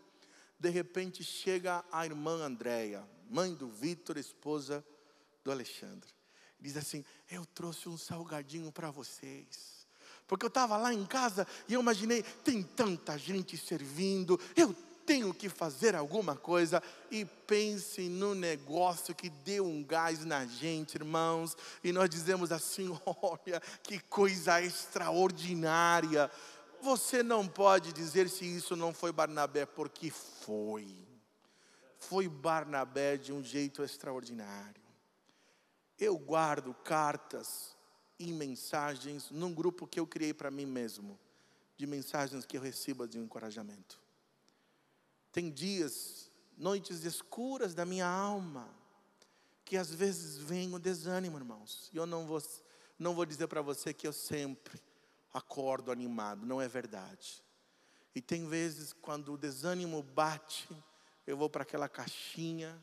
de 0.60 0.70
repente 0.70 1.24
chega 1.24 1.84
a 1.92 2.06
irmã 2.06 2.44
Andréia, 2.44 3.08
mãe 3.30 3.54
do 3.54 3.70
Vitor, 3.70 4.18
esposa 4.18 4.86
do 5.44 5.52
Alexandre. 5.52 6.10
Diz 6.60 6.76
assim: 6.76 7.06
Eu 7.32 7.46
trouxe 7.46 7.88
um 7.88 7.98
salgadinho 7.98 8.72
para 8.72 8.92
vocês. 8.92 9.88
Porque 10.28 10.46
eu 10.46 10.50
estava 10.50 10.78
lá 10.78 10.94
em 10.94 11.06
casa 11.06 11.48
e 11.68 11.74
eu 11.74 11.82
imaginei: 11.82 12.22
tem 12.22 12.62
tanta 12.62 13.18
gente 13.18 13.58
servindo, 13.58 14.40
eu 14.56 14.76
tenho 15.06 15.34
que 15.34 15.50
fazer 15.50 15.96
alguma 15.96 16.36
coisa. 16.36 16.84
E 17.10 17.26
pense 17.26 18.08
no 18.10 18.36
negócio 18.36 19.16
que 19.16 19.28
deu 19.28 19.66
um 19.66 19.84
gás 19.84 20.24
na 20.24 20.46
gente, 20.46 20.96
irmãos. 20.96 21.58
E 21.84 21.92
nós 21.92 22.10
dizemos 22.10 22.52
assim: 22.52 22.96
olha, 23.06 23.60
que 23.82 24.00
coisa 24.02 24.62
extraordinária. 24.62 26.30
Você 26.82 27.22
não 27.22 27.48
pode 27.48 27.92
dizer 27.92 28.30
se 28.30 28.46
isso 28.46 28.76
não 28.76 28.94
foi 28.94 29.12
Barnabé, 29.12 29.66
porque 29.66 30.10
foi. 30.10 31.08
Foi 31.98 32.28
Barnabé 32.28 33.18
de 33.18 33.34
um 33.34 33.44
jeito 33.44 33.84
extraordinário. 33.84 34.82
Eu 35.98 36.18
guardo 36.18 36.74
cartas 36.74 37.76
e 38.18 38.32
mensagens 38.32 39.30
num 39.30 39.54
grupo 39.54 39.86
que 39.86 40.00
eu 40.00 40.08
criei 40.08 40.34
para 40.34 40.50
mim 40.50 40.66
mesmo, 40.66 41.20
de 41.78 41.86
mensagens 41.86 42.46
que 42.46 42.58
eu 42.58 42.62
recebo 42.62 43.08
de 43.08 43.18
encorajamento. 43.18 44.00
Tem 45.32 45.52
dias, 45.52 46.32
noites 46.58 47.04
escuras 47.04 47.74
da 47.74 47.86
minha 47.86 48.08
alma, 48.08 48.70
que 49.66 49.76
às 49.78 49.94
vezes 49.94 50.38
vem 50.38 50.74
o 50.74 50.80
desânimo, 50.80 51.38
irmãos. 51.38 51.90
E 51.94 51.98
eu 51.98 52.06
não 52.06 52.26
vou, 52.26 52.42
não 52.98 53.14
vou 53.14 53.26
dizer 53.26 53.48
para 53.48 53.62
você 53.62 53.94
que 53.94 54.08
eu 54.08 54.14
sempre 54.14 54.82
acordo 55.34 55.92
animado, 55.92 56.46
não 56.46 56.62
é 56.62 56.68
verdade. 56.68 57.44
E 58.14 58.22
tem 58.22 58.48
vezes 58.48 58.94
quando 58.94 59.34
o 59.34 59.38
desânimo 59.38 60.02
bate, 60.02 60.68
eu 61.26 61.38
vou 61.38 61.50
para 61.50 61.64
aquela 61.64 61.88
caixinha 61.88 62.80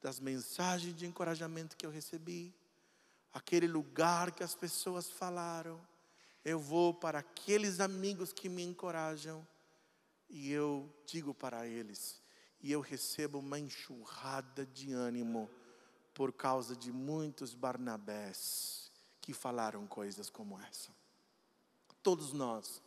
das 0.00 0.20
mensagens 0.20 0.94
de 0.96 1.06
encorajamento 1.06 1.76
que 1.76 1.84
eu 1.84 1.90
recebi, 1.90 2.54
aquele 3.32 3.66
lugar 3.66 4.30
que 4.32 4.42
as 4.42 4.54
pessoas 4.54 5.10
falaram. 5.10 5.80
eu 6.44 6.60
vou 6.60 6.94
para 6.94 7.18
aqueles 7.18 7.80
amigos 7.80 8.32
que 8.32 8.48
me 8.48 8.62
encorajam 8.62 9.46
e 10.28 10.52
eu 10.52 10.88
digo 11.04 11.34
para 11.34 11.66
eles, 11.66 12.22
e 12.60 12.70
eu 12.70 12.80
recebo 12.80 13.38
uma 13.38 13.58
enxurrada 13.58 14.64
de 14.64 14.92
ânimo 14.92 15.50
por 16.14 16.32
causa 16.32 16.74
de 16.74 16.92
muitos 16.92 17.52
Barnabés 17.52 18.90
que 19.20 19.32
falaram 19.32 19.86
coisas 19.86 20.30
como 20.30 20.58
essa. 20.60 20.95
Todos 22.06 22.32
nós, 22.32 22.80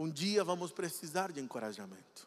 um 0.00 0.10
dia 0.10 0.42
vamos 0.42 0.72
precisar 0.72 1.30
de 1.30 1.38
encorajamento. 1.38 2.26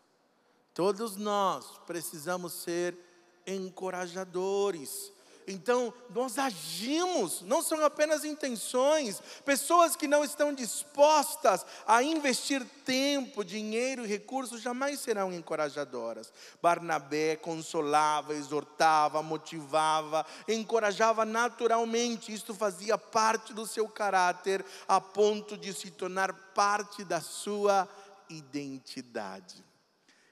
Todos 0.73 1.17
nós 1.17 1.77
precisamos 1.85 2.53
ser 2.53 2.97
encorajadores. 3.45 5.11
Então, 5.47 5.93
nós 6.09 6.37
agimos, 6.37 7.41
não 7.41 7.61
são 7.61 7.83
apenas 7.83 8.23
intenções. 8.23 9.21
Pessoas 9.43 9.95
que 9.95 10.07
não 10.07 10.23
estão 10.23 10.53
dispostas 10.53 11.65
a 11.85 12.03
investir 12.03 12.65
tempo, 12.85 13.43
dinheiro 13.43 14.05
e 14.05 14.07
recursos 14.07 14.61
jamais 14.61 14.99
serão 14.99 15.33
encorajadoras. 15.33 16.31
Barnabé 16.61 17.35
consolava, 17.35 18.33
exortava, 18.33 19.23
motivava, 19.23 20.25
encorajava 20.47 21.25
naturalmente. 21.25 22.33
Isto 22.33 22.53
fazia 22.53 22.97
parte 22.97 23.53
do 23.53 23.65
seu 23.65 23.87
caráter, 23.87 24.63
a 24.87 25.01
ponto 25.01 25.57
de 25.57 25.73
se 25.73 25.91
tornar 25.91 26.33
parte 26.53 27.03
da 27.03 27.19
sua 27.19 27.89
identidade. 28.29 29.63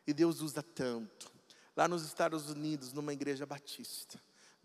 E 0.05 0.13
Deus 0.13 0.41
usa 0.41 0.63
tanto. 0.63 1.31
Lá 1.75 1.87
nos 1.87 2.03
Estados 2.03 2.49
Unidos, 2.49 2.93
numa 2.93 3.13
igreja 3.13 3.45
batista 3.45 4.19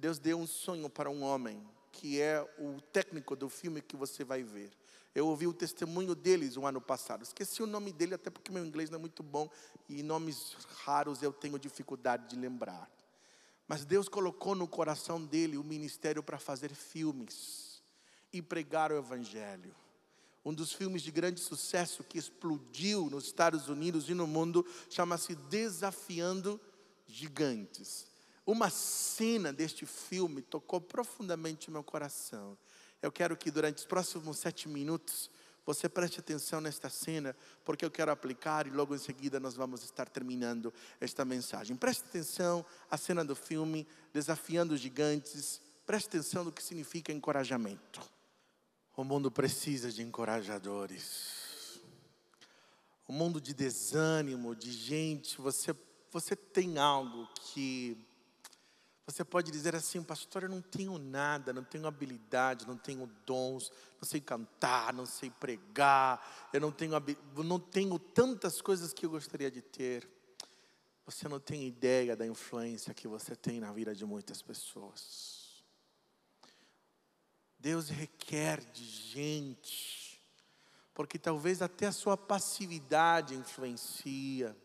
Deus 0.05 0.19
deu 0.19 0.39
um 0.39 0.47
sonho 0.47 0.91
para 0.91 1.09
um 1.09 1.23
homem, 1.23 1.67
que 1.91 2.21
é 2.21 2.47
o 2.59 2.79
técnico 2.79 3.35
do 3.35 3.49
filme 3.49 3.81
que 3.81 3.97
você 3.97 4.23
vai 4.23 4.43
ver. 4.43 4.71
Eu 5.15 5.27
ouvi 5.27 5.47
o 5.47 5.53
testemunho 5.55 6.15
deles 6.15 6.59
um 6.59 6.67
ano 6.67 6.79
passado. 6.79 7.23
Esqueci 7.23 7.63
o 7.63 7.67
nome 7.67 7.91
dele, 7.91 8.15
até 8.15 8.29
porque 8.29 8.53
meu 8.53 8.67
inglês 8.67 8.91
não 8.91 8.99
é 8.99 9.01
muito 9.01 9.23
bom 9.23 9.49
e 9.89 10.03
nomes 10.03 10.59
raros 10.85 11.23
eu 11.23 11.33
tenho 11.33 11.59
dificuldade 11.59 12.29
de 12.29 12.37
lembrar. 12.37 12.87
Mas 13.67 13.87
Deus 13.87 14.07
colocou 14.07 14.55
no 14.55 14.69
coração 14.69 15.25
dele 15.25 15.57
o 15.57 15.65
ministério 15.65 16.23
para 16.23 16.39
fazer 16.39 16.75
filmes 16.75 17.83
e 18.31 18.43
pregar 18.43 18.93
o 18.93 18.99
Evangelho. 18.99 19.75
Um 20.45 20.53
dos 20.53 20.75
filmes 20.75 21.01
de 21.01 21.11
grande 21.11 21.41
sucesso 21.41 22.05
que 22.05 22.19
explodiu 22.19 23.09
nos 23.09 23.25
Estados 23.25 23.71
Unidos 23.71 24.11
e 24.11 24.13
no 24.13 24.27
mundo 24.27 24.67
chama-se 24.91 25.35
Desafiando 25.35 26.61
Gigantes. 27.07 28.13
Uma 28.47 28.69
cena 28.69 29.53
deste 29.53 29.87
filme 29.87 30.43
tocou 30.43 30.81
profundamente 30.81 31.69
o 31.69 31.73
meu 31.73 31.83
coração. 31.83 32.59
Eu 33.01 33.11
quero 33.11 33.37
que 33.37 33.51
durante 33.51 33.79
os 33.79 33.87
próximos 33.87 34.39
sete 34.39 34.69
minutos 34.69 35.31
você 35.65 35.89
preste 35.89 36.21
atenção 36.21 36.61
nesta 36.61 36.91
cena, 36.91 37.35
porque 37.65 37.85
eu 37.85 37.91
quero 37.91 38.11
aplicar 38.11 38.67
e 38.67 38.71
logo 38.71 38.95
em 38.95 38.99
seguida 38.99 39.41
nós 39.41 39.55
vamos 39.55 39.83
estar 39.83 40.09
terminando 40.09 40.73
esta 41.01 41.25
mensagem. 41.25 41.75
Preste 41.75 42.05
atenção 42.05 42.65
à 42.91 42.99
cena 42.99 43.25
do 43.25 43.35
filme, 43.35 43.87
Desafiando 44.13 44.75
os 44.75 44.81
Gigantes. 44.81 45.63
Preste 45.87 46.09
atenção 46.09 46.45
no 46.45 46.53
que 46.53 46.63
significa 46.63 47.13
encorajamento. 47.13 48.01
O 48.95 49.05
mundo 49.05 49.31
precisa 49.31 49.91
de 49.91 50.03
encorajadores. 50.03 51.81
O 53.09 53.13
mundo 53.13 53.41
de 53.41 53.55
desânimo, 53.55 54.55
de 54.55 54.71
gente, 54.71 55.41
você, 55.41 55.75
você 56.11 56.37
tem 56.37 56.79
algo 56.79 57.27
que 57.35 57.99
você 59.07 59.23
pode 59.23 59.51
dizer 59.51 59.75
assim, 59.75 60.03
pastor, 60.03 60.45
eu 60.45 60.49
não 60.49 60.63
tenho 60.63 60.99
nada, 60.99 61.53
não 61.53 61.63
tenho 61.63 61.87
habilidade, 61.87 62.67
não 62.67 62.77
tenho 62.77 63.07
dons, 63.27 63.71
não 64.01 64.09
sei 64.09 64.21
cantar, 64.21 64.95
não 64.95 65.05
sei 65.05 65.31
pregar, 65.31 66.49
eu 66.53 66.61
não 66.61 66.73
tenho, 66.73 66.95
não 67.37 67.61
tenho 67.61 67.99
tantas 67.99 68.63
coisas 68.63 68.95
que 68.95 69.05
eu 69.05 69.11
gostaria 69.11 69.51
de 69.51 69.61
ter. 69.61 70.09
Você 71.05 71.29
não 71.29 71.39
tem 71.39 71.67
ideia 71.67 72.17
da 72.17 72.27
influência 72.27 72.95
que 72.95 73.07
você 73.07 73.37
tem 73.37 73.61
na 73.61 73.71
vida 73.73 73.95
de 73.95 74.07
muitas 74.07 74.41
pessoas. 74.41 75.63
Deus 77.59 77.91
requer 77.91 78.61
de 78.73 78.85
gente, 78.85 80.19
porque 80.95 81.19
talvez 81.19 81.61
até 81.61 81.89
a 81.89 81.93
sua 81.93 82.17
passividade 82.17 83.35
influencia 83.35 84.57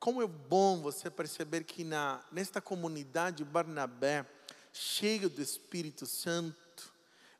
como 0.00 0.22
é 0.22 0.26
bom 0.26 0.80
você 0.80 1.10
perceber 1.10 1.64
que 1.64 1.84
na, 1.84 2.20
nesta 2.32 2.58
comunidade 2.58 3.44
Barnabé, 3.44 4.24
cheio 4.72 5.28
do 5.28 5.42
Espírito 5.42 6.06
Santo, 6.06 6.90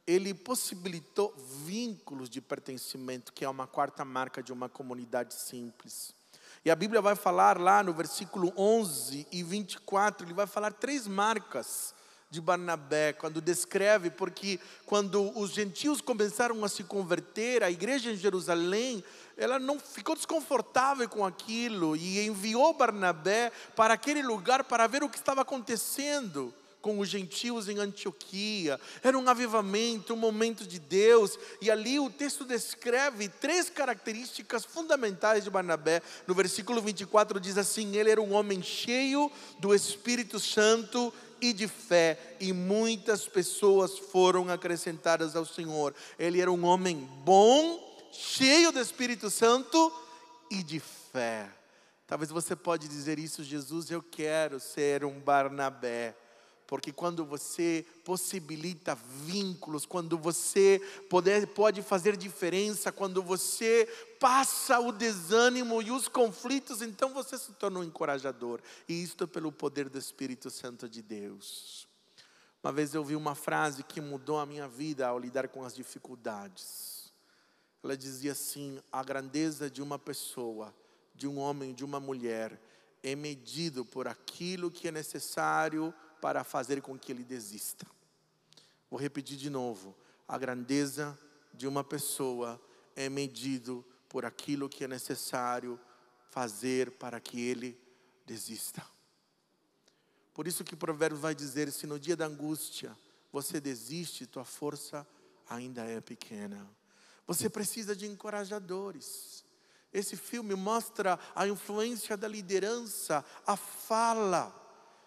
ele 0.07 0.35
possibilitou 0.35 1.35
vínculos 1.65 2.29
de 2.29 2.41
pertencimento, 2.43 3.33
que 3.33 3.47
é 3.47 3.49
uma 3.49 3.67
quarta 3.67 4.05
marca 4.05 4.43
de 4.43 4.53
uma 4.53 4.69
comunidade 4.69 5.33
simples. 5.33 6.15
E 6.63 6.71
a 6.71 6.77
Bíblia 6.77 7.01
vai 7.01 7.17
falar 7.17 7.59
lá 7.59 7.83
no 7.83 7.95
versículo 7.95 8.53
11 8.55 9.27
e 9.33 9.43
24, 9.43 10.27
ele 10.27 10.35
vai 10.35 10.47
falar 10.47 10.75
três 10.75 11.07
marcas 11.07 11.95
de 12.31 12.41
Barnabé, 12.41 13.13
quando 13.13 13.41
descreve, 13.41 14.09
porque 14.09 14.61
quando 14.87 15.37
os 15.37 15.51
gentios 15.51 16.01
começaram 16.01 16.65
a 16.65 16.69
se 16.69 16.85
converter, 16.85 17.65
a 17.65 17.71
igreja 17.71 18.13
em 18.13 18.17
Jerusalém, 18.17 19.03
ela 19.41 19.59
não 19.59 19.81
ficou 19.81 20.15
desconfortável 20.15 21.09
com 21.09 21.25
aquilo 21.25 21.97
e 21.97 22.25
enviou 22.27 22.75
Barnabé 22.75 23.51
para 23.75 23.95
aquele 23.95 24.23
lugar 24.23 24.63
para 24.65 24.87
ver 24.87 25.03
o 25.03 25.09
que 25.09 25.17
estava 25.17 25.41
acontecendo 25.41 26.55
com 26.83 26.99
os 26.99 27.09
gentios 27.09 27.67
em 27.69 27.79
Antioquia. 27.79 28.79
Era 29.03 29.19
um 29.19 29.29
avivamento, 29.29 30.13
um 30.13 30.17
momento 30.17 30.67
de 30.67 30.79
Deus. 30.79 31.39
E 31.61 31.71
ali 31.71 31.99
o 31.99 32.11
texto 32.11 32.45
descreve 32.45 33.29
três 33.29 33.71
características 33.71 34.65
fundamentais 34.65 35.45
de 35.45 35.51
Barnabé. 35.51 36.03
No 36.27 36.35
versículo 36.35 36.83
24 36.83 37.41
diz 37.41 37.57
assim: 37.57 37.97
Ele 37.97 38.11
era 38.11 38.21
um 38.21 38.35
homem 38.35 38.63
cheio 38.63 39.33
do 39.59 39.75
Espírito 39.75 40.39
Santo 40.39 41.13
e 41.41 41.53
de 41.53 41.67
fé, 41.67 42.19
e 42.39 42.53
muitas 42.53 43.27
pessoas 43.27 43.99
foram 43.99 44.51
acrescentadas 44.51 45.35
ao 45.35 45.47
Senhor. 45.47 45.95
Ele 46.19 46.41
era 46.41 46.53
um 46.53 46.65
homem 46.65 47.09
bom, 47.25 47.90
cheio 48.13 48.73
do 48.73 48.81
Espírito 48.81 49.31
Santo 49.31 49.93
e 50.51 50.63
de 50.63 50.81
fé. 50.81 51.51
Talvez 52.07 52.31
você 52.31 52.57
pode 52.57 52.89
dizer 52.89 53.19
isso, 53.19 53.45
Jesus, 53.45 53.91
eu 53.91 54.03
quero 54.03 54.59
ser 54.59 55.05
um 55.05 55.21
Barnabé. 55.21 56.17
Porque 56.67 56.93
quando 56.93 57.25
você 57.25 57.85
possibilita 58.05 58.97
vínculos, 59.25 59.85
quando 59.85 60.17
você 60.17 60.81
poder, 61.09 61.47
pode 61.49 61.83
fazer 61.83 62.17
diferença, 62.17 62.93
quando 62.93 63.23
você 63.23 63.89
passa 64.21 64.79
o 64.79 64.93
desânimo 64.93 65.83
e 65.83 65.91
os 65.91 66.07
conflitos, 66.07 66.81
então 66.81 67.13
você 67.13 67.37
se 67.37 67.53
torna 67.55 67.81
um 67.81 67.85
encorajador. 67.85 68.61
E 68.89 69.03
isto 69.03 69.25
é 69.25 69.27
pelo 69.27 69.51
poder 69.51 69.89
do 69.89 69.99
Espírito 69.99 70.49
Santo 70.49 70.89
de 70.89 71.03
Deus. 71.03 71.89
Uma 72.63 72.73
vez 72.73 72.95
eu 72.95 73.05
vi 73.05 73.17
uma 73.17 73.35
frase 73.35 73.83
que 73.83 74.01
mudou 74.01 74.39
a 74.39 74.47
minha 74.47 74.69
vida 74.69 75.09
ao 75.09 75.19
lidar 75.19 75.49
com 75.49 75.65
as 75.65 75.75
dificuldades. 75.75 77.00
Ela 77.83 77.97
dizia 77.97 78.33
assim: 78.33 78.81
a 78.93 79.03
grandeza 79.03 79.71
de 79.71 79.83
uma 79.83 79.99
pessoa, 79.99 80.75
de 81.15 81.27
um 81.27 81.39
homem, 81.39 81.75
de 81.75 81.85
uma 81.85 82.01
mulher, 82.01 82.61
é 83.03 83.15
medido 83.15 83.85
por 83.85 84.07
aquilo 84.07 84.71
que 84.71 84.89
é 84.89 84.93
necessário 84.93 85.95
para 86.21 86.45
fazer 86.45 86.83
com 86.83 86.99
que 86.99 87.11
ele 87.11 87.25
desista. 87.25 87.87
Vou 88.91 89.01
repetir 89.01 89.37
de 89.37 89.49
novo: 89.49 89.97
a 90.29 90.37
grandeza 90.37 91.19
de 91.55 91.67
uma 91.67 91.83
pessoa 91.83 92.61
é 92.95 93.09
medido 93.09 93.85
por 94.09 94.25
aquilo 94.25 94.69
que 94.69 94.85
é 94.85 94.89
necessário 94.89 95.79
fazer 96.31 96.93
para 96.93 97.21
que 97.21 97.41
ele 97.41 97.79
desista. 98.27 98.85
Por 100.35 100.47
isso 100.47 100.65
que 100.65 100.75
o 100.75 100.77
provérbio 100.77 101.19
vai 101.19 101.35
dizer: 101.35 101.71
se 101.71 101.87
no 101.87 101.99
dia 101.99 102.17
da 102.17 102.27
angústia 102.27 102.97
você 103.33 103.61
desiste, 103.61 104.27
tua 104.27 104.45
força 104.45 105.07
ainda 105.49 105.85
é 105.85 106.01
pequena. 106.01 106.69
Você 107.31 107.49
precisa 107.49 107.95
de 107.95 108.09
encorajadores. 108.09 109.45
Esse 109.93 110.17
filme 110.17 110.57
mostra 110.57 111.17
a 111.33 111.47
influência 111.47 112.17
da 112.17 112.27
liderança, 112.27 113.25
a 113.47 113.55
fala, 113.57 114.53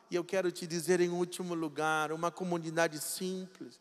e 0.10 0.16
eu 0.16 0.24
quero 0.24 0.50
te 0.50 0.66
dizer 0.66 1.02
em 1.02 1.10
último 1.10 1.54
lugar, 1.54 2.14
uma 2.14 2.32
comunidade 2.32 2.98
simples. 3.02 3.78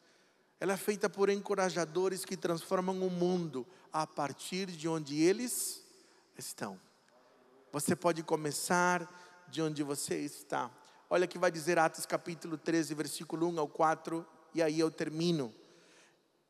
Ela 0.58 0.72
é 0.72 0.76
feita 0.76 1.08
por 1.08 1.30
encorajadores 1.30 2.24
que 2.24 2.36
transformam 2.36 3.06
o 3.06 3.10
mundo 3.10 3.64
a 3.92 4.08
partir 4.08 4.66
de 4.66 4.88
onde 4.88 5.22
eles 5.22 5.80
estão. 6.36 6.80
Você 7.70 7.94
pode 7.94 8.24
começar 8.24 9.08
de 9.46 9.62
onde 9.62 9.84
você 9.84 10.16
está. 10.16 10.68
Olha 11.08 11.28
que 11.28 11.38
vai 11.38 11.52
dizer 11.52 11.78
Atos 11.78 12.06
capítulo 12.06 12.58
13, 12.58 12.92
versículo 12.92 13.48
1 13.50 13.60
ao 13.60 13.68
4, 13.68 14.26
e 14.52 14.60
aí 14.60 14.80
eu 14.80 14.90
termino. 14.90 15.54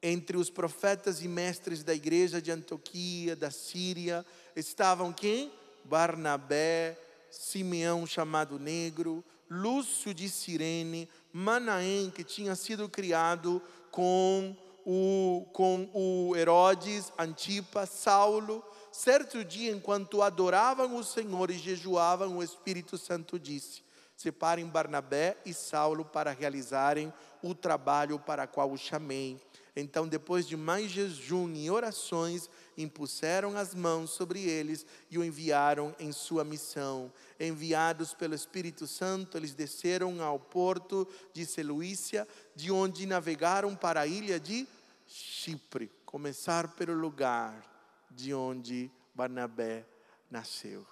Entre 0.03 0.36
os 0.36 0.50
profetas 0.50 1.22
e 1.22 1.28
mestres 1.28 1.84
da 1.84 1.94
igreja 1.94 2.42
de 2.42 2.50
Antioquia, 2.50 3.36
da 3.36 3.50
Síria, 3.50 4.26
estavam 4.57 5.12
quem? 5.12 5.53
Barnabé, 5.84 6.98
Simeão 7.30 8.07
chamado 8.07 8.59
Negro, 8.59 9.24
Lúcio 9.48 10.12
de 10.12 10.28
Cirene, 10.28 11.09
Manaém, 11.32 12.11
que 12.11 12.24
tinha 12.24 12.55
sido 12.57 12.88
criado 12.88 13.62
com 13.90 14.57
o, 14.84 15.46
com 15.53 15.88
o 15.92 16.34
Herodes, 16.36 17.12
Antipas, 17.18 17.90
Saulo. 17.90 18.64
Certo 18.90 19.44
dia, 19.44 19.70
enquanto 19.70 20.22
adoravam 20.22 20.96
o 20.96 21.05
Senhor 21.05 21.50
e 21.50 21.59
jejuavam, 21.59 22.38
o 22.38 22.42
Espírito 22.42 22.98
Santo 22.98 23.38
disse: 23.38 23.82
Separem 24.16 24.66
Barnabé 24.66 25.36
e 25.44 25.55
Saulo 25.55 26.05
para 26.05 26.32
realizarem 26.32 27.12
o 27.42 27.55
trabalho 27.55 28.18
para 28.18 28.46
qual 28.46 28.70
o 28.70 28.78
chamei. 28.78 29.40
Então, 29.75 30.07
depois 30.07 30.47
de 30.47 30.55
mais 30.55 30.91
jejum 30.91 31.51
e 31.55 31.70
orações, 31.70 32.51
impuseram 32.77 33.57
as 33.57 33.75
mãos 33.75 34.11
sobre 34.11 34.43
eles 34.43 34.85
e 35.11 35.16
o 35.16 35.25
enviaram 35.25 35.97
em 35.99 36.12
sua 36.12 36.45
missão. 36.45 37.11
Enviados 37.41 38.12
pelo 38.12 38.35
Espírito 38.35 38.87
Santo, 38.87 39.39
eles 39.39 39.55
desceram 39.55 40.23
ao 40.23 40.39
porto 40.39 41.09
de 41.33 41.47
Seleuícia, 41.47 42.29
de 42.55 42.70
onde 42.70 43.07
navegaram 43.07 43.75
para 43.75 44.03
a 44.03 44.07
ilha 44.07 44.39
de 44.39 44.68
Chipre, 45.07 45.91
começar 46.05 46.68
pelo 46.75 46.95
lugar 46.95 47.66
de 48.11 48.35
onde 48.35 48.91
Barnabé 49.14 49.87
nasceu. 50.31 50.87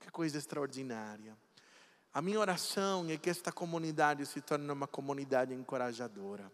Que 0.00 0.10
coisa 0.10 0.38
extraordinária. 0.38 1.36
A 2.12 2.22
minha 2.22 2.40
oração 2.40 3.06
é 3.10 3.18
que 3.18 3.28
esta 3.28 3.52
comunidade 3.52 4.24
se 4.24 4.40
torne 4.40 4.70
uma 4.70 4.86
comunidade 4.86 5.52
encorajadora 5.52 6.50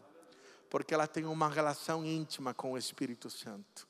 porque 0.69 0.95
ela 0.95 1.07
tem 1.07 1.25
uma 1.25 1.49
relação 1.49 2.05
íntima 2.05 2.55
com 2.55 2.73
o 2.73 2.79
Espírito 2.79 3.31
Santo. 3.31 3.87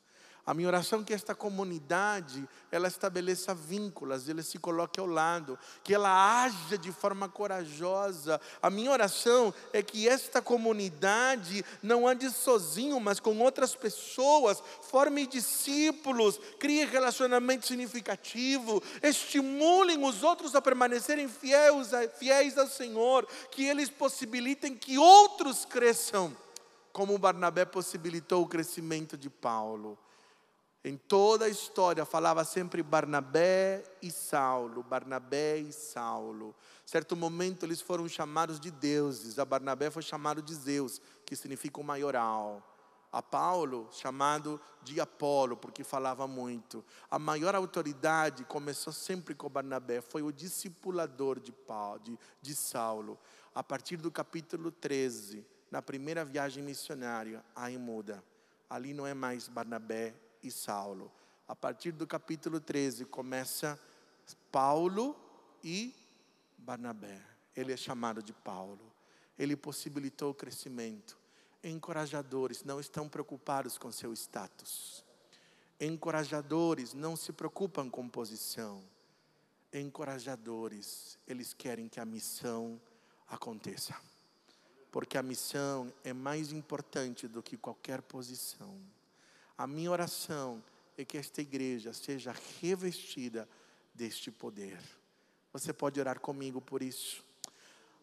A 0.46 0.52
minha 0.52 0.68
oração 0.68 1.00
é 1.00 1.04
que 1.04 1.14
esta 1.14 1.34
comunidade, 1.34 2.46
ela 2.70 2.86
estabeleça 2.86 3.54
vínculos, 3.54 4.28
ela 4.28 4.42
se 4.42 4.58
coloque 4.58 5.00
ao 5.00 5.06
lado, 5.06 5.58
que 5.82 5.94
ela 5.94 6.42
haja 6.42 6.76
de 6.76 6.92
forma 6.92 7.30
corajosa. 7.30 8.38
A 8.60 8.68
minha 8.68 8.90
oração 8.90 9.54
é 9.72 9.82
que 9.82 10.06
esta 10.06 10.42
comunidade 10.42 11.64
não 11.82 12.06
ande 12.06 12.30
sozinho, 12.30 13.00
mas 13.00 13.18
com 13.18 13.38
outras 13.38 13.74
pessoas, 13.74 14.62
forme 14.82 15.26
discípulos, 15.26 16.38
crie 16.58 16.84
relacionamento 16.84 17.66
significativo, 17.66 18.82
estimulem 19.02 20.04
os 20.04 20.22
outros 20.22 20.54
a 20.54 20.60
permanecerem 20.60 21.26
fiéis, 21.26 21.88
fiéis 22.18 22.58
ao 22.58 22.66
Senhor, 22.66 23.26
que 23.50 23.64
eles 23.64 23.88
possibilitem 23.88 24.74
que 24.74 24.98
outros 24.98 25.64
cresçam 25.64 26.36
como 26.94 27.18
Barnabé 27.18 27.64
possibilitou 27.64 28.44
o 28.44 28.46
crescimento 28.46 29.16
de 29.16 29.28
Paulo. 29.28 29.98
Em 30.84 30.96
toda 30.96 31.46
a 31.46 31.48
história 31.48 32.04
falava 32.04 32.44
sempre 32.44 32.84
Barnabé 32.84 33.82
e 34.00 34.12
Saulo, 34.12 34.80
Barnabé 34.84 35.58
e 35.58 35.72
Saulo. 35.72 36.54
Certo 36.86 37.16
momento 37.16 37.66
eles 37.66 37.80
foram 37.80 38.08
chamados 38.08 38.60
de 38.60 38.70
deuses. 38.70 39.40
A 39.40 39.44
Barnabé 39.44 39.90
foi 39.90 40.02
chamado 40.02 40.40
de 40.40 40.54
Zeus, 40.54 41.00
que 41.26 41.34
significa 41.34 41.80
o 41.80 41.84
maioral. 41.84 42.62
A 43.10 43.20
Paulo 43.20 43.88
chamado 43.90 44.60
de 44.84 45.00
Apolo, 45.00 45.56
porque 45.56 45.82
falava 45.82 46.28
muito. 46.28 46.84
A 47.10 47.18
maior 47.18 47.56
autoridade 47.56 48.44
começou 48.44 48.92
sempre 48.92 49.34
com 49.34 49.48
Barnabé, 49.48 50.00
foi 50.00 50.22
o 50.22 50.30
discipulador 50.30 51.40
de 51.40 51.50
Paulo, 51.50 51.98
de, 52.04 52.16
de 52.40 52.54
Saulo. 52.54 53.18
A 53.52 53.64
partir 53.64 53.96
do 53.96 54.12
capítulo 54.12 54.70
13, 54.70 55.44
na 55.74 55.82
primeira 55.82 56.24
viagem 56.24 56.62
missionária, 56.62 57.44
aí 57.52 57.76
muda. 57.76 58.22
Ali 58.70 58.94
não 58.94 59.04
é 59.04 59.12
mais 59.12 59.48
Barnabé 59.48 60.14
e 60.40 60.48
Saulo. 60.48 61.10
A 61.48 61.56
partir 61.56 61.90
do 61.90 62.06
capítulo 62.06 62.60
13 62.60 63.06
começa 63.06 63.76
Paulo 64.52 65.16
e 65.64 65.92
Barnabé. 66.56 67.20
Ele 67.56 67.72
é 67.72 67.76
chamado 67.76 68.22
de 68.22 68.32
Paulo. 68.32 68.78
Ele 69.36 69.56
possibilitou 69.56 70.30
o 70.30 70.34
crescimento. 70.34 71.18
Encorajadores 71.64 72.62
não 72.62 72.78
estão 72.78 73.08
preocupados 73.08 73.76
com 73.76 73.90
seu 73.90 74.12
status. 74.12 75.04
Encorajadores 75.80 76.94
não 76.94 77.16
se 77.16 77.32
preocupam 77.32 77.90
com 77.90 78.08
posição. 78.08 78.80
Encorajadores, 79.72 81.18
eles 81.26 81.52
querem 81.52 81.88
que 81.88 81.98
a 81.98 82.04
missão 82.04 82.80
aconteça 83.26 83.96
porque 84.94 85.18
a 85.18 85.24
missão 85.24 85.92
é 86.04 86.12
mais 86.12 86.52
importante 86.52 87.26
do 87.26 87.42
que 87.42 87.56
qualquer 87.56 88.00
posição. 88.00 88.78
A 89.58 89.66
minha 89.66 89.90
oração 89.90 90.62
é 90.96 91.04
que 91.04 91.18
esta 91.18 91.40
igreja 91.40 91.92
seja 91.92 92.32
revestida 92.60 93.48
deste 93.92 94.30
poder. 94.30 94.78
Você 95.52 95.72
pode 95.72 95.98
orar 95.98 96.20
comigo 96.20 96.60
por 96.60 96.80
isso. 96.80 97.24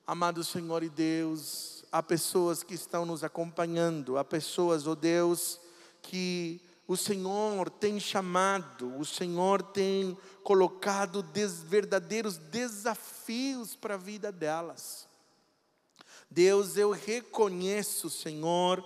Amado 0.06 0.44
Senhor 0.44 0.84
e 0.84 0.90
Deus, 0.90 1.86
há 1.94 2.04
pessoas 2.04 2.62
que 2.62 2.74
estão 2.74 3.06
nos 3.06 3.24
acompanhando, 3.24 4.18
há 4.18 4.26
pessoas, 4.26 4.86
ó 4.86 4.92
oh 4.92 4.96
Deus, 4.96 5.62
que 6.02 6.60
o 6.86 6.98
Senhor 6.98 7.70
tem 7.70 8.02
chamado, 8.02 8.98
o 8.98 9.06
Senhor 9.06 9.64
tem 9.64 10.18
colocado 10.44 11.24
des, 11.24 11.64
verdadeiros 11.64 12.38
desafios 12.38 13.78
para 13.78 13.94
a 13.94 13.98
vida 13.98 14.30
delas. 14.30 15.10
Deus, 16.34 16.78
eu 16.78 16.92
reconheço, 16.92 18.10
Senhor, 18.10 18.82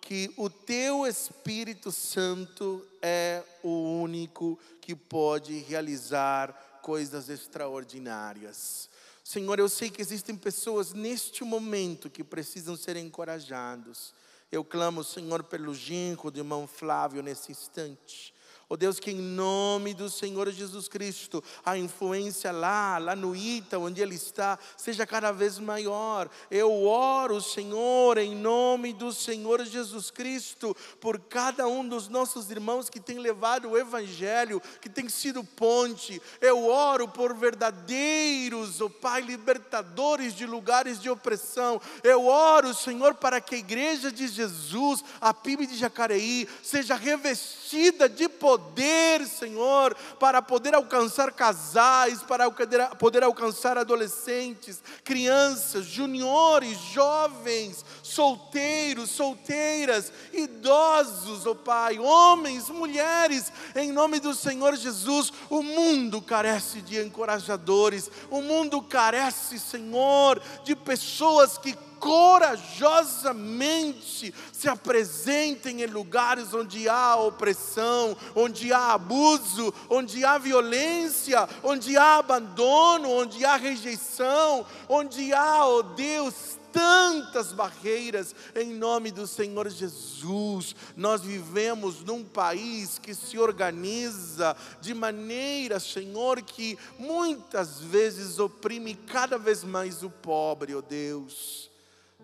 que 0.00 0.32
o 0.36 0.48
teu 0.48 1.04
Espírito 1.04 1.90
Santo 1.90 2.86
é 3.02 3.42
o 3.64 4.00
único 4.00 4.56
que 4.80 4.94
pode 4.94 5.58
realizar 5.58 6.52
coisas 6.82 7.28
extraordinárias. 7.28 8.88
Senhor, 9.24 9.58
eu 9.58 9.68
sei 9.68 9.90
que 9.90 10.00
existem 10.02 10.36
pessoas 10.36 10.92
neste 10.92 11.42
momento 11.42 12.10
que 12.10 12.22
precisam 12.22 12.76
ser 12.76 12.96
encorajados. 12.96 14.14
Eu 14.52 14.62
clamo, 14.62 15.02
Senhor, 15.02 15.42
pelo 15.42 15.74
genro 15.74 16.30
do 16.30 16.38
irmão 16.38 16.66
Flávio 16.66 17.22
nesse 17.22 17.50
instante. 17.50 18.33
Oh 18.68 18.76
Deus, 18.78 18.98
que 18.98 19.10
em 19.10 19.20
nome 19.20 19.92
do 19.92 20.08
Senhor 20.08 20.50
Jesus 20.50 20.88
Cristo, 20.88 21.44
a 21.64 21.76
influência 21.76 22.50
lá, 22.50 22.96
lá 22.96 23.14
no 23.14 23.36
Ita, 23.36 23.78
onde 23.78 24.00
Ele 24.00 24.14
está, 24.14 24.58
seja 24.76 25.06
cada 25.06 25.30
vez 25.32 25.58
maior. 25.58 26.30
Eu 26.50 26.86
oro, 26.86 27.40
Senhor, 27.42 28.16
em 28.16 28.34
nome 28.34 28.94
do 28.94 29.12
Senhor 29.12 29.62
Jesus 29.64 30.10
Cristo, 30.10 30.74
por 30.98 31.18
cada 31.18 31.66
um 31.68 31.86
dos 31.86 32.08
nossos 32.08 32.50
irmãos 32.50 32.88
que 32.88 33.00
tem 33.00 33.18
levado 33.18 33.68
o 33.68 33.76
Evangelho, 33.76 34.62
que 34.80 34.88
tem 34.88 35.10
sido 35.10 35.44
ponte. 35.44 36.20
Eu 36.40 36.66
oro 36.66 37.06
por 37.06 37.34
verdadeiros, 37.34 38.80
oh 38.80 38.88
Pai, 38.88 39.20
libertadores 39.20 40.34
de 40.34 40.46
lugares 40.46 41.00
de 41.00 41.10
opressão. 41.10 41.80
Eu 42.02 42.26
oro, 42.26 42.72
Senhor, 42.72 43.14
para 43.14 43.42
que 43.42 43.56
a 43.56 43.58
igreja 43.58 44.10
de 44.10 44.26
Jesus, 44.26 45.04
a 45.20 45.34
PIB 45.34 45.66
de 45.66 45.76
Jacareí, 45.76 46.48
seja 46.62 46.94
revestida 46.94 47.63
de 48.08 48.28
poder 48.28 49.26
Senhor, 49.26 49.94
para 50.18 50.40
poder 50.40 50.74
alcançar 50.74 51.32
casais, 51.32 52.22
para 52.22 52.50
poder 52.50 53.22
alcançar 53.22 53.76
adolescentes, 53.76 54.82
crianças, 55.02 55.84
juniores, 55.84 56.78
jovens, 56.78 57.84
solteiros, 58.02 59.10
solteiras, 59.10 60.12
idosos, 60.32 61.46
oh 61.46 61.54
Pai, 61.54 61.98
homens, 61.98 62.68
mulheres, 62.68 63.52
em 63.74 63.90
nome 63.92 64.20
do 64.20 64.34
Senhor 64.34 64.76
Jesus, 64.76 65.32
o 65.48 65.62
mundo 65.62 66.20
carece 66.20 66.80
de 66.80 67.00
encorajadores, 67.00 68.10
o 68.30 68.40
mundo 68.40 68.82
carece, 68.82 69.58
Senhor, 69.58 70.40
de 70.64 70.74
pessoas 70.76 71.58
que 71.58 71.76
corajosamente 72.04 74.34
se 74.52 74.68
apresentem 74.68 75.80
em 75.80 75.86
lugares 75.86 76.52
onde 76.52 76.86
há 76.86 77.16
opressão, 77.16 78.14
onde 78.34 78.74
há 78.74 78.92
abuso, 78.92 79.72
onde 79.88 80.22
há 80.22 80.36
violência, 80.36 81.48
onde 81.62 81.96
há 81.96 82.18
abandono, 82.18 83.08
onde 83.08 83.42
há 83.42 83.56
rejeição, 83.56 84.66
onde 84.86 85.32
há, 85.32 85.66
oh 85.66 85.82
Deus, 85.82 86.58
tantas 86.70 87.54
barreiras, 87.54 88.34
em 88.54 88.74
nome 88.74 89.10
do 89.10 89.26
Senhor 89.26 89.70
Jesus. 89.70 90.76
Nós 90.94 91.22
vivemos 91.22 92.04
num 92.04 92.22
país 92.22 92.98
que 92.98 93.14
se 93.14 93.38
organiza 93.38 94.54
de 94.78 94.92
maneira, 94.92 95.80
Senhor, 95.80 96.42
que 96.42 96.78
muitas 96.98 97.80
vezes 97.80 98.38
oprime 98.38 98.94
cada 98.94 99.38
vez 99.38 99.64
mais 99.64 100.02
o 100.02 100.10
pobre, 100.10 100.74
ó 100.74 100.80
oh 100.80 100.82
Deus. 100.82 101.72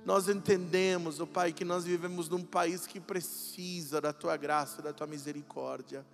Nós 0.05 0.29
entendemos, 0.29 1.21
ó 1.21 1.25
oh 1.25 1.27
Pai, 1.27 1.53
que 1.53 1.65
nós 1.65 1.85
vivemos 1.85 2.29
num 2.29 2.43
país 2.43 2.87
que 2.87 2.99
precisa 2.99 4.01
da 4.01 4.13
tua 4.13 4.37
graça, 4.37 4.81
da 4.81 4.93
tua 4.93 5.07
misericórdia. 5.07 6.05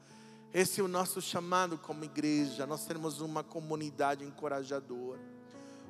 Esse 0.53 0.81
é 0.81 0.85
o 0.85 0.89
nosso 0.89 1.21
chamado 1.21 1.79
como 1.79 2.05
igreja, 2.05 2.67
nós 2.67 2.87
temos 2.87 3.21
uma 3.21 3.45
comunidade 3.45 4.25
encorajadora. 4.25 5.21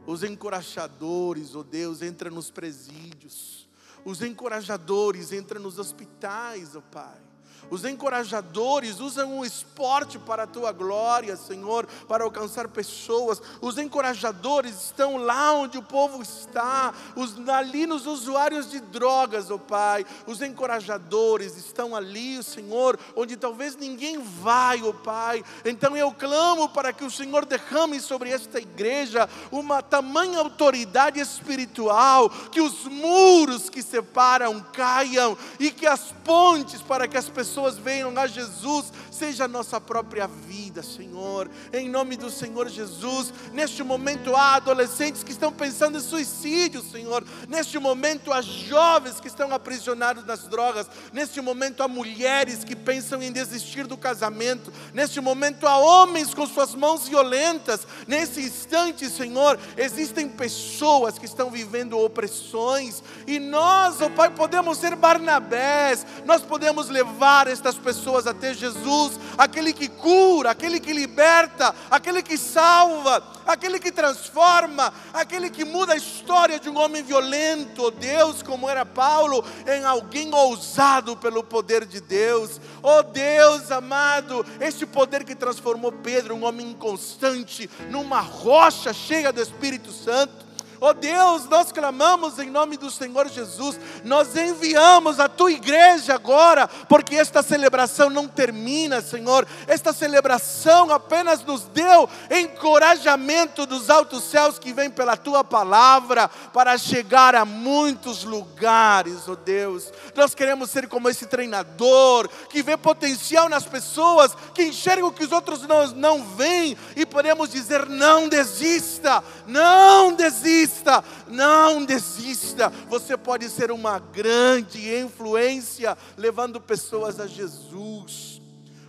Os 0.07 0.23
encorajadores, 0.23 1.55
ó 1.55 1.61
oh 1.61 1.65
Deus, 1.65 2.03
entram 2.03 2.31
nos 2.31 2.51
presídios. 2.51 3.69
Os 4.05 4.23
encorajadores 4.23 5.33
entram 5.33 5.61
nos 5.61 5.79
hospitais, 5.79 6.77
ó 6.77 6.79
oh 6.79 6.83
Pai. 6.83 7.26
Os 7.71 7.85
encorajadores 7.85 9.01
usam 9.01 9.39
o 9.39 9.45
esporte 9.45 10.19
para 10.19 10.45
a 10.45 10.47
tua 10.47 10.71
glória, 10.73 11.37
Senhor, 11.37 11.87
para 12.09 12.25
alcançar 12.25 12.69
pessoas. 12.69 13.43
Os 13.61 13.77
encorajadores 13.77 14.85
estão 14.85 15.17
lá 15.17 15.53
onde 15.53 15.77
o 15.77 15.83
povo 15.83 16.23
está, 16.23 16.95
os, 17.17 17.37
ali 17.49 17.87
nos 17.87 18.07
usuários 18.07 18.71
de 18.71 18.79
drogas, 18.79 19.51
ó 19.51 19.55
oh 19.55 19.59
Pai. 19.59 20.07
Os 20.27 20.41
encorajadores 20.43 21.57
estão 21.57 21.97
ali, 21.97 22.43
Senhor, 22.43 22.99
onde 23.17 23.37
talvez 23.37 23.77
ninguém 23.77 24.19
vai, 24.19 24.83
ó 24.83 24.91
oh 24.91 24.95
Pai. 24.95 25.45
Então 25.65 25.97
eu 25.97 26.13
clamo 26.13 26.69
para 26.69 26.93
que 26.93 27.05
o 27.05 27.11
Senhor 27.11 27.45
derrame 27.45 28.01
sobre 28.01 28.31
esta 28.31 28.61
igreja 28.61 29.29
uma 29.51 29.83
tamanha 29.83 30.39
autoridade 30.39 31.19
espiritual, 31.19 32.31
que 32.31 32.61
os 32.61 32.85
muros 32.85 33.69
que 33.69 33.83
separam 33.83 34.61
caiam 34.73 35.37
e 35.59 35.71
que 35.71 35.87
as 35.87 36.13
pontes 36.25 36.81
para 36.81 37.09
que 37.09 37.17
as 37.17 37.29
pessoas 37.29 37.56
pessoas 37.57 37.79
venham 37.79 38.13
a 38.19 38.27
Jesus, 38.27 38.93
seja 39.19 39.45
a 39.45 39.49
nossa 39.49 39.81
própria 39.81 40.27
vida, 40.27 40.83
Senhor. 40.83 41.51
Em 41.73 41.89
nome 41.89 42.17
do 42.17 42.31
Senhor 42.31 42.69
Jesus, 42.69 43.33
neste 43.53 43.83
momento 43.83 44.35
há 44.37 44.57
adolescentes 44.57 45.23
que 45.23 45.33
estão 45.33 45.53
pensando 45.53 45.99
em 45.99 46.01
suicídio, 46.01 46.83
Senhor. 46.83 47.25
Neste 47.49 47.79
momento 47.79 48.33
há 48.33 48.41
jovens 48.43 49.19
que 49.21 49.29
estão 49.29 49.53
aprisionados 49.53 50.25
nas 50.25 50.45
drogas. 50.45 50.87
Neste 51.13 51.41
momento 51.41 51.83
há 51.83 51.89
mulheres 51.89 52.63
que 52.65 52.77
pensam 52.77 53.23
em 53.23 53.33
desistir 53.33 53.87
do 53.87 53.97
casamento. 53.97 54.73
Neste 54.93 55.21
momento 55.21 55.67
há 55.67 55.79
homens 55.79 56.35
com 56.35 56.47
suas 56.47 56.75
mãos 56.75 57.09
violentas. 57.09 57.87
Nesse 58.07 58.41
instante, 58.43 59.09
Senhor, 59.09 59.59
existem 59.77 60.29
pessoas 60.29 61.19
que 61.19 61.27
estão 61.27 61.51
vivendo 61.51 61.99
opressões 61.99 63.03
e 63.27 63.39
nós, 63.39 64.01
ó 64.01 64.07
oh 64.07 64.11
Pai, 64.11 64.31
podemos 64.31 64.79
ser 64.79 64.95
Barnabés. 64.95 66.07
Nós 66.25 66.43
podemos 66.43 66.89
levar 66.89 67.07
levar 67.17 67.47
estas 67.47 67.77
pessoas 67.77 68.27
até 68.27 68.53
Jesus, 68.53 69.06
aquele 69.37 69.73
que 69.73 69.89
cura, 69.89 70.51
aquele 70.51 70.81
que 70.81 70.93
liberta, 70.93 71.75
aquele 71.91 72.23
que 72.23 72.39
salva, 72.39 73.23
aquele 73.47 73.79
que 73.79 73.93
transforma, 73.93 74.93
aquele 75.13 75.51
que 75.51 75.65
muda 75.65 75.93
a 75.93 75.97
história 75.97 76.59
de 76.59 76.69
um 76.69 76.79
homem 76.79 77.03
violento, 77.03 77.85
oh 77.85 77.91
Deus, 77.91 78.43
como 78.43 78.69
era 78.69 78.87
Paulo, 78.87 79.45
em 79.67 79.85
alguém 79.85 80.35
ousado 80.35 81.17
pelo 81.17 81.45
poder 81.45 81.85
de 81.85 82.01
Deus. 82.01 82.61
Oh 82.83 83.03
Deus 83.03 83.71
amado, 83.71 84.45
este 84.61 84.87
poder 84.87 85.25
que 85.25 85.35
transformou 85.35 85.93
Pedro, 85.93 86.35
um 86.35 86.45
homem 86.45 86.71
inconstante, 86.71 87.69
numa 87.91 88.21
rocha 88.21 88.93
cheia 88.93 89.33
do 89.33 89.41
Espírito 89.43 89.93
Santo. 89.93 90.46
Oh 90.81 90.93
Deus, 90.93 91.49
nós 91.49 91.73
clamamos 91.73 92.39
em 92.39 92.51
nome 92.51 92.77
do 92.77 92.91
Senhor 92.91 93.29
Jesus, 93.29 93.79
nós 94.05 94.37
enviamos 94.37 95.19
a 95.19 95.29
tua 95.29 95.51
igreja 95.51 96.15
agora, 96.15 96.69
porque 96.69 97.17
esta 97.17 97.43
celebração 97.43 98.11
não 98.11 98.29
termina, 98.29 99.01
Senhor. 99.01 99.47
Esta 99.67 99.93
celebração 99.93 100.93
apenas 100.93 101.43
nos 101.43 101.63
deu 101.63 102.09
encorajamento 102.31 103.65
dos 103.65 103.89
altos 103.89 104.25
céus 104.25 104.59
que 104.59 104.73
vem 104.73 104.91
pela 104.91 105.17
tua 105.17 105.43
palavra 105.43 106.29
para 106.53 106.77
chegar 106.77 107.35
a 107.35 107.45
muitos 107.45 108.25
lugares, 108.25 109.29
oh 109.29 109.37
Deus. 109.37 109.91
Nós 110.15 110.35
queremos 110.35 110.71
ser 110.71 110.89
como 110.89 111.09
esse 111.09 111.27
treinador 111.27 112.29
que 112.51 112.63
vê 112.63 112.77
potencial 112.77 113.49
nas 113.49 113.65
pessoas, 113.65 114.37
que 114.53 114.65
enxerga 114.65 115.07
o 115.07 115.13
que 115.13 115.25
os 115.25 115.33
outros 115.33 115.63
não, 115.63 115.87
não 115.89 116.25
veem 116.37 116.77
e 116.95 117.07
podemos 117.07 117.51
dizer: 117.51 117.87
não 117.87 118.29
desista, 118.29 119.25
não 119.47 120.13
desista 120.13 120.66
desista, 120.67 121.05
não 121.29 121.85
desista. 121.85 122.69
Você 122.89 123.17
pode 123.17 123.49
ser 123.49 123.71
uma 123.71 123.99
grande 123.99 124.95
influência 124.99 125.97
levando 126.17 126.61
pessoas 126.61 127.21
a 127.21 127.27
Jesus. 127.27 128.43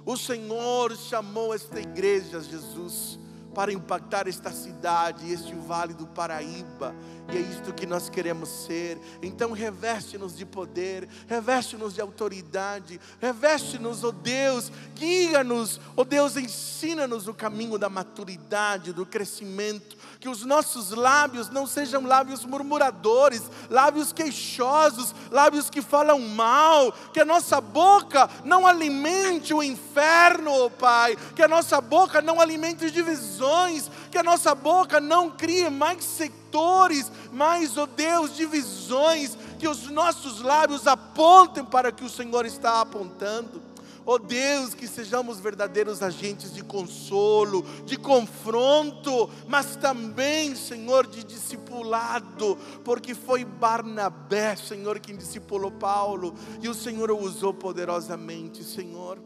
O 0.05 0.17
Senhor 0.17 0.95
chamou 0.97 1.53
esta 1.53 1.79
igreja, 1.79 2.41
Jesus, 2.41 3.19
para 3.53 3.73
impactar 3.73 4.27
esta 4.27 4.51
cidade, 4.51 5.31
este 5.31 5.53
vale 5.53 5.93
do 5.93 6.07
Paraíba. 6.07 6.95
E 7.29 7.37
é 7.37 7.41
isto 7.41 7.73
que 7.73 7.85
nós 7.85 8.09
queremos 8.09 8.47
ser. 8.47 8.97
Então 9.21 9.51
reveste-nos 9.51 10.37
de 10.37 10.45
poder, 10.45 11.09
reveste-nos 11.27 11.93
de 11.93 12.01
autoridade, 12.01 12.99
reveste-nos, 13.19 14.03
ó 14.03 14.09
oh 14.09 14.11
Deus, 14.11 14.71
guia-nos, 14.95 15.77
ó 15.95 16.01
oh 16.01 16.05
Deus, 16.05 16.37
ensina-nos 16.37 17.27
o 17.27 17.33
caminho 17.33 17.77
da 17.77 17.89
maturidade, 17.89 18.93
do 18.93 19.05
crescimento. 19.05 19.97
Que 20.19 20.29
os 20.29 20.43
nossos 20.43 20.91
lábios 20.91 21.49
não 21.49 21.67
sejam 21.67 22.05
lábios 22.05 22.45
murmuradores, 22.45 23.43
lábios 23.69 24.13
queixosos, 24.13 25.13
lábios 25.29 25.69
que 25.69 25.81
falam 25.81 26.19
mal. 26.19 26.91
Que 27.13 27.19
a 27.19 27.25
nossa 27.25 27.59
boca 27.59 28.29
não 28.43 28.65
alimente 28.65 29.53
o 29.53 29.61
inferno, 29.61 30.51
ó 30.51 30.65
oh 30.65 30.69
Pai. 30.69 31.17
Que 31.35 31.43
a 31.43 31.47
nossa 31.47 31.79
boca 31.81 32.21
não 32.21 32.39
alimente 32.39 32.89
divisões. 32.89 33.91
Que 34.11 34.17
a 34.17 34.23
nossa 34.23 34.53
boca 34.55 34.99
não 34.99 35.29
crie 35.29 35.69
mais 35.69 36.03
setores, 36.03 37.11
mas, 37.31 37.77
ó 37.77 37.83
oh 37.83 37.87
Deus, 37.87 38.35
divisões, 38.35 39.37
que 39.59 39.67
os 39.67 39.89
nossos 39.89 40.41
lábios 40.41 40.87
apontem 40.87 41.63
para 41.63 41.91
que 41.91 42.03
o 42.03 42.09
Senhor 42.09 42.45
está 42.45 42.81
apontando. 42.81 43.67
Oh 44.09 44.17
Deus, 44.17 44.73
que 44.73 44.87
sejamos 44.87 45.37
verdadeiros 45.37 46.01
agentes 46.01 46.53
de 46.53 46.63
consolo, 46.63 47.61
de 47.83 47.97
confronto, 47.97 49.29
mas 49.49 49.75
também, 49.75 50.55
Senhor, 50.55 51.05
de 51.05 51.25
discipulado, 51.25 52.57
porque 52.85 53.13
foi 53.13 53.43
Barnabé, 53.43 54.55
Senhor, 54.55 54.97
quem 55.01 55.17
discipulou 55.17 55.71
Paulo, 55.71 56.33
e 56.61 56.69
o 56.69 56.73
Senhor 56.73 57.11
o 57.11 57.19
usou 57.19 57.53
poderosamente, 57.53 58.63
Senhor. 58.63 59.19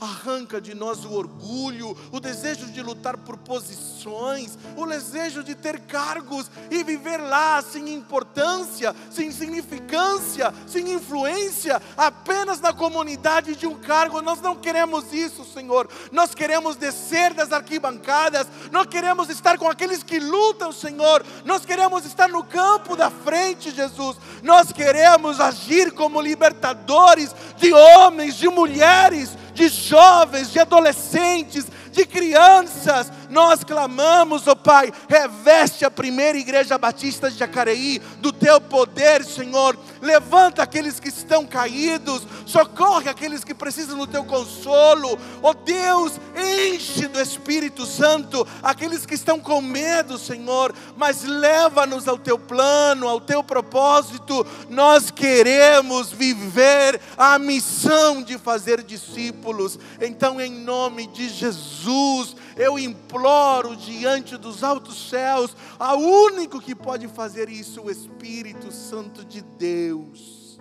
Arranca 0.00 0.60
de 0.60 0.74
nós 0.74 1.04
o 1.04 1.12
orgulho, 1.12 1.96
o 2.12 2.20
desejo 2.20 2.66
de 2.66 2.80
lutar 2.80 3.16
por 3.16 3.36
posições, 3.36 4.56
o 4.76 4.86
desejo 4.86 5.42
de 5.42 5.56
ter 5.56 5.80
cargos 5.80 6.48
e 6.70 6.84
viver 6.84 7.16
lá 7.16 7.60
sem 7.60 7.92
importância, 7.92 8.94
sem 9.10 9.32
significância, 9.32 10.54
sem 10.68 10.92
influência, 10.92 11.82
apenas 11.96 12.60
na 12.60 12.72
comunidade 12.72 13.56
de 13.56 13.66
um 13.66 13.74
cargo. 13.74 14.22
Nós 14.22 14.40
não 14.40 14.54
queremos 14.54 15.12
isso, 15.12 15.44
Senhor. 15.44 15.88
Nós 16.12 16.32
queremos 16.32 16.76
descer 16.76 17.34
das 17.34 17.52
arquibancadas, 17.52 18.46
nós 18.70 18.86
queremos 18.86 19.28
estar 19.28 19.58
com 19.58 19.68
aqueles 19.68 20.04
que 20.04 20.20
lutam, 20.20 20.70
Senhor. 20.70 21.24
Nós 21.44 21.64
queremos 21.64 22.04
estar 22.06 22.28
no 22.28 22.44
campo 22.44 22.94
da 22.94 23.10
frente, 23.10 23.72
Jesus. 23.72 24.16
Nós 24.44 24.70
queremos 24.70 25.40
agir 25.40 25.90
como 25.92 26.20
libertadores 26.20 27.34
de 27.56 27.72
homens, 27.72 28.36
de 28.36 28.48
mulheres 28.48 29.36
de 29.58 29.68
jovens, 29.68 30.52
de 30.52 30.60
adolescentes, 30.60 31.66
de 31.92 32.06
crianças, 32.06 33.10
nós 33.28 33.64
clamamos, 33.64 34.46
ó 34.46 34.52
oh 34.52 34.56
Pai, 34.56 34.92
reveste 35.08 35.84
a 35.84 35.90
primeira 35.90 36.38
igreja 36.38 36.78
batista 36.78 37.30
de 37.30 37.36
Jacareí 37.36 37.98
do 38.20 38.32
teu 38.32 38.60
poder, 38.60 39.24
Senhor. 39.24 39.78
Levanta 40.00 40.62
aqueles 40.62 41.00
que 41.00 41.08
estão 41.08 41.46
caídos, 41.46 42.22
socorre 42.46 43.08
aqueles 43.08 43.44
que 43.44 43.54
precisam 43.54 43.98
do 43.98 44.06
teu 44.06 44.24
consolo. 44.24 45.18
Ó 45.42 45.50
oh 45.50 45.54
Deus, 45.54 46.12
enche 46.36 47.08
do 47.08 47.20
Espírito 47.20 47.84
Santo 47.84 48.46
aqueles 48.62 49.04
que 49.04 49.14
estão 49.14 49.40
com 49.40 49.60
medo, 49.60 50.18
Senhor, 50.18 50.74
mas 50.96 51.24
leva-nos 51.24 52.06
ao 52.06 52.18
teu 52.18 52.38
plano, 52.38 53.08
ao 53.08 53.20
teu 53.20 53.42
propósito. 53.42 54.46
Nós 54.68 55.10
queremos 55.10 56.10
viver 56.10 57.00
a 57.16 57.38
missão 57.38 58.22
de 58.22 58.38
fazer 58.38 58.82
discípulos. 58.82 59.78
Então, 60.00 60.40
em 60.40 60.50
nome 60.50 61.06
de 61.08 61.28
Jesus, 61.28 61.48
Jesus, 61.88 62.36
eu 62.58 62.76
imploro 62.76 63.76
diante 63.76 64.36
dos 64.36 64.64
altos 64.64 65.08
céus, 65.08 65.56
a 65.78 65.94
único 65.94 66.60
que 66.60 66.74
pode 66.74 67.06
fazer 67.06 67.48
isso, 67.48 67.82
o 67.82 67.90
Espírito 67.90 68.72
Santo 68.72 69.24
de 69.24 69.40
Deus. 69.40 70.58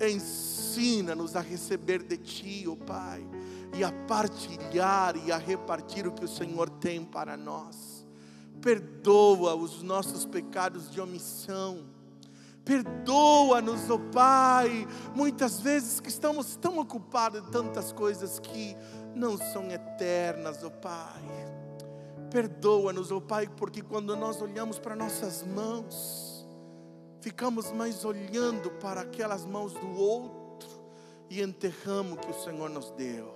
Ensina-nos 0.00 1.36
a 1.36 1.40
receber 1.40 2.02
de 2.02 2.16
Ti, 2.16 2.64
ó 2.66 2.72
oh 2.72 2.76
Pai, 2.76 3.26
e 3.76 3.84
a 3.84 3.92
partilhar 3.92 5.16
e 5.16 5.30
a 5.30 5.36
repartir 5.36 6.06
o 6.06 6.12
que 6.12 6.24
o 6.24 6.28
Senhor 6.28 6.70
tem 6.70 7.04
para 7.04 7.36
nós. 7.36 8.06
Perdoa 8.62 9.54
os 9.54 9.82
nossos 9.82 10.24
pecados 10.24 10.90
de 10.90 10.98
omissão. 10.98 11.97
Perdoa-nos, 12.68 13.88
ó 13.88 13.94
oh 13.94 13.98
Pai, 13.98 14.86
muitas 15.14 15.58
vezes 15.58 16.00
que 16.00 16.10
estamos 16.10 16.54
tão 16.54 16.78
ocupados 16.78 17.40
em 17.40 17.50
tantas 17.50 17.94
coisas 17.94 18.38
que 18.38 18.76
não 19.14 19.38
são 19.38 19.70
eternas, 19.70 20.62
ó 20.62 20.66
oh 20.66 20.70
Pai. 20.72 21.22
Perdoa-nos, 22.30 23.10
ó 23.10 23.16
oh 23.16 23.20
Pai, 23.22 23.48
porque 23.48 23.80
quando 23.80 24.14
nós 24.14 24.42
olhamos 24.42 24.78
para 24.78 24.94
nossas 24.94 25.42
mãos, 25.44 26.46
ficamos 27.22 27.72
mais 27.72 28.04
olhando 28.04 28.70
para 28.72 29.00
aquelas 29.00 29.46
mãos 29.46 29.72
do 29.72 29.98
outro 29.98 30.68
e 31.30 31.40
enterramos 31.40 32.18
o 32.18 32.20
que 32.20 32.30
o 32.30 32.44
Senhor 32.44 32.68
nos 32.68 32.90
deu. 32.90 33.34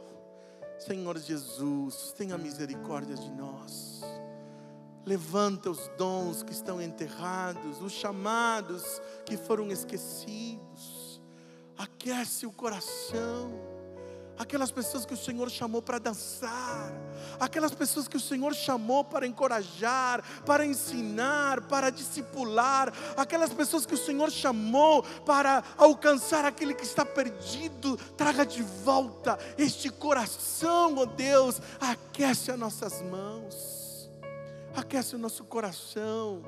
Senhor 0.78 1.16
Jesus, 1.16 2.12
tenha 2.18 2.36
misericórdia 2.36 3.14
de 3.14 3.30
nós. 3.30 4.02
Levanta 5.04 5.70
os 5.70 5.90
dons 5.98 6.42
que 6.42 6.52
estão 6.52 6.80
enterrados, 6.80 7.80
os 7.82 7.92
chamados 7.92 8.84
que 9.26 9.36
foram 9.36 9.70
esquecidos. 9.70 11.20
Aquece 11.76 12.46
o 12.46 12.52
coração. 12.52 13.72
Aquelas 14.38 14.72
pessoas 14.72 15.04
que 15.04 15.14
o 15.14 15.16
Senhor 15.16 15.50
chamou 15.50 15.82
para 15.82 15.98
dançar, 15.98 16.92
aquelas 17.38 17.72
pessoas 17.72 18.08
que 18.08 18.16
o 18.16 18.20
Senhor 18.20 18.54
chamou 18.54 19.04
para 19.04 19.26
encorajar, 19.26 20.22
para 20.44 20.64
ensinar, 20.64 21.60
para 21.62 21.90
discipular, 21.90 22.92
aquelas 23.16 23.52
pessoas 23.52 23.84
que 23.84 23.94
o 23.94 23.98
Senhor 23.98 24.30
chamou 24.30 25.02
para 25.24 25.62
alcançar 25.76 26.44
aquele 26.44 26.74
que 26.74 26.84
está 26.84 27.04
perdido, 27.04 27.96
traga 28.16 28.44
de 28.44 28.62
volta 28.62 29.38
este 29.58 29.90
coração, 29.90 30.96
ó 30.96 31.02
oh 31.02 31.06
Deus, 31.06 31.60
aquece 31.78 32.50
as 32.50 32.58
nossas 32.58 33.02
mãos, 33.02 33.81
aquece 34.74 35.14
o 35.14 35.18
nosso 35.18 35.44
coração, 35.44 36.42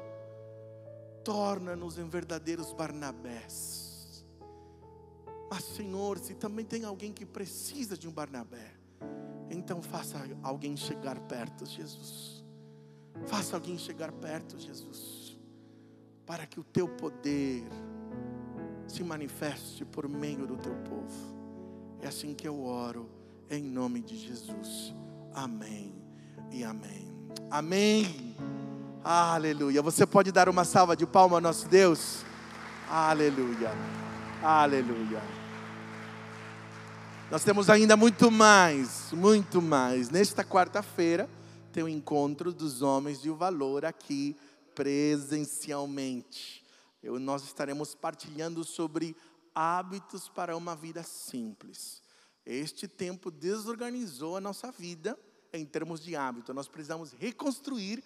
torna-nos 1.22 1.98
em 1.98 2.08
verdadeiros 2.08 2.72
Barnabés 2.72 3.84
mas, 5.54 5.62
Senhor, 5.62 6.18
se 6.18 6.34
também 6.34 6.64
tem 6.64 6.84
alguém 6.84 7.12
que 7.12 7.24
precisa 7.24 7.96
de 7.96 8.08
um 8.08 8.10
Barnabé, 8.10 8.74
então 9.48 9.80
faça 9.80 10.18
alguém 10.42 10.76
chegar 10.76 11.16
perto, 11.20 11.64
Jesus. 11.64 12.44
Faça 13.26 13.54
alguém 13.54 13.78
chegar 13.78 14.10
perto, 14.10 14.58
Jesus, 14.58 15.38
para 16.26 16.44
que 16.44 16.58
o 16.58 16.64
teu 16.64 16.88
poder 16.88 17.62
se 18.88 19.04
manifeste 19.04 19.84
por 19.84 20.08
meio 20.08 20.44
do 20.44 20.56
teu 20.56 20.74
povo. 20.74 21.34
É 22.00 22.08
assim 22.08 22.34
que 22.34 22.48
eu 22.48 22.64
oro, 22.64 23.08
em 23.48 23.62
nome 23.62 24.00
de 24.00 24.16
Jesus. 24.16 24.92
Amém 25.32 25.94
e 26.50 26.64
amém. 26.64 27.13
Amém. 27.50 28.34
Aleluia. 29.02 29.82
Você 29.82 30.06
pode 30.06 30.32
dar 30.32 30.48
uma 30.48 30.64
salva 30.64 30.96
de 30.96 31.06
palmas 31.06 31.36
ao 31.36 31.40
nosso 31.40 31.68
Deus? 31.68 32.24
Aleluia. 32.88 33.70
Aleluia. 34.42 35.22
Nós 37.30 37.42
temos 37.42 37.70
ainda 37.70 37.96
muito 37.96 38.30
mais, 38.30 39.10
muito 39.12 39.60
mais. 39.62 40.10
Nesta 40.10 40.44
quarta-feira 40.44 41.28
tem 41.72 41.82
o 41.82 41.88
encontro 41.88 42.52
dos 42.52 42.82
homens 42.82 43.20
de 43.20 43.30
valor 43.30 43.84
aqui 43.84 44.36
presencialmente. 44.74 46.64
Eu, 47.02 47.18
nós 47.18 47.44
estaremos 47.44 47.94
partilhando 47.94 48.64
sobre 48.64 49.16
hábitos 49.54 50.28
para 50.28 50.56
uma 50.56 50.74
vida 50.74 51.02
simples. 51.02 52.02
Este 52.44 52.88
tempo 52.88 53.30
desorganizou 53.30 54.36
a 54.36 54.40
nossa 54.40 54.70
vida 54.70 55.18
em 55.54 55.64
termos 55.64 56.00
de 56.00 56.16
hábito. 56.16 56.52
Nós 56.52 56.68
precisamos 56.68 57.12
reconstruir 57.12 58.02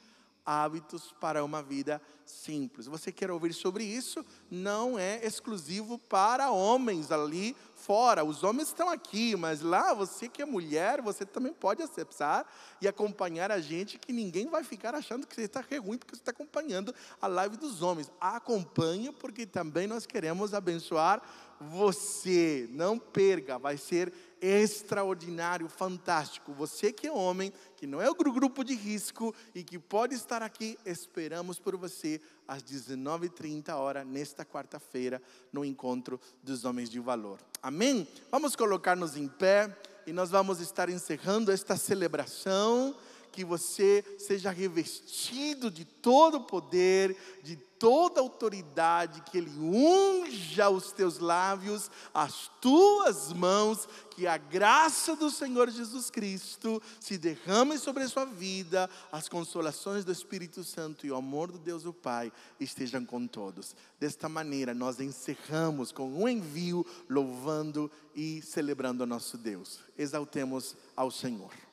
hábitos 0.49 1.14
para 1.20 1.44
uma 1.44 1.62
vida 1.62 2.01
simples. 2.24 2.86
Você 2.86 3.12
quer 3.12 3.30
ouvir 3.30 3.53
sobre 3.53 3.84
isso? 3.84 4.24
Não 4.51 4.99
é 4.99 5.22
exclusivo 5.22 5.99
para 5.99 6.51
homens 6.51 7.12
ali 7.12 7.55
fora. 7.74 8.24
Os 8.24 8.42
homens 8.42 8.68
estão 8.68 8.88
aqui, 8.88 9.36
mas 9.36 9.61
lá 9.61 9.92
você 9.92 10.26
que 10.26 10.40
é 10.40 10.46
mulher, 10.46 11.03
você 11.03 11.26
também 11.26 11.53
pode 11.53 11.82
acessar 11.82 12.46
e 12.80 12.88
acompanhar 12.88 13.51
a 13.53 13.61
gente, 13.61 13.99
que 13.99 14.11
ninguém 14.11 14.49
vai 14.49 14.64
ficar 14.64 14.94
achando 14.94 15.26
que 15.26 15.34
você 15.34 15.42
está 15.42 15.61
ruim 15.61 15.99
porque 15.99 16.14
você 16.14 16.22
está 16.22 16.30
acompanhando 16.30 16.94
a 17.20 17.26
live 17.26 17.59
dos 17.59 17.82
homens. 17.82 18.11
Acompanhe, 18.18 19.12
porque 19.12 19.44
também 19.44 19.86
nós 19.86 20.07
queremos 20.07 20.55
abençoar 20.55 21.22
você. 21.61 22.66
Não 22.70 22.99
perca, 22.99 23.59
vai 23.59 23.76
ser 23.76 24.12
extraordinário, 24.41 25.68
fantástico. 25.68 26.53
Você 26.53 26.93
que 26.93 27.07
é 27.07 27.12
homem, 27.12 27.53
que 27.76 27.86
não 27.86 28.01
é 28.01 28.09
o 28.11 28.14
grupo 28.14 28.64
de 28.64 28.74
risco 28.74 29.34
e 29.55 29.62
que 29.62 29.78
pode 29.78 30.14
estar 30.14 30.43
aqui, 30.43 30.78
esperamos 30.84 31.59
por 31.59 31.76
você 31.76 32.20
às 32.47 32.62
19h30 32.62 33.70
hora 33.74 34.05
nesta 34.05 34.45
quarta-feira 34.45 35.20
no 35.53 35.64
encontro 35.64 36.20
dos 36.43 36.64
homens 36.64 36.91
de 36.91 37.01
valor. 37.01 37.39
Amém? 37.62 38.07
Vamos 38.30 38.55
colocar-nos 38.55 39.16
em 39.16 39.28
pé 39.28 39.76
e 40.07 40.12
nós 40.12 40.30
vamos 40.30 40.61
estar 40.61 40.89
encerrando 40.89 41.53
esta 41.53 41.76
celebração 41.76 42.95
que 43.39 43.45
você 43.45 44.05
seja 44.18 44.51
revestido 44.51 45.70
de 45.70 45.84
todo 45.84 46.39
o 46.39 46.45
poder, 46.45 47.16
de 47.45 47.55
toda 47.55 48.18
a 48.18 48.22
autoridade, 48.24 49.20
que 49.20 49.39
Ele 49.39 49.49
unja 49.61 50.68
os 50.68 50.91
teus 50.91 51.20
lábios, 51.20 51.89
as 52.12 52.51
tuas 52.61 53.32
mãos, 53.32 53.89
que 54.11 54.26
a 54.26 54.36
graça 54.36 55.14
do 55.14 55.30
Senhor 55.30 55.70
Jesus 55.70 56.11
Cristo 56.11 56.82
se 56.99 57.16
derrame 57.16 57.78
sobre 57.78 58.03
a 58.03 58.09
sua 58.09 58.24
vida, 58.24 58.91
as 59.12 59.28
consolações 59.28 60.05
do 60.05 60.11
Espírito 60.11 60.64
Santo 60.64 61.07
e 61.07 61.12
o 61.12 61.16
amor 61.16 61.53
do 61.53 61.59
Deus 61.59 61.86
o 61.86 61.93
Pai 61.93 62.32
estejam 62.59 63.05
com 63.05 63.24
todos. 63.24 63.76
Desta 64.01 64.28
maneira, 64.28 64.74
nós 64.74 64.99
encerramos 64.99 65.93
com 65.93 66.12
um 66.12 66.28
envio, 66.28 66.84
louvando 67.09 67.89
e 68.16 68.43
celebrando 68.43 69.05
o 69.05 69.07
nosso 69.07 69.39
Deus. 69.39 69.78
Exaltemos 69.97 70.74
ao 70.97 71.09
Senhor. 71.12 71.68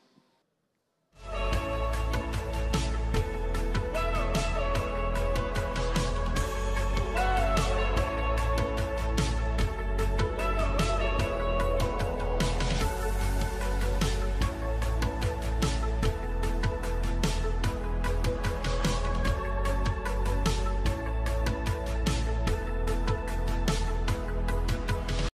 Thank 1.28 1.54
you. 1.54 1.65